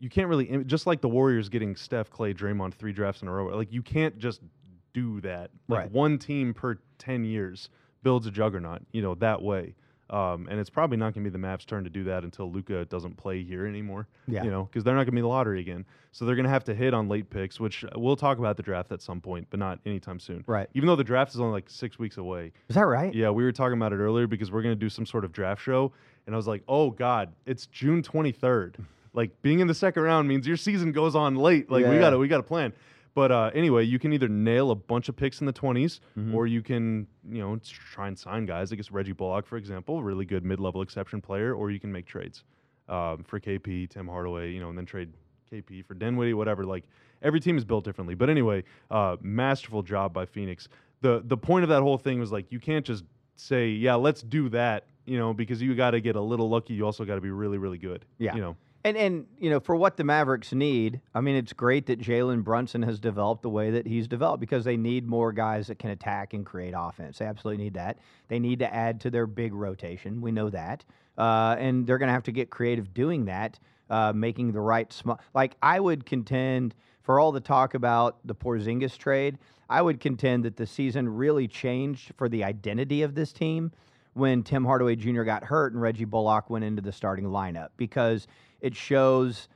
you 0.00 0.10
can't 0.10 0.28
really 0.28 0.64
just 0.64 0.86
like 0.88 1.00
the 1.00 1.08
Warriors 1.08 1.48
getting 1.48 1.76
Steph, 1.76 2.10
Klay, 2.10 2.36
Draymond 2.36 2.74
three 2.74 2.92
drafts 2.92 3.22
in 3.22 3.28
a 3.28 3.32
row. 3.32 3.56
Like 3.56 3.72
you 3.72 3.82
can't 3.82 4.18
just 4.18 4.40
do 4.92 5.20
that. 5.20 5.50
Like 5.68 5.78
Right. 5.78 5.92
one 5.92 6.18
team 6.18 6.52
per 6.52 6.78
ten 6.98 7.24
years 7.24 7.70
builds 8.02 8.26
a 8.26 8.32
juggernaut. 8.32 8.82
You 8.92 9.02
know 9.02 9.14
that 9.14 9.40
way. 9.42 9.76
Um, 10.12 10.46
and 10.50 10.60
it's 10.60 10.68
probably 10.68 10.98
not 10.98 11.14
going 11.14 11.24
to 11.24 11.30
be 11.30 11.32
the 11.32 11.44
Mavs' 11.44 11.64
turn 11.64 11.84
to 11.84 11.90
do 11.90 12.04
that 12.04 12.22
until 12.22 12.52
Luka 12.52 12.84
doesn't 12.84 13.16
play 13.16 13.42
here 13.42 13.66
anymore. 13.66 14.06
Yeah. 14.28 14.44
You 14.44 14.50
know, 14.50 14.64
because 14.64 14.84
they're 14.84 14.94
not 14.94 15.04
going 15.04 15.12
to 15.12 15.12
be 15.12 15.20
the 15.22 15.26
lottery 15.26 15.60
again. 15.60 15.86
So 16.12 16.26
they're 16.26 16.36
going 16.36 16.44
to 16.44 16.50
have 16.50 16.64
to 16.64 16.74
hit 16.74 16.92
on 16.92 17.08
late 17.08 17.30
picks, 17.30 17.58
which 17.58 17.82
we'll 17.96 18.14
talk 18.16 18.38
about 18.38 18.58
the 18.58 18.62
draft 18.62 18.92
at 18.92 19.00
some 19.00 19.22
point, 19.22 19.46
but 19.48 19.58
not 19.58 19.80
anytime 19.86 20.20
soon. 20.20 20.44
Right. 20.46 20.68
Even 20.74 20.86
though 20.86 20.96
the 20.96 21.04
draft 21.04 21.34
is 21.34 21.40
only 21.40 21.52
like 21.52 21.70
six 21.70 21.98
weeks 21.98 22.18
away. 22.18 22.52
Is 22.68 22.76
that 22.76 22.86
right? 22.86 23.14
Yeah, 23.14 23.30
we 23.30 23.42
were 23.42 23.52
talking 23.52 23.78
about 23.78 23.94
it 23.94 23.96
earlier 23.96 24.26
because 24.26 24.52
we're 24.52 24.62
going 24.62 24.74
to 24.74 24.80
do 24.80 24.90
some 24.90 25.06
sort 25.06 25.24
of 25.24 25.32
draft 25.32 25.62
show. 25.62 25.92
And 26.26 26.34
I 26.34 26.36
was 26.36 26.46
like, 26.46 26.62
oh, 26.68 26.90
God, 26.90 27.32
it's 27.46 27.64
June 27.66 28.02
23rd. 28.02 28.84
Like 29.14 29.30
being 29.40 29.60
in 29.60 29.66
the 29.66 29.74
second 29.74 30.02
round 30.02 30.28
means 30.28 30.46
your 30.46 30.56
season 30.58 30.92
goes 30.92 31.14
on 31.14 31.36
late. 31.36 31.70
Like 31.70 31.86
we 31.86 31.98
got 31.98 32.10
to 32.10 32.18
we 32.18 32.28
got 32.28 32.38
to 32.38 32.42
plan. 32.42 32.72
But 33.14 33.30
uh, 33.30 33.50
anyway, 33.54 33.84
you 33.84 33.98
can 33.98 34.12
either 34.12 34.28
nail 34.28 34.70
a 34.70 34.74
bunch 34.74 35.08
of 35.08 35.16
picks 35.16 35.40
in 35.40 35.46
the 35.46 35.52
20s 35.52 36.00
Mm-hmm. 36.18 36.34
or 36.34 36.46
you 36.46 36.62
can, 36.62 37.06
you 37.30 37.40
know, 37.42 37.58
try 37.92 38.08
and 38.08 38.18
sign 38.18 38.46
guys. 38.46 38.72
I 38.72 38.76
guess 38.76 38.90
Reggie 38.90 39.12
Bullock, 39.12 39.46
for 39.46 39.56
example, 39.56 40.02
really 40.02 40.24
good 40.24 40.44
mid-level 40.44 40.80
exception 40.82 41.20
player, 41.20 41.54
or 41.54 41.70
you 41.70 41.78
can 41.78 41.92
make 41.92 42.06
trades 42.06 42.44
um, 42.88 43.22
for 43.24 43.38
KP, 43.38 43.88
Tim 43.90 44.08
Hardaway, 44.08 44.52
you 44.52 44.60
know, 44.60 44.68
and 44.70 44.78
then 44.78 44.86
trade 44.86 45.12
KP 45.52 45.84
for 45.84 45.94
Dinwiddie, 45.94 46.34
whatever. 46.34 46.64
Like 46.64 46.84
every 47.22 47.40
team 47.40 47.58
is 47.58 47.64
built 47.64 47.84
differently. 47.84 48.14
But 48.14 48.30
anyway, 48.30 48.64
uh, 48.90 49.16
masterful 49.20 49.82
job 49.82 50.12
by 50.14 50.24
Phoenix. 50.24 50.68
The 51.02 51.22
the 51.24 51.36
point 51.36 51.64
of 51.64 51.68
that 51.68 51.82
whole 51.82 51.98
thing 51.98 52.18
was 52.20 52.32
like 52.32 52.50
you 52.50 52.60
can't 52.60 52.86
just 52.86 53.04
say, 53.36 53.68
yeah, 53.68 53.94
let's 53.94 54.22
do 54.22 54.48
that, 54.50 54.86
you 55.04 55.18
know, 55.18 55.34
because 55.34 55.60
you 55.60 55.74
got 55.74 55.90
to 55.92 56.00
get 56.00 56.16
a 56.16 56.20
little 56.20 56.48
lucky. 56.48 56.74
You 56.74 56.86
also 56.86 57.04
got 57.04 57.16
to 57.16 57.20
be 57.20 57.30
really, 57.30 57.58
really 57.58 57.78
good. 57.78 58.04
Yeah. 58.18 58.34
You 58.34 58.40
know. 58.40 58.56
And 58.84 58.96
and 58.96 59.26
you 59.38 59.48
know, 59.48 59.60
for 59.60 59.76
what 59.76 59.96
the 59.96 60.04
Mavericks 60.04 60.52
need, 60.52 61.00
I 61.14 61.20
mean, 61.20 61.36
it's 61.36 61.52
great 61.52 61.86
that 61.86 62.00
Jalen 62.00 62.42
Brunson 62.42 62.82
has 62.82 62.98
developed 62.98 63.42
the 63.42 63.50
way 63.50 63.70
that 63.70 63.86
he's 63.86 64.08
developed 64.08 64.40
because 64.40 64.64
they 64.64 64.76
need 64.76 65.06
more 65.06 65.32
guys 65.32 65.68
that 65.68 65.78
can 65.78 65.90
attack 65.90 66.34
and 66.34 66.44
create 66.44 66.74
offense. 66.76 67.18
They 67.18 67.26
absolutely 67.26 67.62
need 67.64 67.74
that. 67.74 67.98
They 68.28 68.40
need 68.40 68.58
to 68.58 68.74
add 68.74 69.00
to 69.02 69.10
their 69.10 69.26
big 69.26 69.54
rotation. 69.54 70.20
We 70.20 70.32
know 70.32 70.50
that, 70.50 70.84
uh, 71.16 71.56
and 71.58 71.86
they're 71.86 71.98
going 71.98 72.08
to 72.08 72.12
have 72.12 72.24
to 72.24 72.32
get 72.32 72.50
creative 72.50 72.92
doing 72.92 73.26
that, 73.26 73.58
uh, 73.88 74.12
making 74.12 74.52
the 74.52 74.60
right 74.60 74.92
small. 74.92 75.20
Like 75.32 75.56
I 75.62 75.78
would 75.78 76.04
contend 76.04 76.74
for 77.02 77.20
all 77.20 77.32
the 77.32 77.40
talk 77.40 77.74
about 77.74 78.18
the 78.24 78.34
Porzingis 78.34 78.96
trade, 78.96 79.38
I 79.68 79.82
would 79.82 80.00
contend 80.00 80.44
that 80.44 80.56
the 80.56 80.66
season 80.66 81.08
really 81.08 81.48
changed 81.48 82.12
for 82.16 82.28
the 82.28 82.44
identity 82.44 83.02
of 83.02 83.14
this 83.14 83.32
team 83.32 83.72
when 84.14 84.42
Tim 84.42 84.64
Hardaway 84.64 84.96
Jr. 84.96 85.22
got 85.22 85.44
hurt 85.44 85.72
and 85.72 85.80
Reggie 85.80 86.04
Bullock 86.04 86.50
went 86.50 86.64
into 86.64 86.82
the 86.82 86.92
starting 86.92 87.26
lineup 87.26 87.68
because 87.76 88.26
it 88.60 88.76
shows, 88.76 89.48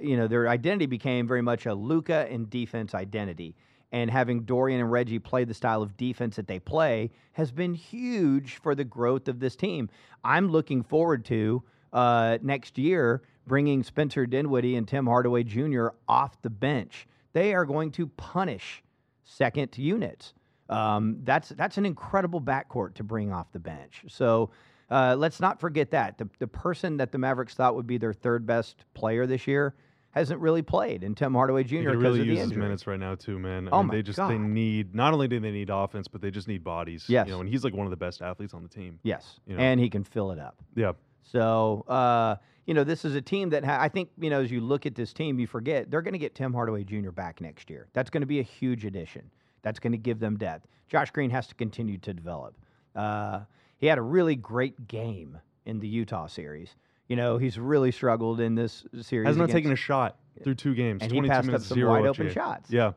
you 0.00 0.16
know, 0.16 0.26
their 0.26 0.48
identity 0.48 0.86
became 0.86 1.26
very 1.26 1.42
much 1.42 1.66
a 1.66 1.74
Luka 1.74 2.26
and 2.30 2.50
defense 2.50 2.94
identity. 2.94 3.54
And 3.92 4.10
having 4.10 4.44
Dorian 4.44 4.80
and 4.80 4.90
Reggie 4.90 5.18
play 5.18 5.44
the 5.44 5.52
style 5.52 5.82
of 5.82 5.96
defense 5.98 6.36
that 6.36 6.48
they 6.48 6.58
play 6.58 7.10
has 7.32 7.52
been 7.52 7.74
huge 7.74 8.56
for 8.56 8.74
the 8.74 8.84
growth 8.84 9.28
of 9.28 9.38
this 9.38 9.54
team. 9.54 9.90
I'm 10.24 10.48
looking 10.48 10.82
forward 10.82 11.26
to 11.26 11.62
uh, 11.92 12.38
next 12.40 12.78
year 12.78 13.22
bringing 13.46 13.82
Spencer 13.82 14.24
Dinwiddie 14.24 14.76
and 14.76 14.88
Tim 14.88 15.06
Hardaway 15.06 15.42
Jr. 15.42 15.88
off 16.08 16.40
the 16.42 16.50
bench. 16.50 17.06
They 17.32 17.54
are 17.54 17.64
going 17.64 17.90
to 17.92 18.06
punish 18.06 18.82
second 19.24 19.76
units. 19.76 20.32
Um, 20.68 21.18
that's 21.24 21.50
that's 21.50 21.76
an 21.78 21.86
incredible 21.86 22.40
backcourt 22.40 22.94
to 22.94 23.04
bring 23.04 23.32
off 23.32 23.52
the 23.52 23.58
bench. 23.58 24.04
So 24.08 24.50
uh, 24.90 25.16
let's 25.18 25.40
not 25.40 25.60
forget 25.60 25.90
that 25.90 26.18
the 26.18 26.28
the 26.38 26.46
person 26.46 26.96
that 26.98 27.12
the 27.12 27.18
Mavericks 27.18 27.54
thought 27.54 27.74
would 27.74 27.86
be 27.86 27.98
their 27.98 28.12
third 28.12 28.46
best 28.46 28.84
player 28.94 29.26
this 29.26 29.46
year 29.46 29.74
hasn't 30.10 30.38
really 30.40 30.60
played, 30.60 31.02
and 31.04 31.16
Tim 31.16 31.32
Hardaway 31.32 31.64
Jr. 31.64 31.76
He 31.76 31.86
really 31.86 32.20
of 32.20 32.26
the 32.26 32.32
use 32.32 32.38
his 32.38 32.48
injury. 32.50 32.62
minutes 32.62 32.86
right 32.86 33.00
now 33.00 33.14
too, 33.14 33.38
man. 33.38 33.68
I 33.68 33.70
Oh 33.72 33.78
mean, 33.78 33.86
my 33.88 33.94
they 33.96 34.02
just 34.02 34.18
they 34.18 34.36
need 34.38 34.94
not 34.94 35.12
only 35.14 35.26
do 35.28 35.40
they 35.40 35.50
need 35.50 35.70
offense, 35.70 36.06
but 36.08 36.20
they 36.20 36.30
just 36.30 36.48
need 36.48 36.62
bodies. 36.62 37.04
Yes. 37.08 37.26
You 37.26 37.32
know, 37.34 37.40
and 37.40 37.48
he's 37.48 37.64
like 37.64 37.74
one 37.74 37.86
of 37.86 37.90
the 37.90 37.96
best 37.96 38.20
athletes 38.22 38.52
on 38.54 38.62
the 38.62 38.68
team. 38.68 38.98
Yes, 39.02 39.40
You 39.46 39.56
know. 39.56 39.62
and 39.62 39.80
he 39.80 39.88
can 39.88 40.04
fill 40.04 40.30
it 40.30 40.38
up. 40.38 40.56
Yeah. 40.74 40.92
So, 41.22 41.84
uh, 41.88 42.36
you 42.66 42.74
know, 42.74 42.84
this 42.84 43.04
is 43.04 43.14
a 43.14 43.22
team 43.22 43.50
that 43.50 43.64
ha- 43.64 43.78
I 43.80 43.88
think, 43.88 44.10
you 44.18 44.28
know, 44.28 44.40
as 44.42 44.50
you 44.50 44.60
look 44.60 44.84
at 44.86 44.94
this 44.94 45.12
team, 45.12 45.38
you 45.38 45.46
forget 45.46 45.90
they're 45.90 46.02
going 46.02 46.12
to 46.12 46.18
get 46.18 46.34
Tim 46.34 46.52
Hardaway 46.52 46.84
Jr. 46.84 47.10
back 47.10 47.40
next 47.40 47.70
year. 47.70 47.88
That's 47.94 48.10
going 48.10 48.20
to 48.20 48.26
be 48.26 48.38
a 48.40 48.42
huge 48.44 48.84
addition. 48.84 49.30
That's 49.62 49.78
going 49.78 49.92
to 49.92 49.98
give 49.98 50.18
them 50.18 50.36
depth. 50.36 50.66
Josh 50.88 51.10
Green 51.10 51.30
has 51.30 51.46
to 51.48 51.54
continue 51.54 51.98
to 51.98 52.12
develop. 52.12 52.54
Uh, 52.94 53.40
he 53.78 53.86
had 53.86 53.98
a 53.98 54.02
really 54.02 54.36
great 54.36 54.86
game 54.88 55.38
in 55.64 55.80
the 55.80 55.88
Utah 55.88 56.26
series. 56.26 56.74
You 57.08 57.16
know, 57.16 57.38
he's 57.38 57.58
really 57.58 57.90
struggled 57.92 58.40
in 58.40 58.54
this 58.54 58.84
series. 59.00 59.26
Has 59.26 59.36
not 59.36 59.44
against- 59.44 59.54
taken 59.56 59.72
a 59.72 59.76
shot 59.76 60.16
through 60.42 60.54
two 60.56 60.74
games. 60.74 61.02
And 61.02 61.12
he 61.12 61.20
passed 61.22 61.48
up 61.50 61.60
some 61.62 61.80
wide 61.82 62.06
open 62.06 62.30
shots. 62.30 62.70
Yeah. 62.70 62.92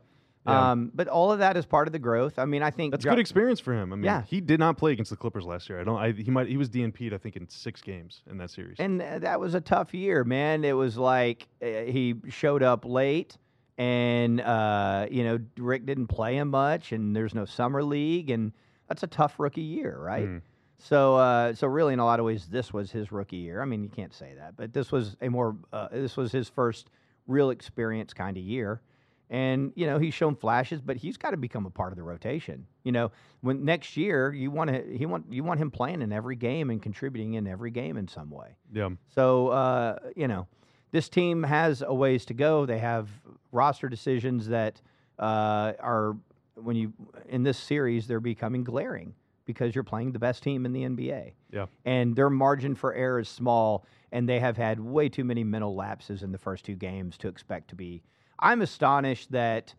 Yeah. 0.47 0.71
Um, 0.71 0.91
but 0.93 1.08
all 1.08 1.32
of 1.32 1.39
that 1.39 1.58
is 1.58 1.65
part 1.65 1.88
of 1.88 1.91
the 1.91 1.97
growth. 1.97 2.38
I 2.38 2.45
mean, 2.45 2.62
I 2.62 2.69
think 2.69 2.91
That's 2.91 3.04
Jo- 3.04 3.10
good 3.12 3.19
experience 3.19 3.60
for 3.60 3.73
him. 3.73 3.91
I 3.91 3.95
mean, 3.95 4.06
Yeah. 4.06 4.21
he 4.21 4.41
did 4.41 4.60
not 4.60 4.78
play 4.78 4.91
against 4.91 5.10
the 5.10 5.17
Clippers 5.17 5.43
last 5.43 5.67
year. 5.69 5.82
I 5.82 5.84
don't. 5.84 5.97
I, 5.97 6.12
he 6.12 6.30
might. 6.30 6.47
He 6.47 6.56
was 6.56 6.69
DNP'd. 6.69 7.13
I 7.13 7.17
think 7.17 7.36
in 7.36 7.49
six 7.49 7.82
games 7.82 8.21
in 8.30 8.38
that 8.38 8.51
series. 8.51 8.75
And 8.78 9.01
uh, 9.01 9.17
that 9.19 9.39
was 9.39 9.56
a 9.56 9.62
tough 9.62 9.91
year, 9.95 10.23
man. 10.23 10.63
It 10.63 10.73
was 10.73 10.97
like 10.99 11.47
uh, 11.63 11.65
he 11.65 12.13
showed 12.30 12.62
up 12.62 12.86
late, 12.86 13.38
and 13.78 14.42
uh, 14.42 15.08
you 15.10 15.24
know 15.24 15.40
Rick 15.58 15.86
didn't 15.86 16.08
play 16.08 16.38
him 16.38 16.50
much, 16.50 16.92
and 16.92 17.16
there's 17.16 17.34
no 17.34 17.46
summer 17.46 17.84
league, 17.84 18.30
and 18.30 18.54
that's 18.88 19.04
a 19.04 19.08
tough 19.08 19.40
rookie 19.40 19.62
year, 19.62 19.98
right? 19.98 20.28
Mm. 20.28 20.42
So, 20.78 21.16
uh, 21.16 21.54
so 21.54 21.68
really, 21.68 21.94
in 21.94 22.00
a 22.00 22.06
lot 22.06 22.20
of 22.20 22.26
ways, 22.26 22.48
this 22.48 22.74
was 22.74 22.92
his 22.92 23.12
rookie 23.12 23.38
year. 23.38 23.62
I 23.62 23.66
mean, 23.66 23.84
you 23.84 23.90
can't 23.90 24.14
say 24.14 24.34
that, 24.38 24.56
but 24.56 24.74
this 24.74 24.92
was 24.92 25.16
a 25.22 25.30
more 25.30 25.56
uh, 25.74 25.88
this 25.91 26.18
was 26.18 26.32
his 26.32 26.49
first 26.49 26.89
real 27.28 27.49
experience 27.49 28.14
kind 28.14 28.38
of 28.38 28.43
year, 28.43 28.82
And 29.30 29.72
you 29.76 29.88
know 29.88 29.97
he's 29.97 30.14
shown 30.14 30.36
flashes, 30.36 30.82
but 30.82 30.97
he's 30.97 31.18
got 31.18 31.32
to 31.32 31.38
become 31.38 31.66
a 31.66 31.70
part 31.70 31.91
of 31.91 31.97
the 31.97 32.04
rotation. 32.04 32.68
You 32.84 32.91
know, 32.91 33.12
when 33.41 33.66
next 33.66 33.97
year 33.97 34.32
you 34.34 34.52
want 34.52 34.70
to 34.70 34.84
he 34.95 35.06
want 35.06 35.26
you 35.32 35.43
want 35.43 35.60
him 35.60 35.72
playing 35.72 36.02
in 36.02 36.12
every 36.12 36.36
game 36.36 36.70
and 36.70 36.82
contributing 36.82 37.34
in 37.34 37.47
every 37.47 37.72
game 37.72 37.97
in 37.97 38.08
some 38.08 38.30
way. 38.30 38.56
Yeah. 38.72 38.89
So 39.14 39.47
uh, 39.47 39.97
you 40.16 40.28
know, 40.28 40.47
this 40.96 41.10
team 41.10 41.43
has 41.43 41.84
a 41.86 41.93
ways 41.93 42.24
to 42.24 42.34
go. 42.34 42.66
They 42.66 42.80
have 42.80 43.10
roster 43.52 43.89
decisions 43.89 44.48
that 44.48 44.80
uh, 45.20 45.74
are 45.82 46.16
when 46.56 46.78
you 46.78 46.93
in 47.28 47.43
this 47.43 47.58
series 47.58 48.08
they're 48.08 48.22
becoming 48.22 48.64
glaring 48.64 49.14
because 49.43 49.76
you're 49.76 49.84
playing 49.84 50.14
the 50.14 50.20
best 50.20 50.41
team 50.41 50.66
in 50.66 50.72
the 50.72 50.84
NBA. 50.84 51.34
Yeah. 51.52 51.66
And 51.84 52.16
their 52.16 52.30
margin 52.30 52.76
for 52.76 52.93
error 52.93 53.20
is 53.20 53.28
small, 53.28 53.86
and 54.14 54.28
they 54.28 54.39
have 54.39 54.56
had 54.56 54.80
way 54.80 55.10
too 55.10 55.26
many 55.26 55.43
mental 55.43 55.76
lapses 55.76 56.24
in 56.24 56.32
the 56.32 56.38
first 56.38 56.64
two 56.64 56.76
games 56.76 57.18
to 57.18 57.28
expect 57.28 57.68
to 57.72 57.76
be. 57.76 58.02
I'm 58.39 58.62
astonished 58.62 59.34
that 59.34 59.76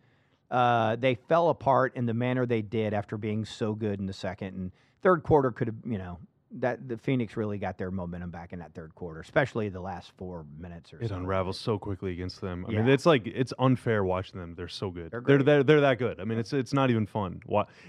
uh, 0.51 0.97
they 0.97 1.15
fell 1.15 1.49
apart 1.49 1.95
in 1.95 2.05
the 2.05 2.13
manner 2.13 2.45
they 2.45 2.61
did 2.61 2.93
after 2.93 3.17
being 3.17 3.43
so 3.43 3.73
good 3.73 3.99
in 3.99 4.05
the 4.05 4.13
second 4.13 4.53
and 4.55 4.71
third 5.01 5.23
quarter. 5.23 5.49
Could 5.49 5.69
have, 5.69 5.77
you 5.83 5.97
know, 5.97 6.19
that 6.51 6.87
the 6.87 6.97
Phoenix 6.97 7.35
really 7.35 7.57
got 7.57 7.77
their 7.77 7.91
momentum 7.91 8.29
back 8.31 8.53
in 8.53 8.59
that 8.59 8.73
third 8.73 8.95
quarter, 8.95 9.19
especially 9.19 9.67
the 9.69 9.81
last 9.81 10.11
four 10.17 10.45
minutes 10.59 10.93
or 10.93 10.99
It 11.01 11.09
so. 11.09 11.15
unravels 11.15 11.59
so 11.59 11.77
quickly 11.77 12.13
against 12.13 12.39
them. 12.41 12.65
I 12.67 12.71
mean, 12.71 12.85
Yeah. 12.87 12.93
it's 12.93 13.05
like 13.05 13.27
it's 13.27 13.53
unfair 13.59 14.03
watching 14.05 14.39
them. 14.39 14.55
They're 14.55 14.67
so 14.69 14.89
good. 14.89 15.11
They're 15.11 15.21
They're 15.21 15.43
they're, 15.43 15.63
they're 15.63 15.81
that 15.81 15.99
good. 15.99 16.19
I 16.19 16.23
mean, 16.23 16.37
it's 16.39 16.53
it's 16.53 16.73
not 16.73 16.89
even 16.89 17.05
fun. 17.05 17.41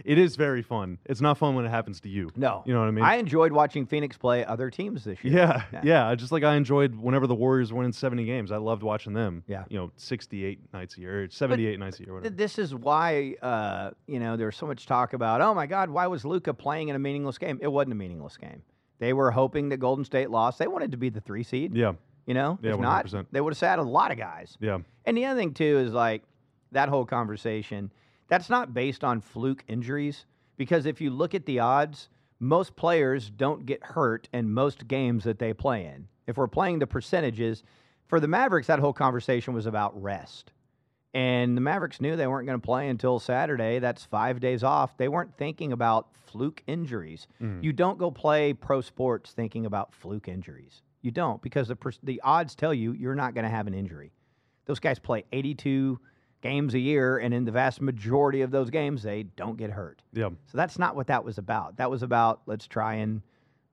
It 0.05 0.19
is 0.19 0.37
very 0.37 0.63
fun. 0.63 0.99
It's 1.05 1.21
not 1.21 1.39
fun 1.39 1.55
when 1.55 1.65
it 1.65 1.71
happens 1.71 2.01
to 2.01 2.09
you. 2.09 2.31
No, 2.37 2.63
You 2.67 2.75
know 2.75 2.81
what 2.81 2.89
I 2.89 2.91
mean? 2.91 3.05
I 3.05 3.15
enjoyed 3.17 3.53
watching 3.53 3.87
Phoenix 3.87 4.17
play 4.17 4.45
other 4.45 4.71
teams 4.71 5.05
this 5.05 5.23
year. 5.23 5.35
Yeah, 5.35 5.63
Yeah. 5.73 5.81
yeah, 5.85 6.15
Just 6.17 6.33
like 6.33 6.43
I 6.43 6.57
enjoyed 6.57 6.95
whenever 6.97 7.27
the 7.27 7.35
Warriors 7.37 7.73
were 7.73 7.85
in 7.85 7.93
70 7.93 8.25
games. 8.25 8.51
I 8.51 8.57
loved 8.57 8.83
watching 8.83 9.13
them. 9.13 9.45
Yeah. 9.47 9.65
You 9.69 9.79
know, 9.79 9.93
68 9.97 10.61
nights 10.73 10.97
a 10.97 11.01
year, 11.01 11.25
or 11.25 11.31
78 11.31 11.79
nights 11.79 12.01
a 12.01 12.05
year, 12.05 12.15
whatever. 12.15 12.35
This 12.35 12.59
is 12.59 12.75
why, 12.75 13.37
uh, 13.41 13.91
you 14.07 14.19
know, 14.19 14.37
there's 14.37 14.57
so 14.57 14.67
much 14.67 14.87
talk 14.87 15.13
about, 15.13 15.41
oh 15.41 15.55
my 15.55 15.67
God, 15.67 15.91
why 15.91 16.07
was 16.09 16.25
Luka 16.25 16.53
playing 16.55 16.89
in 16.89 16.97
a 16.97 16.99
meaningless 16.99 17.39
game? 17.39 17.59
It 17.63 17.69
wasn't 17.69 17.93
a 17.93 17.97
meaningless 17.97 18.37
game. 18.37 18.58
They 18.99 19.13
were 19.13 19.31
hoping 19.31 19.69
that 19.71 19.77
Golden 19.79 20.05
State 20.05 20.31
lost. 20.31 20.59
They 20.59 20.67
wanted 20.67 20.91
to 20.93 20.97
be 20.97 21.09
the 21.09 21.21
three 21.21 21.43
seed. 21.43 21.75
yeah, 21.75 21.93
You 22.27 22.35
know, 22.35 22.59
Yeah, 22.63 22.75
if 22.75 22.81
not, 22.81 23.07
100%. 23.07 23.27
they 23.33 23.41
would 23.41 23.53
have 23.53 23.59
sat 23.59 23.79
a 23.79 23.83
lot 23.83 24.11
of 24.11 24.19
guys. 24.19 24.57
yeah, 24.61 24.79
And 25.05 25.17
the 25.17 25.25
other 25.27 25.39
thing 25.41 25.55
too 25.55 25.79
is 25.79 25.93
like 25.93 26.23
that 26.73 26.89
whole 26.89 27.05
conversation. 27.05 27.93
That's 28.29 28.51
not 28.51 28.75
based 28.75 29.05
on 29.05 29.21
fluke 29.21 29.65
injuries 29.69 30.27
because 30.57 30.85
if 30.87 31.01
you 31.01 31.11
look 31.11 31.35
at 31.35 31.47
the 31.47 31.61
odds, 31.61 32.09
most 32.41 32.77
players 32.77 33.31
don't 33.31 33.67
get 33.67 33.83
hurt 33.83 34.29
in 34.33 34.53
most 34.53 34.87
games 34.89 35.25
that 35.25 35.39
they 35.39 35.53
play 35.53 35.87
in. 35.87 36.09
If 36.27 36.37
we're 36.37 36.47
playing 36.49 36.79
the 36.79 36.87
percentages, 36.87 37.63
for 38.07 38.21
the 38.21 38.29
Mavericks, 38.29 38.67
that 38.69 38.79
whole 38.79 38.93
conversation 38.93 39.55
was 39.55 39.67
about 39.67 40.01
rest. 40.01 40.53
And 41.15 41.57
the 41.57 41.61
Mavericks 41.63 42.01
knew 42.01 42.17
they 42.17 42.27
weren't 42.27 42.47
going 42.47 42.61
to 42.61 42.65
play 42.65 42.89
until 42.89 43.19
Saturday. 43.19 43.79
That's 43.79 44.05
five 44.05 44.41
days 44.41 44.63
off. 44.63 44.97
They 44.99 45.09
weren't 45.09 45.35
thinking 45.37 45.73
about 45.73 46.09
fluke 46.27 46.63
injuries. 46.67 47.27
Mhm. 47.41 47.63
You 47.63 47.73
don't 47.73 47.99
go 47.99 48.11
play 48.11 48.53
pro 48.53 48.81
sports 48.83 49.33
thinking 49.33 49.65
about 49.65 49.95
fluke 49.95 50.29
injuries. 50.29 50.83
You 51.01 51.11
don't 51.11 51.41
because 51.41 51.69
the 51.69 51.77
the 52.03 52.21
odds 52.23 52.55
tell 52.55 52.75
you 52.75 52.93
you're 52.93 53.15
not 53.15 53.33
going 53.35 53.45
to 53.45 53.51
have 53.51 53.67
an 53.67 53.75
injury. 53.75 54.13
Those 54.67 54.81
guys 54.81 54.99
play 54.99 55.25
82 55.33 55.99
games 56.43 56.75
a 56.75 56.79
year, 56.79 57.17
and 57.19 57.33
in 57.33 57.45
the 57.47 57.51
vast 57.53 57.81
majority 57.81 58.43
of 58.43 58.51
those 58.51 58.69
games, 58.71 59.03
they 59.03 59.23
don't 59.25 59.57
get 59.57 59.71
hurt. 59.71 60.03
yeah. 60.13 60.29
So 60.47 60.59
that's 60.59 60.79
not 60.79 60.95
what 60.95 61.07
that 61.07 61.25
was 61.25 61.39
about. 61.39 61.79
That 61.79 61.91
was 61.91 62.03
about 62.03 62.43
let's 62.47 62.67
try 62.69 62.95
and 62.97 63.23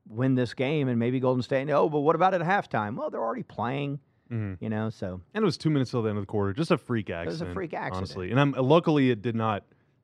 win 0.07 0.35
this 0.35 0.53
game, 0.53 0.87
and 0.87 0.97
maybe 0.97 1.19
Golden 1.19 1.41
State. 1.43 1.69
Oh, 1.69 1.89
but 1.89 1.99
what 1.99 2.15
about 2.15 2.33
at 2.33 2.41
halftime? 2.41 2.95
Well, 2.95 3.09
they're 3.09 3.21
already 3.23 3.43
playing. 3.43 3.99
Hmm 4.29 4.53
You 4.59 4.69
know, 4.69 4.89
so 4.89 5.21
And 5.33 5.41
it 5.43 5.45
was 5.45 5.57
two 5.57 5.69
minutes 5.69 5.91
till 5.91 6.01
the 6.01 6.09
end 6.09 6.17
of 6.17 6.23
the 6.23 6.27
quarter. 6.27 6.53
Just 6.53 6.71
a 6.71 6.77
freak 6.77 7.09
accident. 7.09 7.27
It 7.27 7.45
was 7.45 7.51
a 7.51 7.53
freak 7.53 7.73
accident. 7.73 7.97
honestly. 7.97 8.31
And 8.31 8.39
I'm 8.39 8.51
luckily 8.53 9.11
it 9.11 9.21
did 9.21 9.35
not 9.35 9.63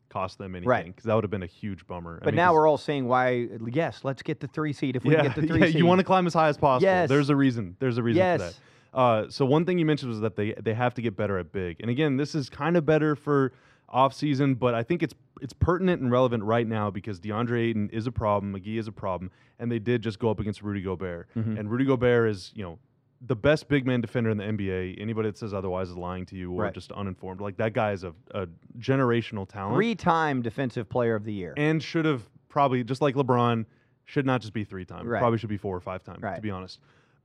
cost 0.09 0.37
them 0.37 0.55
anything 0.55 0.67
Right. 0.69 0.85
because 0.87 1.05
that 1.05 1.15
would 1.15 1.23
have 1.23 1.31
been 1.31 1.43
a 1.43 1.47
huge 1.47 1.87
bummer. 1.87 2.17
I 2.21 2.25
But 2.25 2.33
mean, 2.33 2.35
now 2.35 2.53
we're 2.53 2.67
all 2.67 2.77
saying 2.77 3.07
why? 3.07 3.47
Yes, 3.67 4.01
let's 4.03 4.21
get 4.21 4.39
the 4.41 4.47
three 4.47 4.73
seed 4.73 4.95
if 4.95 5.03
we 5.05 5.13
yeah, 5.13 5.23
get 5.23 5.35
the 5.35 5.41
three 5.47 5.59
yeah. 5.61 5.65
seed. 5.67 5.75
You 5.75 5.85
want 5.85 5.99
to 5.99 6.03
climb 6.05 6.27
as 6.27 6.33
high 6.33 6.49
as 6.49 6.57
possible. 6.57 6.83
Yes. 6.83 7.07
There's 7.09 7.29
a 7.29 7.35
reason. 7.35 7.75
There's 7.79 7.97
a 7.97 8.03
reason 8.03 8.21
for 8.21 8.37
that. 8.39 8.43
Yes. 8.43 8.59
Uh, 8.93 9.29
so 9.29 9.45
one 9.45 9.65
thing 9.65 9.79
you 9.79 9.85
mentioned 9.85 10.09
was 10.09 10.19
that 10.19 10.35
they 10.35 10.51
they 10.61 10.73
have 10.73 10.93
to 10.95 11.01
get 11.01 11.15
better 11.15 11.37
at 11.37 11.51
big. 11.53 11.77
And 11.79 11.89
again, 11.89 12.17
this 12.17 12.35
is 12.35 12.49
kind 12.49 12.75
of 12.75 12.85
better 12.85 13.15
for 13.15 13.53
off 13.87 14.13
season, 14.13 14.55
but 14.55 14.73
I 14.73 14.83
think 14.83 15.01
it's 15.01 15.13
it's 15.41 15.53
pertinent 15.53 16.01
and 16.01 16.11
relevant 16.11 16.43
right 16.43 16.67
now 16.67 16.91
because 16.91 17.19
DeAndre 17.21 17.69
Ayton 17.69 17.89
is 17.93 18.05
a 18.05 18.11
problem, 18.11 18.53
McGee 18.53 18.77
is 18.77 18.87
a 18.87 18.91
problem, 18.91 19.31
and 19.59 19.71
they 19.71 19.79
did 19.79 20.01
just 20.01 20.19
go 20.19 20.29
up 20.29 20.41
against 20.41 20.61
Rudy 20.61 20.81
Gobert. 20.81 21.29
Mhm. 21.37 21.57
And 21.57 21.71
Rudy 21.71 21.85
Gobert 21.85 22.29
is 22.29 22.51
you 22.53 22.63
know 22.63 22.79
the 23.27 23.35
best 23.35 23.67
big 23.69 23.85
man 23.85 24.01
defender 24.01 24.29
in 24.31 24.37
the 24.37 24.43
NBA. 24.43 24.99
Anybody 24.99 25.29
that 25.29 25.37
says 25.37 25.53
otherwise 25.53 25.89
is 25.89 25.97
lying 25.97 26.25
to 26.27 26.35
you 26.35 26.51
or 26.51 26.63
Right. 26.63 26.73
just 26.73 26.91
uninformed. 26.93 27.39
Like 27.41 27.57
that 27.57 27.73
guy 27.73 27.91
is 27.91 28.03
a, 28.03 28.13
a 28.31 28.47
generational 28.79 29.47
talent 29.47 29.75
Three-time 29.75 30.41
Defensive 30.41 30.89
Player 30.89 31.15
of 31.15 31.23
the 31.23 31.33
Year. 31.33 31.53
and 31.57 31.81
should 31.83 32.05
have 32.05 32.23
probably 32.49 32.83
just 32.83 33.01
like 33.01 33.15
LeBron 33.15 33.65
should 34.05 34.25
not 34.25 34.41
just 34.41 34.53
be 34.53 34.63
three 34.63 34.85
times. 34.85 35.07
Right. 35.07 35.19
Probably 35.19 35.37
should 35.37 35.49
be 35.49 35.57
four 35.57 35.75
or 35.77 35.79
five 35.81 36.03
times 36.03 36.21
to 36.35 36.41
be 36.41 36.49
honest. 36.49 36.79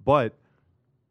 But 0.04 0.34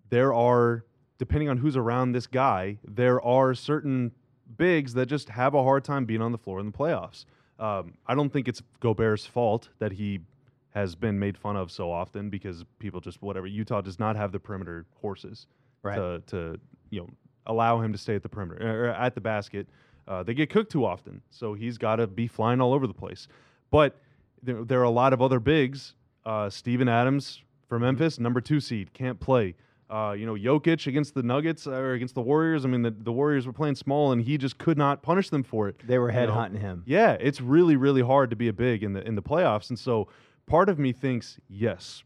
there 0.09 0.33
are 0.33 0.85
depending 1.17 1.49
on 1.49 1.57
who's 1.57 1.75
around 1.77 2.11
this 2.11 2.27
guy, 2.27 2.77
there 2.87 3.21
are 3.21 3.53
certain 3.55 4.11
bigs 4.57 4.93
that 4.93 5.07
just 5.07 5.29
have 5.29 5.53
a 5.55 5.63
hard 5.63 5.83
time 5.83 6.05
being 6.05 6.21
on 6.21 6.31
the 6.31 6.37
floor 6.37 6.59
in 6.59 6.65
the 6.67 6.71
playoffs. 6.71 7.25
Um, 7.57 7.93
I 8.05 8.13
don't 8.15 8.31
think 8.31 8.47
it's 8.47 8.61
Gobert's 8.81 9.25
fault 9.25 9.69
that 9.79 9.93
he 9.93 10.19
has 10.75 10.93
been 10.93 11.17
made 11.17 11.37
fun 11.37 11.55
of 11.55 11.71
so 11.71 11.89
often 11.91 12.29
because 12.29 12.65
people 12.79 12.99
just 12.99 13.21
whatever. 13.21 13.47
Utah 13.47 13.81
does 13.81 13.97
not 13.97 14.15
have 14.15 14.31
the 14.31 14.39
perimeter 14.39 14.85
horses 15.01 15.47
Right. 15.81 15.95
to 15.95 16.21
to 16.27 16.59
you 16.89 17.01
know 17.01 17.09
allow 17.47 17.79
him 17.79 17.91
to 17.91 17.97
stay 17.97 18.15
at 18.15 18.23
the 18.23 18.29
perimeter 18.29 18.85
or 18.85 18.89
at 18.89 19.15
the 19.15 19.21
basket. 19.21 19.67
Uh, 20.07 20.21
they 20.21 20.33
get 20.33 20.49
cooked 20.49 20.71
too 20.71 20.85
often, 20.85 21.21
so 21.31 21.53
he's 21.53 21.77
got 21.77 21.95
to 21.95 22.07
be 22.07 22.27
flying 22.27 22.59
all 22.61 22.73
over 22.73 22.85
the 22.85 22.93
place. 22.93 23.27
But 23.71 23.95
there, 24.43 24.63
there 24.63 24.79
are 24.81 24.83
a 24.83 24.89
lot 24.91 25.13
of 25.13 25.21
other 25.21 25.39
bigs. 25.39 25.95
Uh, 26.25 26.49
Steven 26.49 26.87
Adams 26.89 27.41
from 27.67 27.81
Memphis, 27.81 28.19
number 28.19 28.41
two 28.41 28.59
seed, 28.59 28.93
can't 28.93 29.19
play. 29.19 29.55
Uh, 29.89 30.15
you 30.17 30.25
know, 30.25 30.33
Jokic 30.33 30.87
against 30.87 31.13
the 31.13 31.21
Nuggets 31.23 31.67
or 31.67 31.93
against 31.93 32.15
the 32.15 32.21
Warriors. 32.21 32.65
I 32.65 32.67
mean, 32.67 32.81
the, 32.81 32.89
the 32.91 33.11
Warriors 33.11 33.45
were 33.45 33.53
playing 33.53 33.75
small, 33.75 34.11
and 34.11 34.21
he 34.21 34.37
just 34.37 34.57
could 34.57 34.77
not 34.77 35.03
punish 35.03 35.29
them 35.29 35.43
for 35.43 35.67
it. 35.69 35.75
They 35.87 35.99
were 35.99 36.11
you 36.11 36.17
know? 36.25 36.33
headhunting 36.33 36.59
him. 36.59 36.83
Yeah, 36.87 37.17
it's 37.19 37.39
really, 37.41 37.75
really 37.75 38.01
hard 38.01 38.31
to 38.31 38.35
be 38.35 38.47
a 38.47 38.53
big 38.53 38.83
in 38.83 38.93
the 38.93 39.07
in 39.07 39.13
the 39.15 39.21
playoffs, 39.21 39.69
and 39.69 39.77
so 39.77 40.07
part 40.45 40.69
of 40.69 40.79
me 40.79 40.91
thinks 40.91 41.39
yes, 41.47 42.03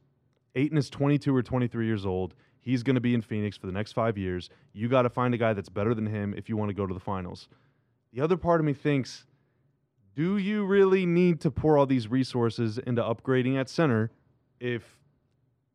Ayton 0.56 0.78
is 0.78 0.90
22 0.90 1.36
or 1.36 1.44
23 1.44 1.86
years 1.86 2.06
old. 2.06 2.36
He's 2.60 2.84
going 2.84 2.96
to 2.96 3.02
be 3.02 3.14
in 3.14 3.22
Phoenix 3.22 3.58
for 3.58 3.68
the 3.68 3.74
next 3.74 3.94
five 3.94 4.18
years. 4.18 4.50
You 4.74 4.90
got 4.90 5.04
to 5.04 5.10
find 5.10 5.34
a 5.34 5.38
guy 5.38 5.54
that's 5.54 5.70
better 5.70 5.94
than 5.94 6.06
him 6.06 6.34
if 6.38 6.50
you 6.50 6.58
want 6.58 6.70
to 6.70 6.74
go 6.74 6.86
to 6.86 6.94
the 6.94 7.00
finals. 7.00 7.48
The 8.14 8.22
other 8.22 8.38
part 8.38 8.60
of 8.60 8.66
me 8.66 8.74
thinks, 8.74 9.26
do 10.16 10.38
you 10.38 10.66
really 10.66 11.06
need 11.06 11.40
to 11.42 11.52
pour 11.52 11.78
all 11.78 11.86
these 11.86 12.08
resources 12.08 12.78
into 12.80 13.02
upgrading 13.02 13.58
at 13.58 13.70
center 13.70 14.12
if 14.60 14.84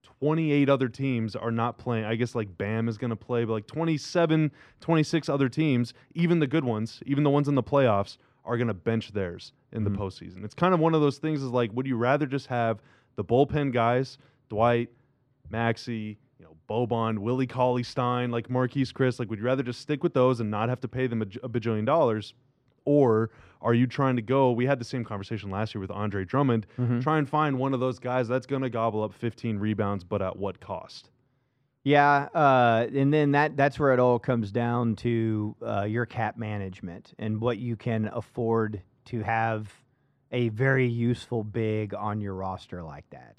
28 0.03 0.69
other 0.69 0.89
teams 0.89 1.35
are 1.35 1.51
not 1.51 1.79
playing? 1.79 2.05
I 2.05 2.17
guess 2.17 2.35
like 2.35 2.59
Bam 2.59 2.89
is 2.89 2.99
going 2.99 3.11
to 3.11 3.17
play, 3.17 3.45
but 3.45 3.55
like 3.55 3.67
27, 3.67 4.53
26 4.81 5.29
other 5.29 5.49
teams, 5.49 5.95
even 6.15 6.41
the 6.41 6.47
good 6.47 6.65
ones, 6.65 7.03
even 7.07 7.25
the 7.25 7.31
ones 7.31 7.49
in 7.49 7.55
the 7.55 7.63
playoffs, 7.63 8.19
are 8.45 8.57
going 8.57 8.69
to 8.69 8.75
bench 8.75 9.13
theirs 9.13 9.53
in 9.73 9.83
Mhm. 9.85 9.93
the 9.93 9.99
postseason. 9.99 10.45
It's 10.45 10.55
kind 10.55 10.75
of 10.75 10.81
one 10.81 10.95
of 10.95 11.01
those 11.01 11.19
things 11.19 11.43
is 11.43 11.51
like, 11.51 11.73
would 11.73 11.87
you 11.87 11.97
rather 11.97 12.27
just 12.27 12.47
have 12.49 12.83
the 13.17 13.25
bullpen 13.25 13.73
guys, 13.73 14.19
Dwight, 14.49 14.91
Maxi, 15.51 16.17
you 16.39 16.45
know, 16.45 16.57
Boban, 16.69 17.19
Willie 17.19 17.47
Cauley 17.47 17.83
Stein, 17.83 18.31
like 18.31 18.49
Marquese 18.49 18.93
Chriss, 18.93 19.19
like 19.19 19.31
would 19.31 19.39
you 19.39 19.45
rather 19.45 19.63
just 19.63 19.81
stick 19.81 20.03
with 20.03 20.15
those 20.15 20.41
and 20.41 20.51
not 20.51 20.69
have 20.69 20.81
to 20.81 20.89
pay 20.89 21.07
them 21.07 21.23
a 21.23 21.27
bajillion 21.27 21.85
dollars? 21.87 22.35
Or 22.85 23.31
are 23.63 23.73
you 23.73 23.87
trying 23.87 24.17
to 24.17 24.23
go? 24.23 24.53
We 24.53 24.67
had 24.67 24.79
the 24.79 24.85
same 24.85 25.05
conversation 25.05 25.49
last 25.51 25.75
year 25.75 25.81
with 25.81 25.91
Andre 25.91 26.25
Drummond. 26.25 26.67
Mhm. 26.79 27.03
Try 27.03 27.19
and 27.19 27.29
find 27.29 27.59
one 27.59 27.73
of 27.73 27.81
those 27.81 27.99
guys 27.99 28.29
that's 28.29 28.47
going 28.47 28.63
to 28.63 28.69
gobble 28.71 29.03
up 29.03 29.15
15 29.15 29.59
rebounds, 29.59 30.05
but 30.05 30.21
at 30.21 30.37
what 30.37 30.61
cost? 30.61 31.09
Yeah, 31.85 32.29
uh, 32.35 32.87
and 32.95 33.13
then 33.13 33.33
that 33.33 33.57
that's 33.59 33.79
where 33.79 33.93
it 33.93 34.01
all 34.01 34.19
comes 34.19 34.51
down 34.51 34.97
to 34.97 35.55
uh, 35.65 35.83
your 35.83 36.07
cap 36.07 36.39
management 36.39 37.13
and 37.19 37.41
what 37.41 37.59
you 37.59 37.77
can 37.77 38.11
afford 38.13 38.81
to 39.07 39.23
have 39.23 39.71
a 40.33 40.49
very 40.49 40.89
useful 40.89 41.45
big 41.45 41.93
on 41.95 42.23
your 42.23 42.35
roster 42.35 42.83
like 42.83 43.05
that. 43.11 43.37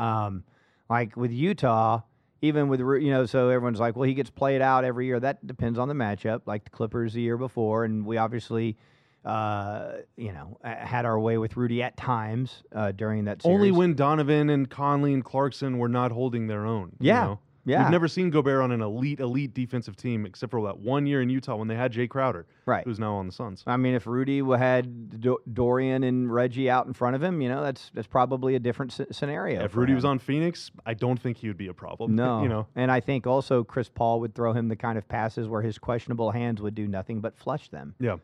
Um, 0.00 0.44
like 0.90 1.16
with 1.16 1.32
Utah, 1.32 2.02
even 2.42 2.68
with 2.68 2.80
you 2.80 3.10
know, 3.10 3.24
so 3.24 3.48
everyone's 3.48 3.80
like, 3.80 3.96
well, 3.96 4.06
he 4.06 4.12
gets 4.12 4.28
played 4.28 4.60
out 4.60 4.84
every 4.84 5.06
year. 5.06 5.18
That 5.18 5.46
depends 5.46 5.78
on 5.78 5.88
the 5.88 5.94
matchup. 5.94 6.42
Like 6.44 6.64
the 6.64 6.70
Clippers 6.70 7.14
the 7.14 7.22
year 7.22 7.38
before, 7.38 7.84
and 7.84 8.04
we 8.06 8.16
obviously. 8.18 8.76
Uh, 9.24 10.02
you 10.16 10.32
know, 10.32 10.56
had 10.62 11.04
our 11.04 11.18
way 11.18 11.36
with 11.36 11.56
Rudy 11.56 11.82
at 11.82 11.96
times 11.96 12.62
uh, 12.72 12.92
during 12.92 13.24
that 13.24 13.42
series. 13.42 13.56
Only 13.56 13.72
when 13.72 13.94
Donovan 13.94 14.48
and 14.50 14.70
Conley 14.70 15.12
and 15.12 15.24
Clarkson 15.24 15.78
were 15.78 15.88
not 15.88 16.12
holding 16.12 16.46
their 16.46 16.64
own. 16.64 16.92
you 17.00 17.08
Yeah. 17.08 17.24
know? 17.24 17.38
Yeah. 17.66 17.82
We've 17.82 17.90
never 17.90 18.06
seen 18.08 18.30
Gobert 18.30 18.62
on 18.62 18.70
an 18.70 18.80
elite, 18.80 19.18
elite 19.20 19.52
defensive 19.52 19.96
team 19.96 20.24
except 20.24 20.52
for 20.52 20.64
that 20.66 20.78
one 20.78 21.04
year 21.04 21.20
in 21.20 21.28
Utah 21.28 21.56
when 21.56 21.66
they 21.66 21.74
had 21.74 21.90
Jay 21.90 22.06
Crowder, 22.06 22.46
Right. 22.64 22.84
who's 22.84 22.98
now 23.00 23.16
on 23.16 23.26
the 23.26 23.32
Suns. 23.32 23.64
I 23.66 23.76
mean, 23.76 23.94
if 23.94 24.06
Rudy 24.06 24.38
had 24.56 25.20
Do- 25.20 25.40
Dorian 25.52 26.04
and 26.04 26.32
Reggie 26.32 26.70
out 26.70 26.86
in 26.86 26.92
front 26.92 27.16
of 27.16 27.22
him, 27.22 27.40
you 27.40 27.48
know, 27.48 27.62
that's 27.64 27.90
that's 27.92 28.06
probably 28.06 28.54
a 28.54 28.60
different 28.60 28.98
scenario. 29.10 29.64
If 29.64 29.74
Rudy 29.76 29.90
him. 29.92 29.96
was 29.96 30.04
on 30.04 30.18
Phoenix, 30.20 30.70
I 30.86 30.94
don't 30.94 31.20
think 31.20 31.38
he 31.38 31.48
would 31.48 31.56
be 31.58 31.66
a 31.66 31.74
problem. 31.74 32.14
no, 32.14 32.42
you 32.42 32.48
know, 32.48 32.68
and 32.76 32.88
I 32.90 33.00
think 33.00 33.26
also 33.26 33.64
Chris 33.64 33.88
Paul 33.88 34.20
would 34.20 34.34
throw 34.34 34.52
him 34.52 34.68
the 34.68 34.76
kind 34.76 34.96
of 34.96 35.08
passes 35.08 35.48
where 35.48 35.62
his 35.62 35.76
questionable 35.76 36.30
hands 36.30 36.62
would 36.62 36.76
do 36.76 36.86
nothing 36.86 37.20
but 37.20 37.36
flush 37.36 37.68
them. 37.68 37.94
yeah. 37.98 38.16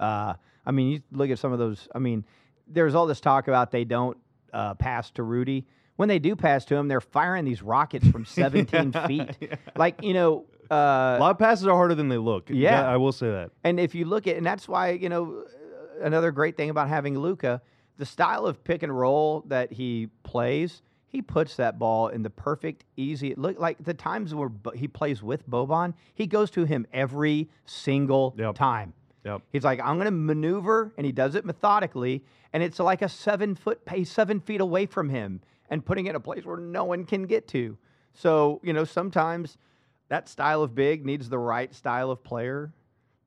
Uh, 0.00 0.34
I 0.66 0.70
mean, 0.72 0.88
you 0.90 1.02
look 1.12 1.30
at 1.30 1.38
some 1.38 1.52
of 1.52 1.58
those. 1.58 1.88
I 1.94 1.98
mean, 1.98 2.24
there's 2.66 2.94
all 2.94 3.06
this 3.06 3.20
talk 3.20 3.48
about 3.48 3.70
they 3.70 3.84
don't 3.84 4.18
uh, 4.52 4.74
pass 4.74 5.10
to 5.12 5.22
Rudy. 5.22 5.66
When 5.98 6.08
they 6.08 6.18
do 6.20 6.36
pass 6.36 6.64
to 6.66 6.76
him, 6.76 6.86
they're 6.86 7.00
firing 7.00 7.44
these 7.44 7.60
rockets 7.60 8.06
from 8.08 8.24
17 8.40 8.92
feet. 9.08 9.36
Like 9.76 10.02
you 10.02 10.14
know, 10.14 10.44
A 10.70 10.74
uh, 10.74 11.16
lot 11.20 11.30
of 11.32 11.38
passes 11.38 11.66
are 11.66 11.74
harder 11.74 11.94
than 11.96 12.08
they 12.08 12.18
look. 12.18 12.48
Yeah. 12.50 12.88
I 12.88 12.96
will 12.96 13.12
say 13.12 13.30
that. 13.30 13.50
and 13.64 13.78
if 13.80 13.94
you 13.94 14.04
look 14.04 14.26
at, 14.26 14.36
and 14.36 14.46
that's 14.46 14.68
why 14.68 14.90
you 14.90 15.08
know, 15.08 15.42
uh, 16.00 16.04
another 16.04 16.30
great 16.30 16.56
thing 16.56 16.70
about 16.70 16.88
having 16.88 17.18
Luka, 17.18 17.60
the 17.96 18.06
style 18.06 18.46
of 18.46 18.62
pick 18.62 18.82
and 18.84 18.96
roll 18.96 19.42
that 19.48 19.72
he 19.72 20.08
plays, 20.22 20.82
he 21.08 21.20
puts 21.20 21.56
that 21.56 21.78
ball 21.80 22.08
in 22.08 22.22
the 22.22 22.30
perfect, 22.30 22.84
easy. 22.96 23.34
Look 23.34 23.58
like 23.58 23.82
the 23.82 23.94
times 23.94 24.34
where 24.34 24.52
he 24.74 24.86
plays 24.86 25.20
with 25.22 25.48
Boban, 25.50 25.94
he 26.14 26.26
goes 26.28 26.50
to 26.52 26.64
him 26.64 26.86
every 26.92 27.48
single 27.64 28.34
Yep. 28.38 28.54
time. 28.54 28.92
Yep. 29.24 29.42
He's 29.52 29.64
like, 29.64 29.80
I'm 29.80 29.96
going 29.96 30.04
to 30.04 30.10
maneuver, 30.12 30.92
and 30.96 31.04
he 31.04 31.10
does 31.12 31.34
it 31.34 31.44
methodically, 31.44 32.22
and 32.52 32.62
it's 32.62 32.78
like 32.78 33.02
a 33.02 33.08
seven 33.08 33.54
foot 33.56 33.84
pace, 33.84 34.10
seven 34.12 34.38
feet 34.38 34.60
away 34.60 34.86
from 34.86 35.08
him, 35.08 35.40
and 35.70 35.84
putting 35.84 36.06
it 36.06 36.10
in 36.10 36.16
a 36.16 36.20
place 36.20 36.44
where 36.44 36.56
no 36.56 36.84
one 36.84 37.04
can 37.04 37.24
get 37.24 37.48
to. 37.48 37.76
So 38.12 38.60
you 38.62 38.72
know, 38.72 38.84
sometimes 38.84 39.58
that 40.08 40.28
style 40.28 40.62
of 40.62 40.74
big 40.74 41.04
needs 41.04 41.28
the 41.28 41.38
right 41.38 41.74
style 41.74 42.10
of 42.10 42.22
player, 42.24 42.72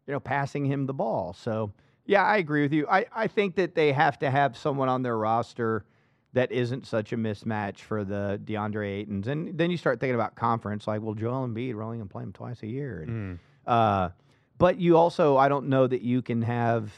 you 0.08 0.14
know, 0.14 0.20
passing 0.20 0.66
him 0.66 0.86
the 0.86 0.94
ball. 0.94 1.34
So 1.34 1.74
yeah, 2.06 2.24
I 2.24 2.38
agree 2.38 2.64
with 2.64 2.74
you. 2.74 2.88
I, 2.90 3.06
I 3.16 3.28
think 3.28 3.56
that 3.56 3.76
they 3.76 3.92
have 3.92 4.18
to 4.20 4.32
have 4.32 4.58
someone 4.58 4.90
on 4.90 5.04
their 5.04 5.18
roster 5.18 5.86
that 6.34 6.52
isn't 6.52 6.88
such 6.88 7.14
a 7.14 7.18
mismatch 7.18 7.80
for 7.80 8.04
the 8.04 8.42
DeAndre 8.44 9.06
Aytons. 9.06 9.28
And 9.28 9.58
then 9.58 9.70
you 9.70 9.78
start 9.78 10.00
thinking 10.00 10.16
about 10.16 10.36
conference, 10.36 10.88
like, 10.88 11.02
well, 11.02 11.14
Joel 11.14 11.48
Embiid, 11.48 11.76
we're 11.76 11.84
only 11.84 11.98
going 11.98 12.08
to 12.08 12.12
play 12.12 12.24
him 12.24 12.32
twice 12.34 12.64
a 12.64 12.68
year. 12.68 13.02
And, 13.04 13.40
uh, 13.68 14.10
but 14.58 14.80
you 14.80 14.98
also, 14.98 15.38
I 15.38 15.50
don't 15.50 15.68
know 15.68 15.86
that 15.88 16.02
you 16.02 16.22
can 16.22 16.42
have, 16.42 16.92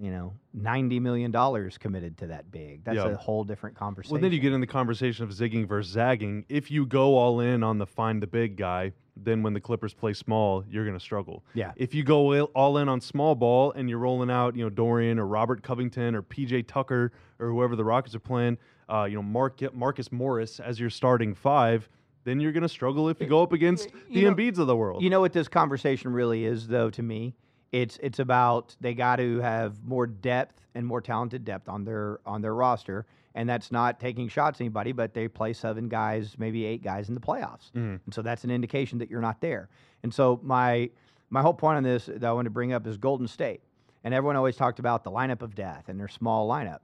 you 0.00 0.10
know, 0.10 0.34
ninety 0.52 0.98
million 0.98 1.30
dollars 1.30 1.78
committed 1.78 2.18
to 2.18 2.26
that 2.28 2.50
big. 2.50 2.84
That's 2.84 2.96
Yeah. 2.96 3.08
a 3.10 3.16
whole 3.16 3.44
different 3.44 3.76
conversation. 3.76 4.14
Well, 4.14 4.20
then 4.22 4.32
you 4.32 4.40
get 4.40 4.52
in 4.52 4.60
the 4.60 4.66
conversation 4.66 5.24
of 5.24 5.30
zigging 5.30 5.66
versus 5.68 5.92
zagging. 5.92 6.44
If 6.48 6.70
you 6.70 6.84
go 6.84 7.16
all 7.16 7.40
in 7.40 7.62
on 7.62 7.78
the 7.78 7.86
find 7.86 8.20
the 8.22 8.26
big 8.26 8.56
guy, 8.56 8.92
then 9.16 9.42
when 9.44 9.52
the 9.52 9.60
Clippers 9.60 9.94
play 9.94 10.12
small, 10.12 10.64
you're 10.68 10.84
going 10.84 10.96
to 10.98 11.04
struggle. 11.04 11.44
Yeah. 11.54 11.72
If 11.76 11.94
you 11.94 12.02
go 12.02 12.42
all 12.46 12.78
in 12.78 12.88
on 12.88 13.00
small 13.00 13.36
ball 13.36 13.70
and 13.72 13.88
you're 13.88 14.00
rolling 14.00 14.30
out, 14.30 14.56
you 14.56 14.64
know, 14.64 14.70
Dorian 14.70 15.20
or 15.20 15.26
Robert 15.28 15.62
Covington 15.62 16.16
or 16.16 16.22
PJ 16.22 16.66
Tucker 16.66 17.12
or 17.38 17.48
whoever 17.50 17.76
the 17.76 17.84
Rockets 17.84 18.16
are 18.16 18.20
playing, 18.20 18.58
uh, 18.88 19.04
you 19.04 19.14
know, 19.14 19.22
Mark 19.22 19.60
Marcus 19.72 20.10
Morris 20.10 20.58
as 20.58 20.80
your 20.80 20.90
starting 20.90 21.32
five, 21.34 21.88
then 22.24 22.40
you're 22.40 22.50
going 22.52 22.62
to 22.62 22.68
struggle 22.68 23.08
if 23.08 23.20
you 23.20 23.28
go 23.28 23.42
up 23.44 23.52
against 23.52 23.90
the 24.10 24.20
You 24.20 24.22
know- 24.28 24.34
Embiids 24.34 24.58
of 24.58 24.66
the 24.66 24.74
world. 24.76 25.02
You 25.04 25.10
know 25.10 25.20
what 25.20 25.32
this 25.32 25.46
conversation 25.46 26.12
really 26.12 26.44
is, 26.44 26.66
though, 26.66 26.90
to 26.90 27.02
me? 27.02 27.36
It's 27.74 27.98
it's 28.02 28.18
about 28.20 28.76
they 28.80 28.94
got 28.94 29.16
to 29.16 29.40
have 29.40 29.84
more 29.84 30.06
depth 30.06 30.60
and 30.76 30.86
more 30.86 31.00
talented 31.00 31.44
depth 31.44 31.68
on 31.68 31.84
their 31.84 32.20
on 32.24 32.40
their 32.40 32.54
roster, 32.54 33.04
and 33.34 33.48
that's 33.48 33.72
not 33.72 33.98
taking 33.98 34.28
shots 34.28 34.58
at 34.58 34.60
anybody, 34.60 34.92
but 34.92 35.12
they 35.12 35.26
play 35.28 35.52
seven 35.52 35.88
guys, 35.88 36.36
maybe 36.38 36.64
eight 36.64 36.82
guys 36.84 37.08
in 37.08 37.14
the 37.14 37.20
playoffs, 37.20 37.72
Mhm. 37.72 38.00
and 38.04 38.14
so 38.14 38.22
that's 38.22 38.44
an 38.44 38.50
indication 38.52 38.98
that 38.98 39.10
you're 39.10 39.20
not 39.20 39.40
there. 39.40 39.68
And 40.04 40.14
so 40.14 40.38
my 40.42 40.90
my 41.30 41.42
whole 41.42 41.54
point 41.54 41.76
on 41.78 41.82
this 41.82 42.06
that 42.06 42.22
I 42.24 42.32
want 42.32 42.46
to 42.46 42.50
bring 42.50 42.72
up 42.72 42.86
is 42.86 42.96
Golden 42.96 43.26
State, 43.26 43.60
and 44.04 44.14
everyone 44.14 44.36
always 44.36 44.54
talked 44.56 44.78
about 44.78 45.02
the 45.02 45.10
lineup 45.10 45.42
of 45.42 45.56
death 45.56 45.88
and 45.88 45.98
their 45.98 46.06
small 46.08 46.48
lineup. 46.48 46.80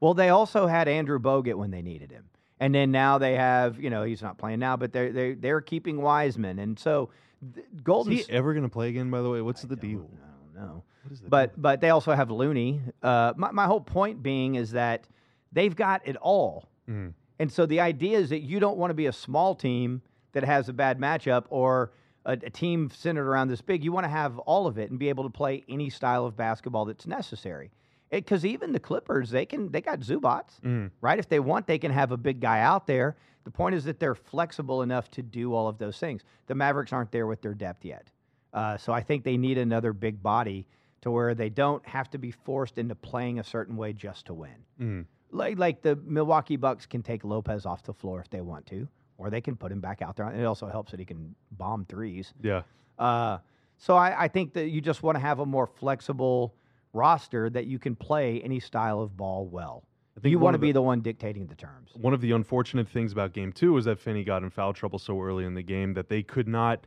Well, 0.00 0.12
they 0.12 0.28
also 0.28 0.66
had 0.66 0.88
Andrew 0.88 1.18
Bogut 1.18 1.54
when 1.54 1.70
they 1.70 1.80
needed 1.80 2.10
him. 2.12 2.24
And 2.60 2.74
then 2.74 2.90
now 2.92 3.16
they 3.18 3.34
have, 3.36 3.80
you 3.80 3.88
know, 3.90 4.04
he's 4.04 4.22
not 4.22 4.36
playing 4.38 4.58
now, 4.60 4.76
but 4.76 4.92
they're 4.92 5.10
they're 5.12 5.34
they're 5.34 5.60
keeping 5.62 6.02
Wiseman. 6.02 6.58
And 6.58 6.78
so 6.78 7.08
th- 7.54 7.66
Golden 7.82 8.12
Is 8.12 8.26
he 8.26 8.32
ever 8.32 8.52
going 8.52 8.62
to 8.64 8.68
play 8.68 8.90
again, 8.90 9.10
by 9.10 9.22
the 9.22 9.30
way? 9.30 9.40
What's 9.40 9.62
the 9.62 9.74
deal? 9.76 10.08
I 10.22 10.33
don't 10.54 10.66
know. 10.66 10.84
What 11.02 11.12
is 11.12 11.20
the 11.20 11.28
But 11.28 11.60
but 11.60 11.80
they 11.80 11.90
also 11.90 12.12
have 12.12 12.30
Looney. 12.30 12.80
Uh, 13.02 13.32
my 13.36 13.50
my 13.50 13.66
whole 13.66 13.80
point 13.80 14.22
being 14.22 14.54
is 14.54 14.72
that 14.72 15.06
they've 15.52 15.74
got 15.74 16.06
it 16.06 16.16
all. 16.16 16.68
Mhm. 16.88 17.12
And 17.38 17.52
so 17.52 17.66
the 17.66 17.80
idea 17.80 18.18
is 18.18 18.30
that 18.30 18.40
you 18.40 18.60
don't 18.60 18.78
want 18.78 18.90
to 18.90 18.94
be 18.94 19.06
a 19.06 19.12
small 19.12 19.54
team 19.54 20.02
that 20.32 20.44
has 20.44 20.68
a 20.68 20.72
bad 20.72 20.98
matchup 20.98 21.44
or 21.50 21.92
a, 22.24 22.32
a 22.32 22.50
team 22.50 22.90
centered 22.90 23.28
around 23.28 23.48
this 23.48 23.60
big. 23.60 23.84
You 23.84 23.92
want 23.92 24.04
to 24.04 24.10
have 24.10 24.38
all 24.40 24.66
of 24.66 24.78
it 24.78 24.90
and 24.90 24.98
be 24.98 25.08
able 25.08 25.24
to 25.24 25.30
play 25.30 25.64
any 25.68 25.90
style 25.90 26.24
of 26.26 26.36
basketball 26.36 26.84
that's 26.84 27.06
necessary. 27.06 27.70
Because 28.10 28.44
even 28.46 28.72
the 28.72 28.78
Clippers, 28.80 29.30
they 29.30 29.44
can 29.46 29.72
they 29.72 29.80
got 29.80 30.00
Zubac, 30.00 30.60
Mhm. 30.62 30.90
right? 31.00 31.18
If 31.18 31.28
they 31.28 31.40
want, 31.40 31.66
they 31.66 31.78
can 31.78 31.90
have 31.90 32.12
a 32.12 32.16
big 32.16 32.40
guy 32.40 32.60
out 32.60 32.86
there. 32.86 33.16
The 33.42 33.50
point 33.50 33.74
is 33.74 33.84
that 33.84 33.98
they're 33.98 34.14
flexible 34.14 34.80
enough 34.82 35.10
to 35.12 35.22
do 35.22 35.52
all 35.52 35.68
of 35.68 35.78
those 35.78 35.98
things. 35.98 36.22
The 36.46 36.54
Mavericks 36.54 36.92
aren't 36.92 37.10
there 37.10 37.26
with 37.26 37.42
their 37.42 37.52
depth 37.54 37.84
yet, 37.84 38.10
uh, 38.54 38.76
so 38.78 38.92
I 38.94 39.02
think 39.02 39.24
they 39.24 39.36
need 39.36 39.58
another 39.58 39.92
big 39.92 40.22
body 40.22 40.66
to 41.02 41.10
where 41.10 41.34
they 41.34 41.50
don't 41.50 41.84
have 41.86 42.08
to 42.10 42.18
be 42.18 42.30
forced 42.30 42.78
into 42.78 42.94
playing 42.94 43.38
a 43.38 43.44
certain 43.44 43.76
way 43.76 43.92
just 43.92 44.24
to 44.26 44.32
win 44.34 44.56
Mhm. 44.80 45.04
like 45.30 45.58
like 45.58 45.82
the 45.82 45.96
Milwaukee 45.96 46.56
Bucks 46.56 46.86
can 46.86 47.02
take 47.02 47.24
Lopez 47.24 47.66
off 47.66 47.82
the 47.82 47.92
floor 47.92 48.20
if 48.20 48.30
they 48.30 48.40
want 48.40 48.64
to, 48.66 48.88
or 49.18 49.28
they 49.28 49.40
can 49.42 49.54
put 49.56 49.70
him 49.70 49.80
back 49.80 50.00
out 50.00 50.16
there. 50.16 50.26
And 50.26 50.40
it 50.40 50.44
also 50.44 50.66
helps 50.68 50.92
that 50.92 51.00
he 51.00 51.04
can 51.06 51.34
bomb 51.52 51.84
threes. 51.84 52.32
Yeah. 52.40 52.62
Uh, 52.98 53.38
so 53.76 53.96
I, 53.96 54.24
I 54.24 54.28
think 54.28 54.52
that 54.54 54.68
you 54.68 54.80
just 54.80 55.02
want 55.02 55.16
to 55.16 55.20
have 55.20 55.40
a 55.40 55.46
more 55.46 55.66
flexible 55.66 56.54
roster 56.92 57.50
that 57.50 57.66
you 57.66 57.78
can 57.78 57.96
play 57.96 58.40
any 58.42 58.60
style 58.60 59.00
of 59.00 59.16
ball 59.16 59.46
well. 59.46 59.84
You 60.22 60.38
want 60.38 60.54
to 60.54 60.58
be 60.60 60.68
the- 60.68 60.74
the 60.74 60.82
one 60.82 61.00
dictating 61.00 61.46
the 61.48 61.56
terms. 61.56 61.90
One 61.96 62.14
of 62.14 62.20
the 62.20 62.30
unfortunate 62.30 62.88
things 62.88 63.10
about 63.12 63.32
game 63.32 63.52
two 63.52 63.72
was 63.72 63.84
that 63.86 63.98
Finney 63.98 64.22
got 64.22 64.44
in 64.44 64.50
foul 64.50 64.72
trouble 64.72 65.00
so 65.00 65.20
early 65.20 65.44
in 65.44 65.54
the 65.54 65.62
game 65.62 65.94
that 65.94 66.08
they 66.08 66.22
could 66.22 66.46
not 66.46 66.86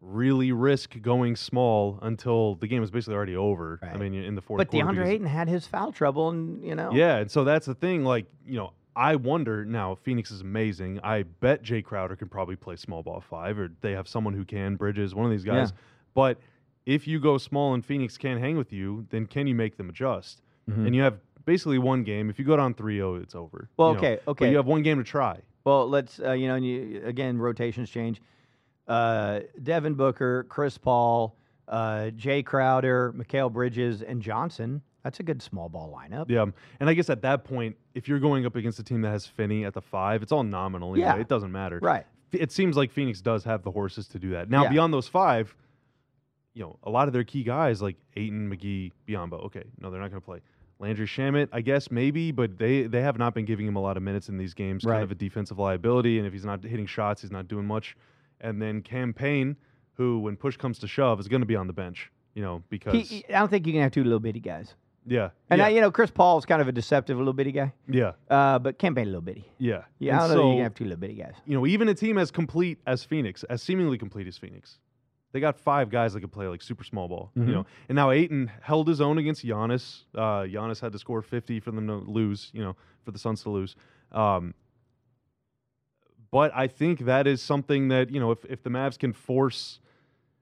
really 0.00 0.52
risk 0.52 1.00
going 1.02 1.34
small 1.36 1.98
until 2.02 2.54
the 2.56 2.66
game 2.66 2.80
was 2.80 2.90
basically 2.90 3.14
already 3.14 3.36
over. 3.36 3.80
I 3.82 3.96
mean, 3.96 4.14
in 4.14 4.34
the 4.34 4.40
fourth 4.40 4.58
But 4.58 4.70
quarter. 4.70 4.86
DeAndre 4.86 4.94
because- 4.94 5.08
Ayton 5.08 5.26
had 5.26 5.48
his 5.48 5.66
foul 5.66 5.92
trouble, 5.92 6.28
and 6.30 6.62
you 6.64 6.74
know, 6.74 6.92
Yeah, 6.92 7.16
and 7.18 7.30
so 7.30 7.44
that's 7.44 7.66
the 7.66 7.74
thing. 7.74 8.04
Like, 8.04 8.26
you 8.46 8.56
know, 8.56 8.72
I 8.94 9.16
wonder 9.16 9.64
now. 9.64 9.94
Phoenix 9.96 10.30
is 10.30 10.40
amazing. 10.40 11.00
I 11.02 11.22
bet 11.22 11.62
Jay 11.62 11.82
Crowder 11.82 12.16
can 12.16 12.28
probably 12.28 12.56
play 12.56 12.76
small 12.76 13.02
ball 13.02 13.20
five, 13.20 13.58
or 13.58 13.70
they 13.80 13.92
have 13.92 14.08
someone 14.08 14.34
who 14.34 14.44
can. 14.44 14.76
Bridges, 14.76 15.14
one 15.14 15.24
of 15.24 15.30
these 15.30 15.44
guys. 15.44 15.72
But 16.14 16.38
if 16.86 17.06
you 17.06 17.20
go 17.20 17.38
small 17.38 17.74
and 17.74 17.84
Phoenix 17.84 18.16
can't 18.16 18.40
hang 18.40 18.56
with 18.56 18.72
you, 18.72 19.06
then 19.10 19.26
can 19.26 19.46
you 19.46 19.54
make 19.54 19.76
them 19.76 19.88
adjust? 19.88 20.42
Mhm. 20.70 20.86
And 20.86 20.94
you 20.96 21.02
have 21.02 21.18
basically 21.44 21.78
one 21.78 22.02
game. 22.02 22.28
If 22.30 22.38
you 22.38 22.44
go 22.44 22.56
down 22.56 22.74
3-0, 22.74 23.16
it's 23.22 23.34
over. 23.34 23.68
Well, 23.76 23.90
you 23.90 23.94
know. 23.94 23.98
okay, 23.98 24.20
But 24.24 24.30
okay. 24.32 24.50
you 24.50 24.56
have 24.56 24.66
one 24.66 24.82
game 24.82 24.98
to 24.98 25.04
try. 25.04 25.40
Well, 25.64 25.88
let's 25.88 26.18
uh, 26.20 26.32
you 26.32 26.48
know, 26.48 26.54
and 26.56 26.66
you, 26.66 27.02
again, 27.04 27.38
rotations 27.38 27.90
change. 27.90 28.20
Uh, 28.88 29.40
Devin 29.62 29.94
Booker, 29.94 30.44
Chris 30.48 30.78
Paul, 30.78 31.36
uh, 31.68 32.10
Jay 32.10 32.42
Crowder, 32.42 33.12
Mikal 33.16 33.52
Bridges, 33.52 34.02
and 34.02 34.22
Johnson. 34.22 34.82
That's 35.04 35.20
a 35.20 35.22
good 35.22 35.40
small 35.42 35.68
ball 35.68 35.94
lineup. 35.96 36.26
Yeah, 36.28 36.46
and 36.80 36.88
I 36.90 36.94
guess 36.94 37.08
at 37.10 37.22
that 37.22 37.44
point, 37.44 37.76
if 37.94 38.08
you're 38.08 38.18
going 38.18 38.44
up 38.46 38.56
against 38.56 38.78
a 38.78 38.82
team 38.82 39.02
that 39.02 39.10
has 39.10 39.26
Finney 39.26 39.64
at 39.64 39.74
the 39.74 39.80
five, 39.82 40.22
it's 40.22 40.32
all 40.32 40.42
nominal. 40.42 40.92
Anyway. 40.92 41.06
Yeah. 41.06 41.16
it 41.16 41.28
doesn't 41.28 41.52
matter. 41.52 41.78
Right. 41.80 42.04
It 42.32 42.50
seems 42.52 42.76
like 42.76 42.90
Phoenix 42.92 43.20
does 43.22 43.44
have 43.44 43.62
the 43.62 43.70
horses 43.70 44.06
to 44.08 44.18
do 44.18 44.30
that. 44.30 44.50
Now, 44.50 44.64
Yeah. 44.64 44.70
beyond 44.70 44.92
those 44.92 45.08
five, 45.08 45.54
you 46.54 46.62
know, 46.62 46.78
a 46.82 46.90
lot 46.90 47.06
of 47.08 47.14
their 47.14 47.24
key 47.24 47.42
guys 47.42 47.80
like 47.80 47.96
Ayton, 48.16 48.50
McGee, 48.50 48.92
Biyombo. 49.06 49.44
Okay, 49.46 49.64
no, 49.80 49.90
they're 49.90 50.00
not 50.00 50.10
going 50.10 50.20
to 50.20 50.24
play. 50.24 50.40
Landry 50.80 51.06
Shamet, 51.06 51.48
I 51.52 51.60
guess 51.60 51.90
maybe, 51.90 52.30
but 52.30 52.58
they 52.58 52.82
they 52.82 53.00
have 53.02 53.18
not 53.18 53.34
been 53.34 53.44
giving 53.44 53.66
him 53.66 53.76
a 53.76 53.80
lot 53.80 53.96
of 53.96 54.02
minutes 54.02 54.28
in 54.28 54.36
these 54.36 54.54
games. 54.54 54.84
Right. 54.84 54.94
Kind 54.94 55.04
of 55.04 55.10
a 55.10 55.14
defensive 55.16 55.58
liability, 55.58 56.18
and 56.18 56.26
if 56.26 56.32
he's 56.32 56.44
not 56.44 56.62
hitting 56.62 56.86
shots, 56.86 57.22
he's 57.22 57.32
not 57.32 57.48
doing 57.48 57.66
much. 57.66 57.96
And 58.40 58.60
then 58.62 58.82
Cam 58.82 59.12
Payne, 59.12 59.56
who 59.94 60.20
when 60.20 60.36
push 60.36 60.56
comes 60.56 60.78
to 60.80 60.86
shove, 60.88 61.18
is 61.20 61.28
going 61.28 61.40
to 61.42 61.46
be 61.46 61.56
on 61.56 61.66
the 61.66 61.72
bench. 61.72 62.10
You 62.34 62.42
know, 62.42 62.62
because 62.68 63.08
He, 63.08 63.24
I 63.28 63.40
don't 63.40 63.48
think 63.48 63.66
you 63.66 63.72
can 63.72 63.82
have 63.82 63.90
two 63.90 64.04
little 64.04 64.20
bitty 64.20 64.38
guys. 64.38 64.74
yeah, 65.04 65.30
And 65.50 65.58
yeah, 65.58 65.66
I, 65.66 65.68
you 65.70 65.80
know, 65.80 65.90
Chris 65.90 66.10
Paul 66.12 66.38
is 66.38 66.44
kind 66.46 66.62
of 66.62 66.68
a 66.68 66.72
deceptive 66.72 67.18
little 67.18 67.32
bitty 67.32 67.50
guy, 67.50 67.72
yeah, 67.88 68.12
uh, 68.30 68.58
but 68.60 68.78
Cam 68.78 68.94
Payne 68.94 69.04
a 69.04 69.06
little 69.06 69.22
bitty. 69.22 69.50
yeah, 69.58 69.82
Yeah, 69.98 70.16
I 70.22 70.28
don't 70.28 70.28
know 70.28 70.34
that 70.36 70.42
you 70.44 70.50
so- 70.52 70.54
can 70.56 70.62
have 70.62 70.74
two 70.74 70.84
little 70.84 70.98
bitty 71.00 71.14
guys. 71.14 71.32
you 71.46 71.56
know, 71.56 71.66
even 71.66 71.88
a 71.88 71.94
team 71.94 72.16
as 72.18 72.30
complete 72.30 72.78
as 72.86 73.02
Phoenix, 73.02 73.42
as 73.44 73.60
seemingly 73.62 73.98
complete 73.98 74.28
as 74.28 74.36
Phoenix, 74.38 74.78
they 75.32 75.40
got 75.40 75.58
five 75.58 75.90
guys 75.90 76.12
that 76.12 76.20
could 76.20 76.30
play 76.30 76.46
like 76.46 76.62
super 76.62 76.84
small 76.84 77.08
ball. 77.08 77.32
You 77.34 77.42
know, 77.44 77.66
and 77.88 77.96
now 77.96 78.10
Ayton 78.12 78.50
held 78.60 78.86
his 78.86 79.00
own 79.00 79.18
against 79.18 79.44
Giannis. 79.44 80.04
Uh, 80.14 80.42
Giannis 80.42 80.80
had 80.80 80.92
to 80.92 80.98
score 80.98 81.22
50 81.22 81.58
for 81.60 81.70
them 81.72 81.86
to 81.88 81.94
lose. 81.96 82.50
You 82.54 82.62
know, 82.62 82.76
for 83.04 83.10
the 83.10 83.18
Suns 83.18 83.42
to 83.42 83.50
lose. 83.50 83.74
Um, 84.12 84.54
but 86.30 86.52
I 86.54 86.66
think 86.66 87.00
that 87.00 87.26
is 87.26 87.40
something 87.42 87.88
that 87.88 88.10
you 88.10 88.20
know, 88.20 88.30
if 88.30 88.44
if 88.46 88.62
the 88.62 88.70
Mavs 88.70 88.98
can 88.98 89.12
force. 89.12 89.80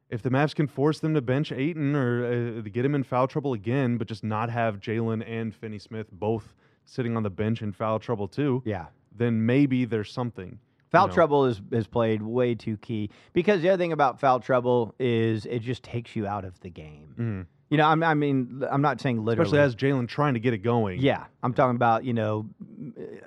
If 0.08 0.22
the 0.22 0.30
Mavs 0.30 0.54
can 0.54 0.68
force 0.68 1.00
them 1.00 1.14
to 1.14 1.20
bench 1.20 1.50
Ayton 1.50 1.96
or 1.96 2.58
uh, 2.58 2.60
get 2.60 2.84
him 2.84 2.94
in 2.94 3.02
foul 3.02 3.26
trouble 3.26 3.54
again, 3.54 3.96
but 3.96 4.06
just 4.06 4.22
not 4.22 4.50
have 4.50 4.78
Jalen 4.78 5.24
and 5.28 5.52
Finney 5.52 5.80
Smith 5.80 6.06
both 6.12 6.54
sitting 6.84 7.16
on 7.16 7.24
the 7.24 7.30
bench 7.30 7.60
in 7.60 7.72
foul 7.72 7.98
trouble 7.98 8.28
too, 8.28 8.62
Yeah. 8.64 8.86
then 9.10 9.44
maybe 9.46 9.84
there's 9.84 10.12
something. 10.12 10.60
Foul 10.92 11.08
know. 11.08 11.12
trouble 11.12 11.46
is, 11.46 11.60
is 11.72 11.88
played 11.88 12.22
way 12.22 12.54
too 12.54 12.76
key 12.76 13.10
because 13.32 13.62
the 13.62 13.68
other 13.70 13.82
thing 13.82 13.90
about 13.92 14.20
foul 14.20 14.38
trouble 14.38 14.94
is 15.00 15.44
it 15.44 15.58
just 15.58 15.82
takes 15.82 16.14
you 16.14 16.24
out 16.24 16.44
of 16.44 16.60
the 16.60 16.70
game. 16.70 17.14
Mhm. 17.18 17.46
You 17.70 17.78
know, 17.78 17.88
I'm, 17.88 18.00
I 18.04 18.14
mean, 18.14 18.62
I'm 18.70 18.82
not 18.82 19.00
saying 19.00 19.24
literally. 19.24 19.48
Especially 19.48 19.58
as 19.58 19.74
Jalen 19.74 20.06
trying 20.06 20.34
to 20.34 20.40
get 20.40 20.54
it 20.54 20.58
going. 20.58 21.00
Yeah, 21.00 21.24
I'm 21.42 21.52
talking 21.52 21.74
about 21.74 22.04
you 22.04 22.12
know, 22.12 22.46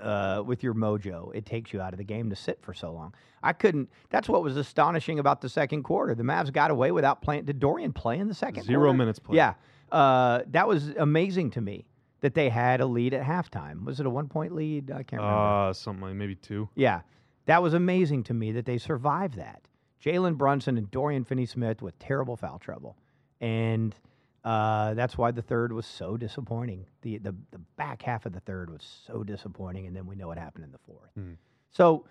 uh, 0.02 0.44
with 0.46 0.64
your 0.64 0.74
mojo, 0.74 1.34
it 1.36 1.46
takes 1.46 1.74
you 1.74 1.82
out 1.82 1.94
of 1.94 1.98
the 1.98 2.04
game 2.04 2.30
to 2.30 2.36
sit 2.36 2.62
for 2.62 2.74
so 2.74 2.92
long. 2.92 3.14
I 3.42 3.54
couldn't. 3.54 3.90
That's 4.10 4.28
what 4.28 4.44
was 4.44 4.58
astonishing 4.58 5.20
about 5.20 5.42
the 5.42 5.50
second 5.50 5.84
quarter. 5.84 6.16
The 6.16 6.24
Mavs 6.24 6.52
got 6.52 6.72
away 6.72 6.92
without 6.92 7.22
playing. 7.22 7.46
Did 7.46 7.60
Dorian 7.60 7.94
play 7.94 8.20
in 8.20 8.28
the 8.28 8.34
second? 8.34 8.64
Zero 8.64 8.86
quarter? 8.86 8.98
minutes 8.98 9.20
played. 9.20 9.38
Yeah, 9.38 9.54
uh, 9.92 10.42
that 10.48 10.68
was 10.68 10.90
amazing 10.90 11.52
to 11.52 11.62
me 11.62 11.86
that 12.22 12.34
they 12.34 12.50
had 12.50 12.82
a 12.82 12.86
lead 12.86 13.14
at 13.14 13.26
halftime. 13.26 13.86
Was 13.86 14.00
it 14.00 14.06
a 14.06 14.10
one 14.10 14.28
point 14.28 14.54
lead? 14.54 14.92
I 14.92 15.04
can't 15.04 15.22
remember. 15.22 15.70
Uh, 15.70 15.74
something 15.74 16.04
like 16.04 16.16
maybe 16.16 16.36
two. 16.36 16.70
Yeah, 16.76 17.02
that 17.46 17.64
was 17.64 17.74
amazing 17.74 18.24
to 18.26 18.34
me 18.34 18.52
that 18.54 18.66
they 18.66 18.78
survived 18.78 19.36
that. 19.36 19.62
Jalen 20.04 20.38
Brunson 20.38 20.78
and 20.78 20.90
Dorian 20.92 21.26
Finney-Smith 21.26 21.82
with 21.82 21.98
terrible 22.00 22.38
foul 22.38 22.58
trouble, 22.60 22.96
and 23.42 23.96
uh, 24.44 24.94
that's 24.94 25.18
why 25.18 25.32
the 25.32 25.42
third 25.42 25.74
was 25.74 25.86
so 25.86 26.18
disappointing. 26.18 26.86
The, 27.02 27.18
the 27.18 27.36
the 27.52 27.60
back 27.78 28.02
half 28.02 28.26
of 28.26 28.34
the 28.34 28.40
third 28.40 28.70
was 28.70 29.04
so 29.06 29.24
disappointing, 29.24 29.88
and 29.88 29.96
then 29.96 30.06
we 30.06 30.16
know 30.16 30.28
what 30.28 30.38
happened 30.38 30.64
in 30.66 30.72
the 30.72 30.78
4th 30.80 31.12
Mhm. 31.20 31.36
So 31.72 32.06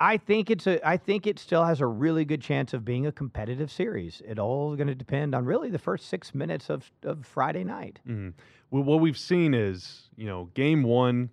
I 0.00 0.16
think 0.16 0.50
it's 0.50 0.66
a 0.66 0.86
I 0.86 0.96
think 0.96 1.26
it 1.26 1.38
still 1.38 1.64
has 1.64 1.80
a 1.80 1.86
really 1.86 2.24
good 2.24 2.40
chance 2.40 2.74
of 2.74 2.84
being 2.84 3.06
a 3.06 3.12
competitive 3.12 3.70
series. 3.70 4.22
It 4.26 4.38
all 4.38 4.74
going 4.76 4.88
to 4.88 4.94
depend 4.94 5.34
on 5.34 5.44
really 5.44 5.70
the 5.70 5.78
first 5.78 6.06
six 6.08 6.34
minutes 6.34 6.68
of 6.70 6.90
of 7.04 7.24
Friday 7.26 7.64
night. 7.64 8.00
hmm 8.04 8.30
Well, 8.70 8.82
what 8.82 9.00
we've 9.00 9.18
seen 9.18 9.54
is, 9.54 10.08
you 10.16 10.26
know, 10.26 10.50
game 10.54 10.82
one, 10.82 11.30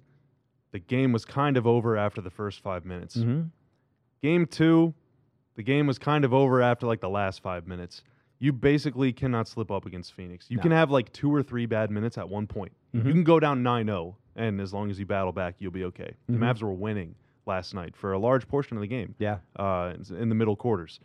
the 0.71 0.79
game 0.79 1.11
was 1.11 1.25
kind 1.25 1.57
of 1.57 1.65
over 1.65 1.97
after 1.97 2.21
the 2.21 2.29
first 2.29 2.61
five 2.61 2.85
minutes. 2.85 3.17
Mm-hmm. 3.17 3.47
Game 4.21 4.45
two, 4.45 4.93
the 5.55 5.63
game 5.63 5.87
was 5.87 5.97
kind 5.97 6.23
of 6.23 6.33
over 6.33 6.61
after 6.61 6.85
like 6.85 7.01
the 7.01 7.09
last 7.09 7.41
five 7.41 7.67
minutes. 7.67 8.03
You 8.41 8.51
basically 8.51 9.13
cannot 9.13 9.47
slip 9.47 9.69
up 9.69 9.85
against 9.85 10.13
Phoenix. 10.13 10.49
You 10.49 10.57
No. 10.57 10.63
can 10.63 10.71
have 10.71 10.89
like 10.89 11.13
two 11.13 11.33
or 11.33 11.43
three 11.43 11.67
bad 11.67 11.91
minutes 11.91 12.17
at 12.17 12.27
one 12.27 12.47
point. 12.47 12.71
Mhm. 12.95 13.05
You 13.05 13.13
can 13.13 13.23
go 13.23 13.39
down 13.39 13.61
9 13.61 13.85
0, 13.85 14.17
and 14.35 14.59
as 14.59 14.73
long 14.73 14.89
as 14.89 14.99
you 14.99 15.05
battle 15.05 15.31
back, 15.31 15.55
you'll 15.59 15.71
be 15.71 15.85
okay. 15.85 16.15
Mhm. 16.27 16.33
The 16.33 16.37
Mavs 16.39 16.61
were 16.63 16.73
winning 16.73 17.13
last 17.45 17.75
night 17.75 17.95
for 17.95 18.13
a 18.13 18.17
large 18.17 18.47
portion 18.47 18.77
of 18.77 18.81
the 18.81 18.87
game 18.87 19.13
Yeah. 19.19 19.37
uh, 19.57 19.93
in 20.09 20.29
the 20.29 20.35
middle 20.35 20.55
quarters. 20.55 20.99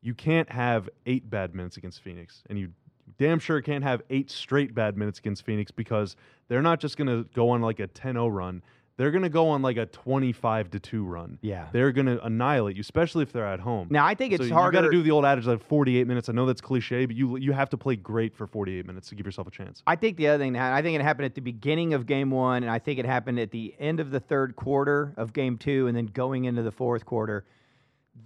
You 0.00 0.14
can't 0.14 0.50
have 0.50 0.88
eight 1.04 1.28
bad 1.28 1.54
minutes 1.54 1.76
against 1.76 2.00
Phoenix, 2.00 2.42
and 2.48 2.58
you 2.58 2.72
damn 3.18 3.38
sure 3.38 3.60
can't 3.60 3.84
have 3.84 4.00
eight 4.08 4.30
straight 4.30 4.74
bad 4.74 4.96
minutes 4.96 5.18
against 5.18 5.44
Phoenix 5.44 5.70
because 5.70 6.16
they're 6.48 6.62
not 6.62 6.80
just 6.80 6.96
going 6.96 7.06
to 7.08 7.28
go 7.34 7.50
on 7.50 7.60
like 7.60 7.80
a 7.80 7.86
10-0 7.86 8.30
run. 8.30 8.62
They're 9.02 9.10
going 9.10 9.24
to 9.24 9.28
go 9.28 9.48
on 9.48 9.62
like 9.62 9.78
a 9.78 9.86
25 9.86 10.70
to 10.70 10.78
2 10.78 11.04
run. 11.04 11.36
Yeah. 11.42 11.66
They're 11.72 11.90
going 11.90 12.06
to 12.06 12.24
annihilate 12.24 12.76
you, 12.76 12.82
especially 12.82 13.24
if 13.24 13.32
they're 13.32 13.44
at 13.44 13.58
home. 13.58 13.88
Now 13.90 14.06
I 14.06 14.14
think 14.14 14.32
it's 14.32 14.42
so 14.42 14.46
you 14.46 14.54
harder. 14.54 14.80
got 14.80 14.82
to 14.82 14.92
do 14.92 15.02
the 15.02 15.10
old 15.10 15.24
adage 15.24 15.44
like 15.44 15.60
48 15.66 16.06
minutes. 16.06 16.28
I 16.28 16.32
know 16.32 16.46
that's 16.46 16.60
cliche, 16.60 17.04
but 17.06 17.16
you 17.16 17.36
you 17.36 17.50
have 17.50 17.68
to 17.70 17.76
play 17.76 17.96
great 17.96 18.32
for 18.32 18.46
48 18.46 18.86
minutes 18.86 19.08
to 19.08 19.16
give 19.16 19.26
yourself 19.26 19.48
a 19.48 19.50
chance. 19.50 19.82
I 19.88 19.96
think 19.96 20.18
the 20.18 20.28
other 20.28 20.44
thing, 20.44 20.56
I 20.56 20.82
think 20.82 20.94
it 20.94 21.02
happened 21.02 21.26
at 21.26 21.34
the 21.34 21.40
beginning 21.40 21.94
of 21.94 22.06
game 22.06 22.30
one, 22.30 22.62
and 22.62 22.70
I 22.70 22.78
think 22.78 23.00
it 23.00 23.04
happened 23.04 23.40
at 23.40 23.50
the 23.50 23.74
end 23.80 23.98
of 23.98 24.12
the 24.12 24.20
third 24.20 24.54
quarter 24.54 25.14
of 25.16 25.32
game 25.32 25.58
two, 25.58 25.88
and 25.88 25.96
then 25.96 26.06
going 26.06 26.44
into 26.44 26.62
the 26.62 26.70
fourth 26.70 27.04
quarter. 27.04 27.44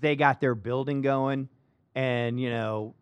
They 0.00 0.14
got 0.14 0.42
their 0.42 0.54
building 0.54 1.00
going, 1.00 1.48
and, 1.94 2.38
you 2.38 2.50
know, 2.50 2.94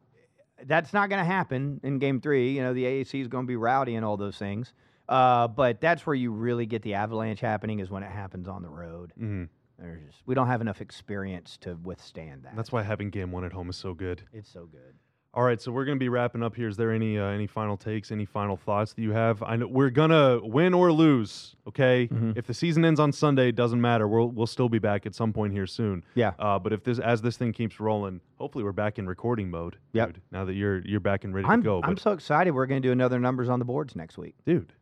that's 0.65 0.93
not 0.93 1.09
going 1.09 1.19
to 1.19 1.25
happen 1.25 1.81
in 1.83 1.99
game 1.99 2.21
three. 2.21 2.53
You 2.53 2.63
know, 2.63 2.73
the 2.73 2.85
AAC 2.85 3.21
is 3.21 3.27
going 3.27 3.47
to 3.47 3.49
be 3.49 3.57
rowdy 3.57 3.97
and 3.97 4.05
all 4.05 4.17
those 4.17 4.37
things. 4.37 4.73
Uh, 5.09 5.49
but 5.49 5.81
that's 5.81 6.07
where 6.07 6.15
you 6.17 6.31
really 6.33 6.67
get 6.67 6.83
the 6.83 6.95
avalanche 6.95 7.41
happening 7.41 7.79
is 7.81 7.91
when 7.91 8.03
it 8.03 8.11
happens 8.11 8.49
on 8.49 8.63
the 8.63 8.71
road. 8.71 9.13
Mhm. 9.21 9.49
There's 9.79 10.03
just, 10.07 10.23
we 10.25 10.35
don't 10.35 10.47
have 10.47 10.61
enough 10.61 10.81
experience 10.81 11.57
to 11.59 11.75
withstand 11.83 12.45
that. 12.45 12.55
That's 12.57 12.71
why 12.73 12.83
having 12.83 13.11
game 13.11 13.33
one 13.33 13.45
at 13.45 13.53
home 13.53 13.69
is 13.69 13.77
so 13.77 13.93
good. 13.93 14.23
it's 14.33 14.49
so 14.51 14.67
good. 14.67 14.95
All 15.37 15.43
right, 15.43 15.61
so 15.61 15.73
we're 15.73 15.85
gonna 15.85 15.99
be 15.99 16.09
wrapping 16.09 16.45
up 16.45 16.55
here. 16.55 16.69
Is 16.69 16.77
there 16.77 16.93
any 16.93 17.19
uh, 17.19 17.25
any 17.27 17.49
final 17.49 17.77
takes, 17.77 18.13
any 18.13 18.25
final 18.25 18.57
thoughts 18.57 18.93
that 18.93 19.03
you 19.03 19.11
have? 19.11 19.43
I 19.43 19.57
know 19.57 19.67
we're 19.67 19.91
gonna 19.91 20.39
win 20.45 20.73
or 20.75 20.93
lose. 20.93 21.57
Okay, 21.67 22.07
Mhm. 22.07 22.37
if 22.39 22.47
the 22.47 22.55
season 22.55 22.85
ends 22.85 23.01
on 23.01 23.11
Sunday, 23.11 23.49
it 23.49 23.57
doesn't 23.57 23.81
matter. 23.81 24.07
We'll 24.07 24.31
we'll 24.31 24.47
still 24.47 24.69
be 24.69 24.79
back 24.79 25.07
at 25.07 25.15
some 25.17 25.33
point 25.33 25.53
here 25.53 25.67
soon. 25.67 26.05
Yeah. 26.15 26.35
Uh, 26.39 26.61
but 26.61 26.73
if 26.73 26.85
this 26.85 27.01
as 27.01 27.21
this 27.21 27.37
thing 27.37 27.53
keeps 27.53 27.81
rolling, 27.81 28.21
hopefully 28.37 28.63
we're 28.63 28.71
back 28.71 28.97
in 29.01 29.09
recording 29.09 29.51
mode. 29.51 29.77
Yep. 29.93 30.13
Dude, 30.13 30.23
now 30.31 30.45
that 30.45 30.55
you're 30.55 30.79
you're 30.87 31.01
back 31.01 31.25
and 31.25 31.35
ready 31.35 31.49
I'm, 31.49 31.63
to 31.63 31.65
go. 31.65 31.81
I'm 31.83 31.97
so 31.97 32.13
excited. 32.13 32.53
We're 32.53 32.67
going 32.67 32.81
to 32.81 32.89
do 32.89 32.93
another 32.93 33.19
numbers 33.19 33.49
on 33.49 33.59
the 33.59 33.65
boards 33.65 33.97
next 33.97 34.17
week. 34.17 34.37
dude, 34.47 34.73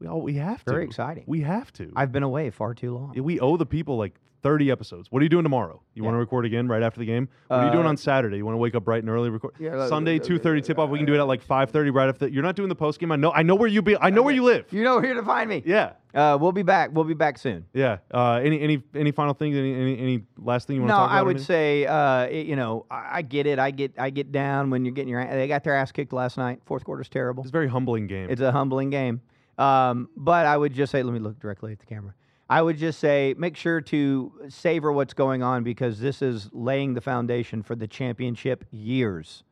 we 0.00 0.06
all 0.06 0.20
we 0.20 0.34
have 0.34 0.64
to. 0.64 0.70
Very 0.72 0.84
exciting. 0.84 1.24
We 1.26 1.42
have 1.42 1.72
to. 1.74 1.92
I've 1.94 2.10
been 2.12 2.22
away 2.22 2.50
far 2.50 2.74
too 2.74 2.94
long. 2.94 3.12
we 3.22 3.38
owe 3.38 3.56
the 3.56 3.66
people 3.66 3.96
like 3.96 4.14
30 4.42 4.70
episodes. 4.70 5.08
What 5.12 5.20
are 5.20 5.22
you 5.22 5.28
doing 5.28 5.42
tomorrow? 5.42 5.82
You 5.92 6.02
want 6.02 6.14
to 6.14 6.18
record 6.18 6.46
again 6.46 6.66
right 6.66 6.82
after 6.82 6.98
the 6.98 7.04
game? 7.04 7.28
What 7.48 7.56
are 7.60 7.66
you 7.66 7.72
doing 7.72 7.84
Uh, 7.84 7.90
on 7.90 7.98
Saturday? 7.98 8.38
You 8.38 8.46
want 8.46 8.54
to 8.54 8.58
wake 8.58 8.74
up 8.74 8.84
bright 8.86 9.02
and 9.02 9.10
early 9.10 9.28
record? 9.28 9.52
Yeah, 9.60 9.72
uh, 9.76 9.88
Sunday 9.88 10.18
uh, 10.18 10.22
2:30 10.22 10.64
tip 10.64 10.78
off. 10.78 10.88
We 10.88 10.98
can 10.98 11.06
do 11.06 11.12
it 11.14 11.18
at 11.18 11.24
like 11.24 11.44
5:30 11.46 11.92
right 11.92 12.08
after. 12.08 12.24
The, 12.24 12.32
you're 12.32 12.42
not 12.42 12.56
doing 12.56 12.70
the 12.70 12.74
post 12.74 12.98
game. 13.00 13.12
I 13.12 13.16
know. 13.16 13.32
I 13.32 13.42
know 13.42 13.54
where 13.54 13.68
you 13.68 13.82
be. 13.82 13.98
I 14.00 14.08
know 14.08 14.22
where 14.22 14.34
you 14.34 14.42
live. 14.42 14.64
You 14.72 14.82
know 14.82 14.98
where 14.98 15.12
to 15.12 15.22
find 15.22 15.50
me. 15.50 15.62
Yeah. 15.66 15.92
Uh, 16.14 16.38
we'll 16.40 16.52
be 16.52 16.62
back. 16.62 16.88
We'll 16.94 17.04
be 17.04 17.12
back 17.12 17.36
soon. 17.36 17.66
Yeah. 17.74 17.98
Uh, 18.10 18.40
any 18.42 18.58
any 18.62 18.82
any 18.94 19.12
final 19.12 19.34
things? 19.34 19.54
Any 19.54 19.74
any, 19.74 19.98
any 19.98 20.22
last 20.38 20.66
thing 20.66 20.76
you 20.76 20.82
want 20.82 20.88
No, 20.88 20.94
to 20.94 20.98
talk 21.00 21.10
about? 21.10 21.18
I 21.18 21.22
would 21.22 21.40
say, 21.42 21.84
uh, 21.86 22.22
it- 22.22 22.46
you 22.46 22.56
know, 22.56 22.86
I, 22.90 23.18
I 23.18 23.22
get 23.22 23.46
it. 23.46 23.58
I 23.58 23.70
get, 23.72 23.92
I 23.98 24.08
get 24.08 24.32
down 24.32 24.70
when 24.70 24.86
you're 24.86 24.94
getting 24.94 25.10
your. 25.10 25.22
They 25.22 25.48
got 25.48 25.64
their 25.64 25.76
ass 25.76 25.92
kicked 25.92 26.14
last 26.14 26.38
night. 26.38 26.62
Fourth 26.64 26.82
quarter's 26.84 27.10
terrible. 27.10 27.42
it's 27.42 27.50
a 27.50 27.52
very 27.52 27.68
humbling 27.68 28.06
game. 28.06 28.30
It's 28.30 28.40
a 28.40 28.52
humbling 28.52 28.88
game. 28.88 29.20
Um, 29.60 30.08
but 30.16 30.46
I 30.46 30.56
would 30.56 30.72
just 30.72 30.90
say, 30.90 31.02
let 31.02 31.12
me 31.12 31.20
look 31.20 31.38
directly 31.38 31.72
at 31.72 31.78
the 31.78 31.86
camera. 31.86 32.14
I 32.48 32.62
would 32.62 32.78
just 32.78 32.98
say, 32.98 33.34
make 33.36 33.56
sure 33.56 33.80
to 33.82 34.32
savor 34.48 34.90
what's 34.90 35.12
going 35.12 35.42
on 35.42 35.62
because 35.62 36.00
this 36.00 36.22
is 36.22 36.48
laying 36.52 36.94
the 36.94 37.00
foundation 37.02 37.62
for 37.62 37.76
the 37.76 37.86
championship 37.86 38.64
years. 38.70 39.44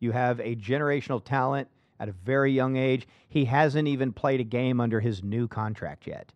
You 0.00 0.10
have 0.10 0.40
a 0.40 0.56
generational 0.56 1.24
talent 1.24 1.68
at 2.00 2.08
a 2.08 2.12
very 2.12 2.50
young 2.50 2.76
age. 2.76 3.06
He 3.28 3.44
hasn't 3.44 3.86
even 3.86 4.12
played 4.12 4.40
a 4.40 4.44
game 4.44 4.80
under 4.80 4.98
his 4.98 5.22
new 5.22 5.46
contract 5.46 6.08
yet. 6.08 6.32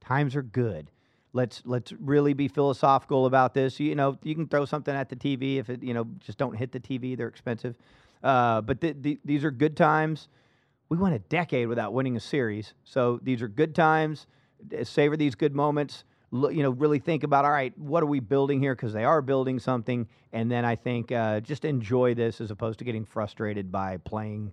Times 0.00 0.34
are 0.34 0.42
good. 0.42 0.90
Let's 1.32 1.62
let's 1.64 1.92
really 1.92 2.32
be 2.32 2.48
philosophical 2.48 3.26
about 3.26 3.54
this. 3.54 3.80
You 3.80 3.94
know, 3.94 4.18
you 4.22 4.34
can 4.34 4.46
throw 4.48 4.64
something 4.64 4.94
at 4.94 5.08
the 5.08 5.16
TV 5.16 5.56
if 5.58 5.70
it, 5.70 5.82
you 5.82 5.94
know, 5.94 6.06
just 6.18 6.38
don't 6.38 6.56
hit 6.56 6.72
the 6.72 6.80
TV. 6.80 7.16
They're 7.16 7.28
expensive. 7.28 7.76
Uh, 8.22 8.60
but 8.60 8.80
th- 8.80 9.02
th- 9.02 9.18
these 9.24 9.44
are 9.44 9.50
good 9.50 9.76
times 9.76 10.28
we 10.88 10.96
went 10.96 11.14
a 11.14 11.18
decade 11.18 11.68
without 11.68 11.92
winning 11.92 12.16
a 12.16 12.20
series. 12.20 12.74
So 12.84 13.18
these 13.22 13.42
are 13.42 13.48
good 13.48 13.74
times. 13.74 14.26
Savor 14.82 15.16
these 15.16 15.34
good 15.34 15.54
moments. 15.54 16.04
You 16.32 16.62
know, 16.62 16.70
really 16.70 16.98
think 16.98 17.22
about 17.22 17.44
all 17.44 17.52
right, 17.52 17.76
what 17.78 18.02
are 18.02 18.06
we 18.06 18.20
building 18.20 18.60
here? 18.60 18.74
Because 18.74 18.92
they 18.92 19.04
are 19.04 19.22
building 19.22 19.58
something. 19.58 20.08
And 20.32 20.50
then 20.50 20.64
I 20.64 20.74
think 20.74 21.12
uh, 21.12 21.40
just 21.40 21.64
enjoy 21.64 22.14
this 22.14 22.40
as 22.40 22.50
opposed 22.50 22.78
to 22.80 22.84
getting 22.84 23.04
frustrated 23.04 23.70
by 23.70 23.98
playing 23.98 24.52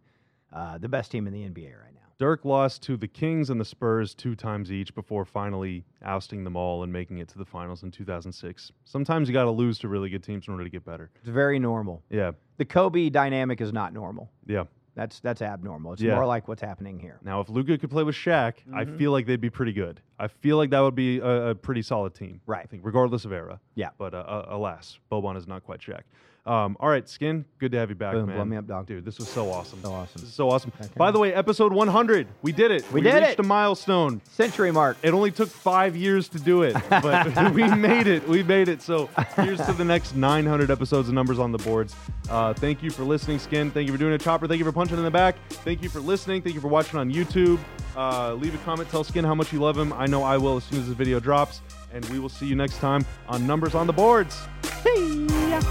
uh, 0.53 0.77
the 0.77 0.89
best 0.89 1.11
team 1.11 1.27
in 1.27 1.33
the 1.33 1.39
NBA 1.39 1.79
right 1.81 1.93
now. 1.93 2.01
Dirk 2.19 2.45
lost 2.45 2.83
to 2.83 2.97
the 2.97 3.07
Kings 3.07 3.49
and 3.49 3.59
the 3.59 3.65
Spurs 3.65 4.13
two 4.13 4.35
times 4.35 4.71
each 4.71 4.93
before 4.93 5.25
finally 5.25 5.83
ousting 6.03 6.43
them 6.43 6.55
all 6.55 6.83
and 6.83 6.93
making 6.93 7.17
it 7.17 7.27
to 7.29 7.39
the 7.39 7.45
finals 7.45 7.81
in 7.81 7.89
2006. 7.89 8.71
Sometimes 8.85 9.27
you 9.27 9.33
got 9.33 9.45
to 9.45 9.49
lose 9.49 9.79
to 9.79 9.87
really 9.87 10.07
good 10.07 10.21
teams 10.21 10.47
in 10.47 10.53
order 10.53 10.63
to 10.63 10.69
get 10.69 10.85
better. 10.85 11.09
It's 11.21 11.29
very 11.29 11.57
normal. 11.57 12.03
Yeah. 12.11 12.33
The 12.57 12.65
Kobe 12.65 13.09
dynamic 13.09 13.59
is 13.59 13.73
not 13.73 13.91
normal. 13.91 14.29
Yeah. 14.45 14.65
That's 14.95 15.19
that's 15.21 15.41
abnormal. 15.41 15.93
It's 15.93 16.01
Yeah. 16.01 16.15
more 16.15 16.25
like 16.25 16.47
what's 16.47 16.61
happening 16.61 16.99
here. 16.99 17.17
Now, 17.23 17.39
if 17.39 17.49
Luka 17.49 17.77
could 17.77 17.89
play 17.89 18.03
with 18.03 18.15
Shaq, 18.15 18.55
I 18.73 18.83
Mm-hmm. 18.83 18.97
feel 18.97 19.11
like 19.11 19.25
they'd 19.25 19.39
be 19.39 19.49
pretty 19.49 19.73
good. 19.73 20.01
I 20.19 20.27
feel 20.27 20.57
like 20.57 20.69
that 20.71 20.81
would 20.81 20.95
be 20.95 21.19
a, 21.19 21.49
a 21.49 21.55
pretty 21.55 21.81
solid 21.81 22.13
team. 22.13 22.41
Right. 22.45 22.63
I 22.63 22.65
think, 22.65 22.83
regardless 22.85 23.23
of 23.25 23.31
era. 23.31 23.59
Yeah. 23.75 23.89
But 23.97 24.13
uh, 24.13 24.17
uh, 24.17 24.45
alas, 24.49 24.99
Boban 25.11 25.37
is 25.37 25.47
not 25.47 25.63
quite 25.63 25.79
Shaq. 25.79 26.01
Um, 26.43 26.75
all 26.79 26.89
right, 26.89 27.07
Skin, 27.07 27.45
good 27.59 27.71
to 27.73 27.77
have 27.77 27.89
you 27.89 27.95
back, 27.95 28.13
Boom, 28.13 28.25
man. 28.25 28.35
blow 28.35 28.45
me 28.45 28.57
up, 28.57 28.65
dog. 28.65 28.87
Dude, 28.87 29.05
this 29.05 29.19
was 29.19 29.29
so 29.29 29.51
awesome. 29.51 29.79
So 29.83 29.93
awesome. 29.93 30.21
This 30.21 30.29
is 30.29 30.33
so 30.33 30.49
awesome. 30.49 30.71
Okay. 30.81 30.89
By 30.97 31.11
the 31.11 31.19
way, 31.19 31.31
episode 31.33 31.71
100, 31.71 32.27
we 32.41 32.51
did 32.51 32.71
it. 32.71 32.91
We 32.91 33.01
did 33.01 33.13
reached 33.13 33.33
it. 33.33 33.39
a 33.39 33.43
milestone. 33.43 34.21
Century 34.31 34.71
mark. 34.71 34.97
It 35.03 35.13
only 35.13 35.29
took 35.29 35.49
five 35.49 35.95
years 35.95 36.27
to 36.29 36.39
do 36.39 36.63
it, 36.63 36.75
but 36.89 37.53
we 37.53 37.67
made 37.75 38.07
it. 38.07 38.27
We 38.27 38.41
made 38.41 38.69
it. 38.69 38.81
So 38.81 39.07
here's 39.35 39.63
to 39.67 39.73
the 39.73 39.85
next 39.85 40.15
900 40.15 40.71
episodes 40.71 41.07
of 41.09 41.13
Numbers 41.13 41.37
on 41.37 41.51
the 41.51 41.59
Boards. 41.59 41.95
Uh, 42.27 42.53
thank 42.55 42.81
you 42.81 42.89
for 42.89 43.03
listening, 43.03 43.37
Skin. 43.37 43.69
Thank 43.69 43.85
you 43.85 43.93
for 43.93 43.99
doing 43.99 44.13
it, 44.13 44.21
Chopper. 44.21 44.47
Thank 44.47 44.57
you 44.57 44.65
for 44.65 44.71
punching 44.71 44.97
in 44.97 45.03
the 45.03 45.11
back. 45.11 45.35
Thank 45.49 45.83
you 45.83 45.89
for 45.89 45.99
listening. 45.99 46.41
Thank 46.41 46.55
you 46.55 46.61
for 46.61 46.69
watching 46.69 46.97
on 46.97 47.11
YouTube. 47.11 47.59
Uh, 47.95 48.33
leave 48.33 48.55
a 48.55 48.57
comment. 48.59 48.89
Tell 48.89 49.03
Skin 49.03 49.23
how 49.23 49.35
much 49.35 49.53
you 49.53 49.59
love 49.59 49.77
him. 49.77 49.93
I 49.93 50.07
know 50.07 50.23
I 50.23 50.37
will 50.37 50.57
as 50.57 50.63
soon 50.63 50.79
as 50.79 50.87
this 50.87 50.95
video 50.97 51.19
drops. 51.19 51.61
And 51.93 52.03
we 52.05 52.17
will 52.17 52.29
see 52.29 52.47
you 52.47 52.55
next 52.55 52.77
time 52.79 53.05
on 53.27 53.45
Numbers 53.45 53.75
on 53.75 53.85
the 53.85 53.93
Boards. 53.93 54.39
See 54.81 55.27
ya. 55.49 55.61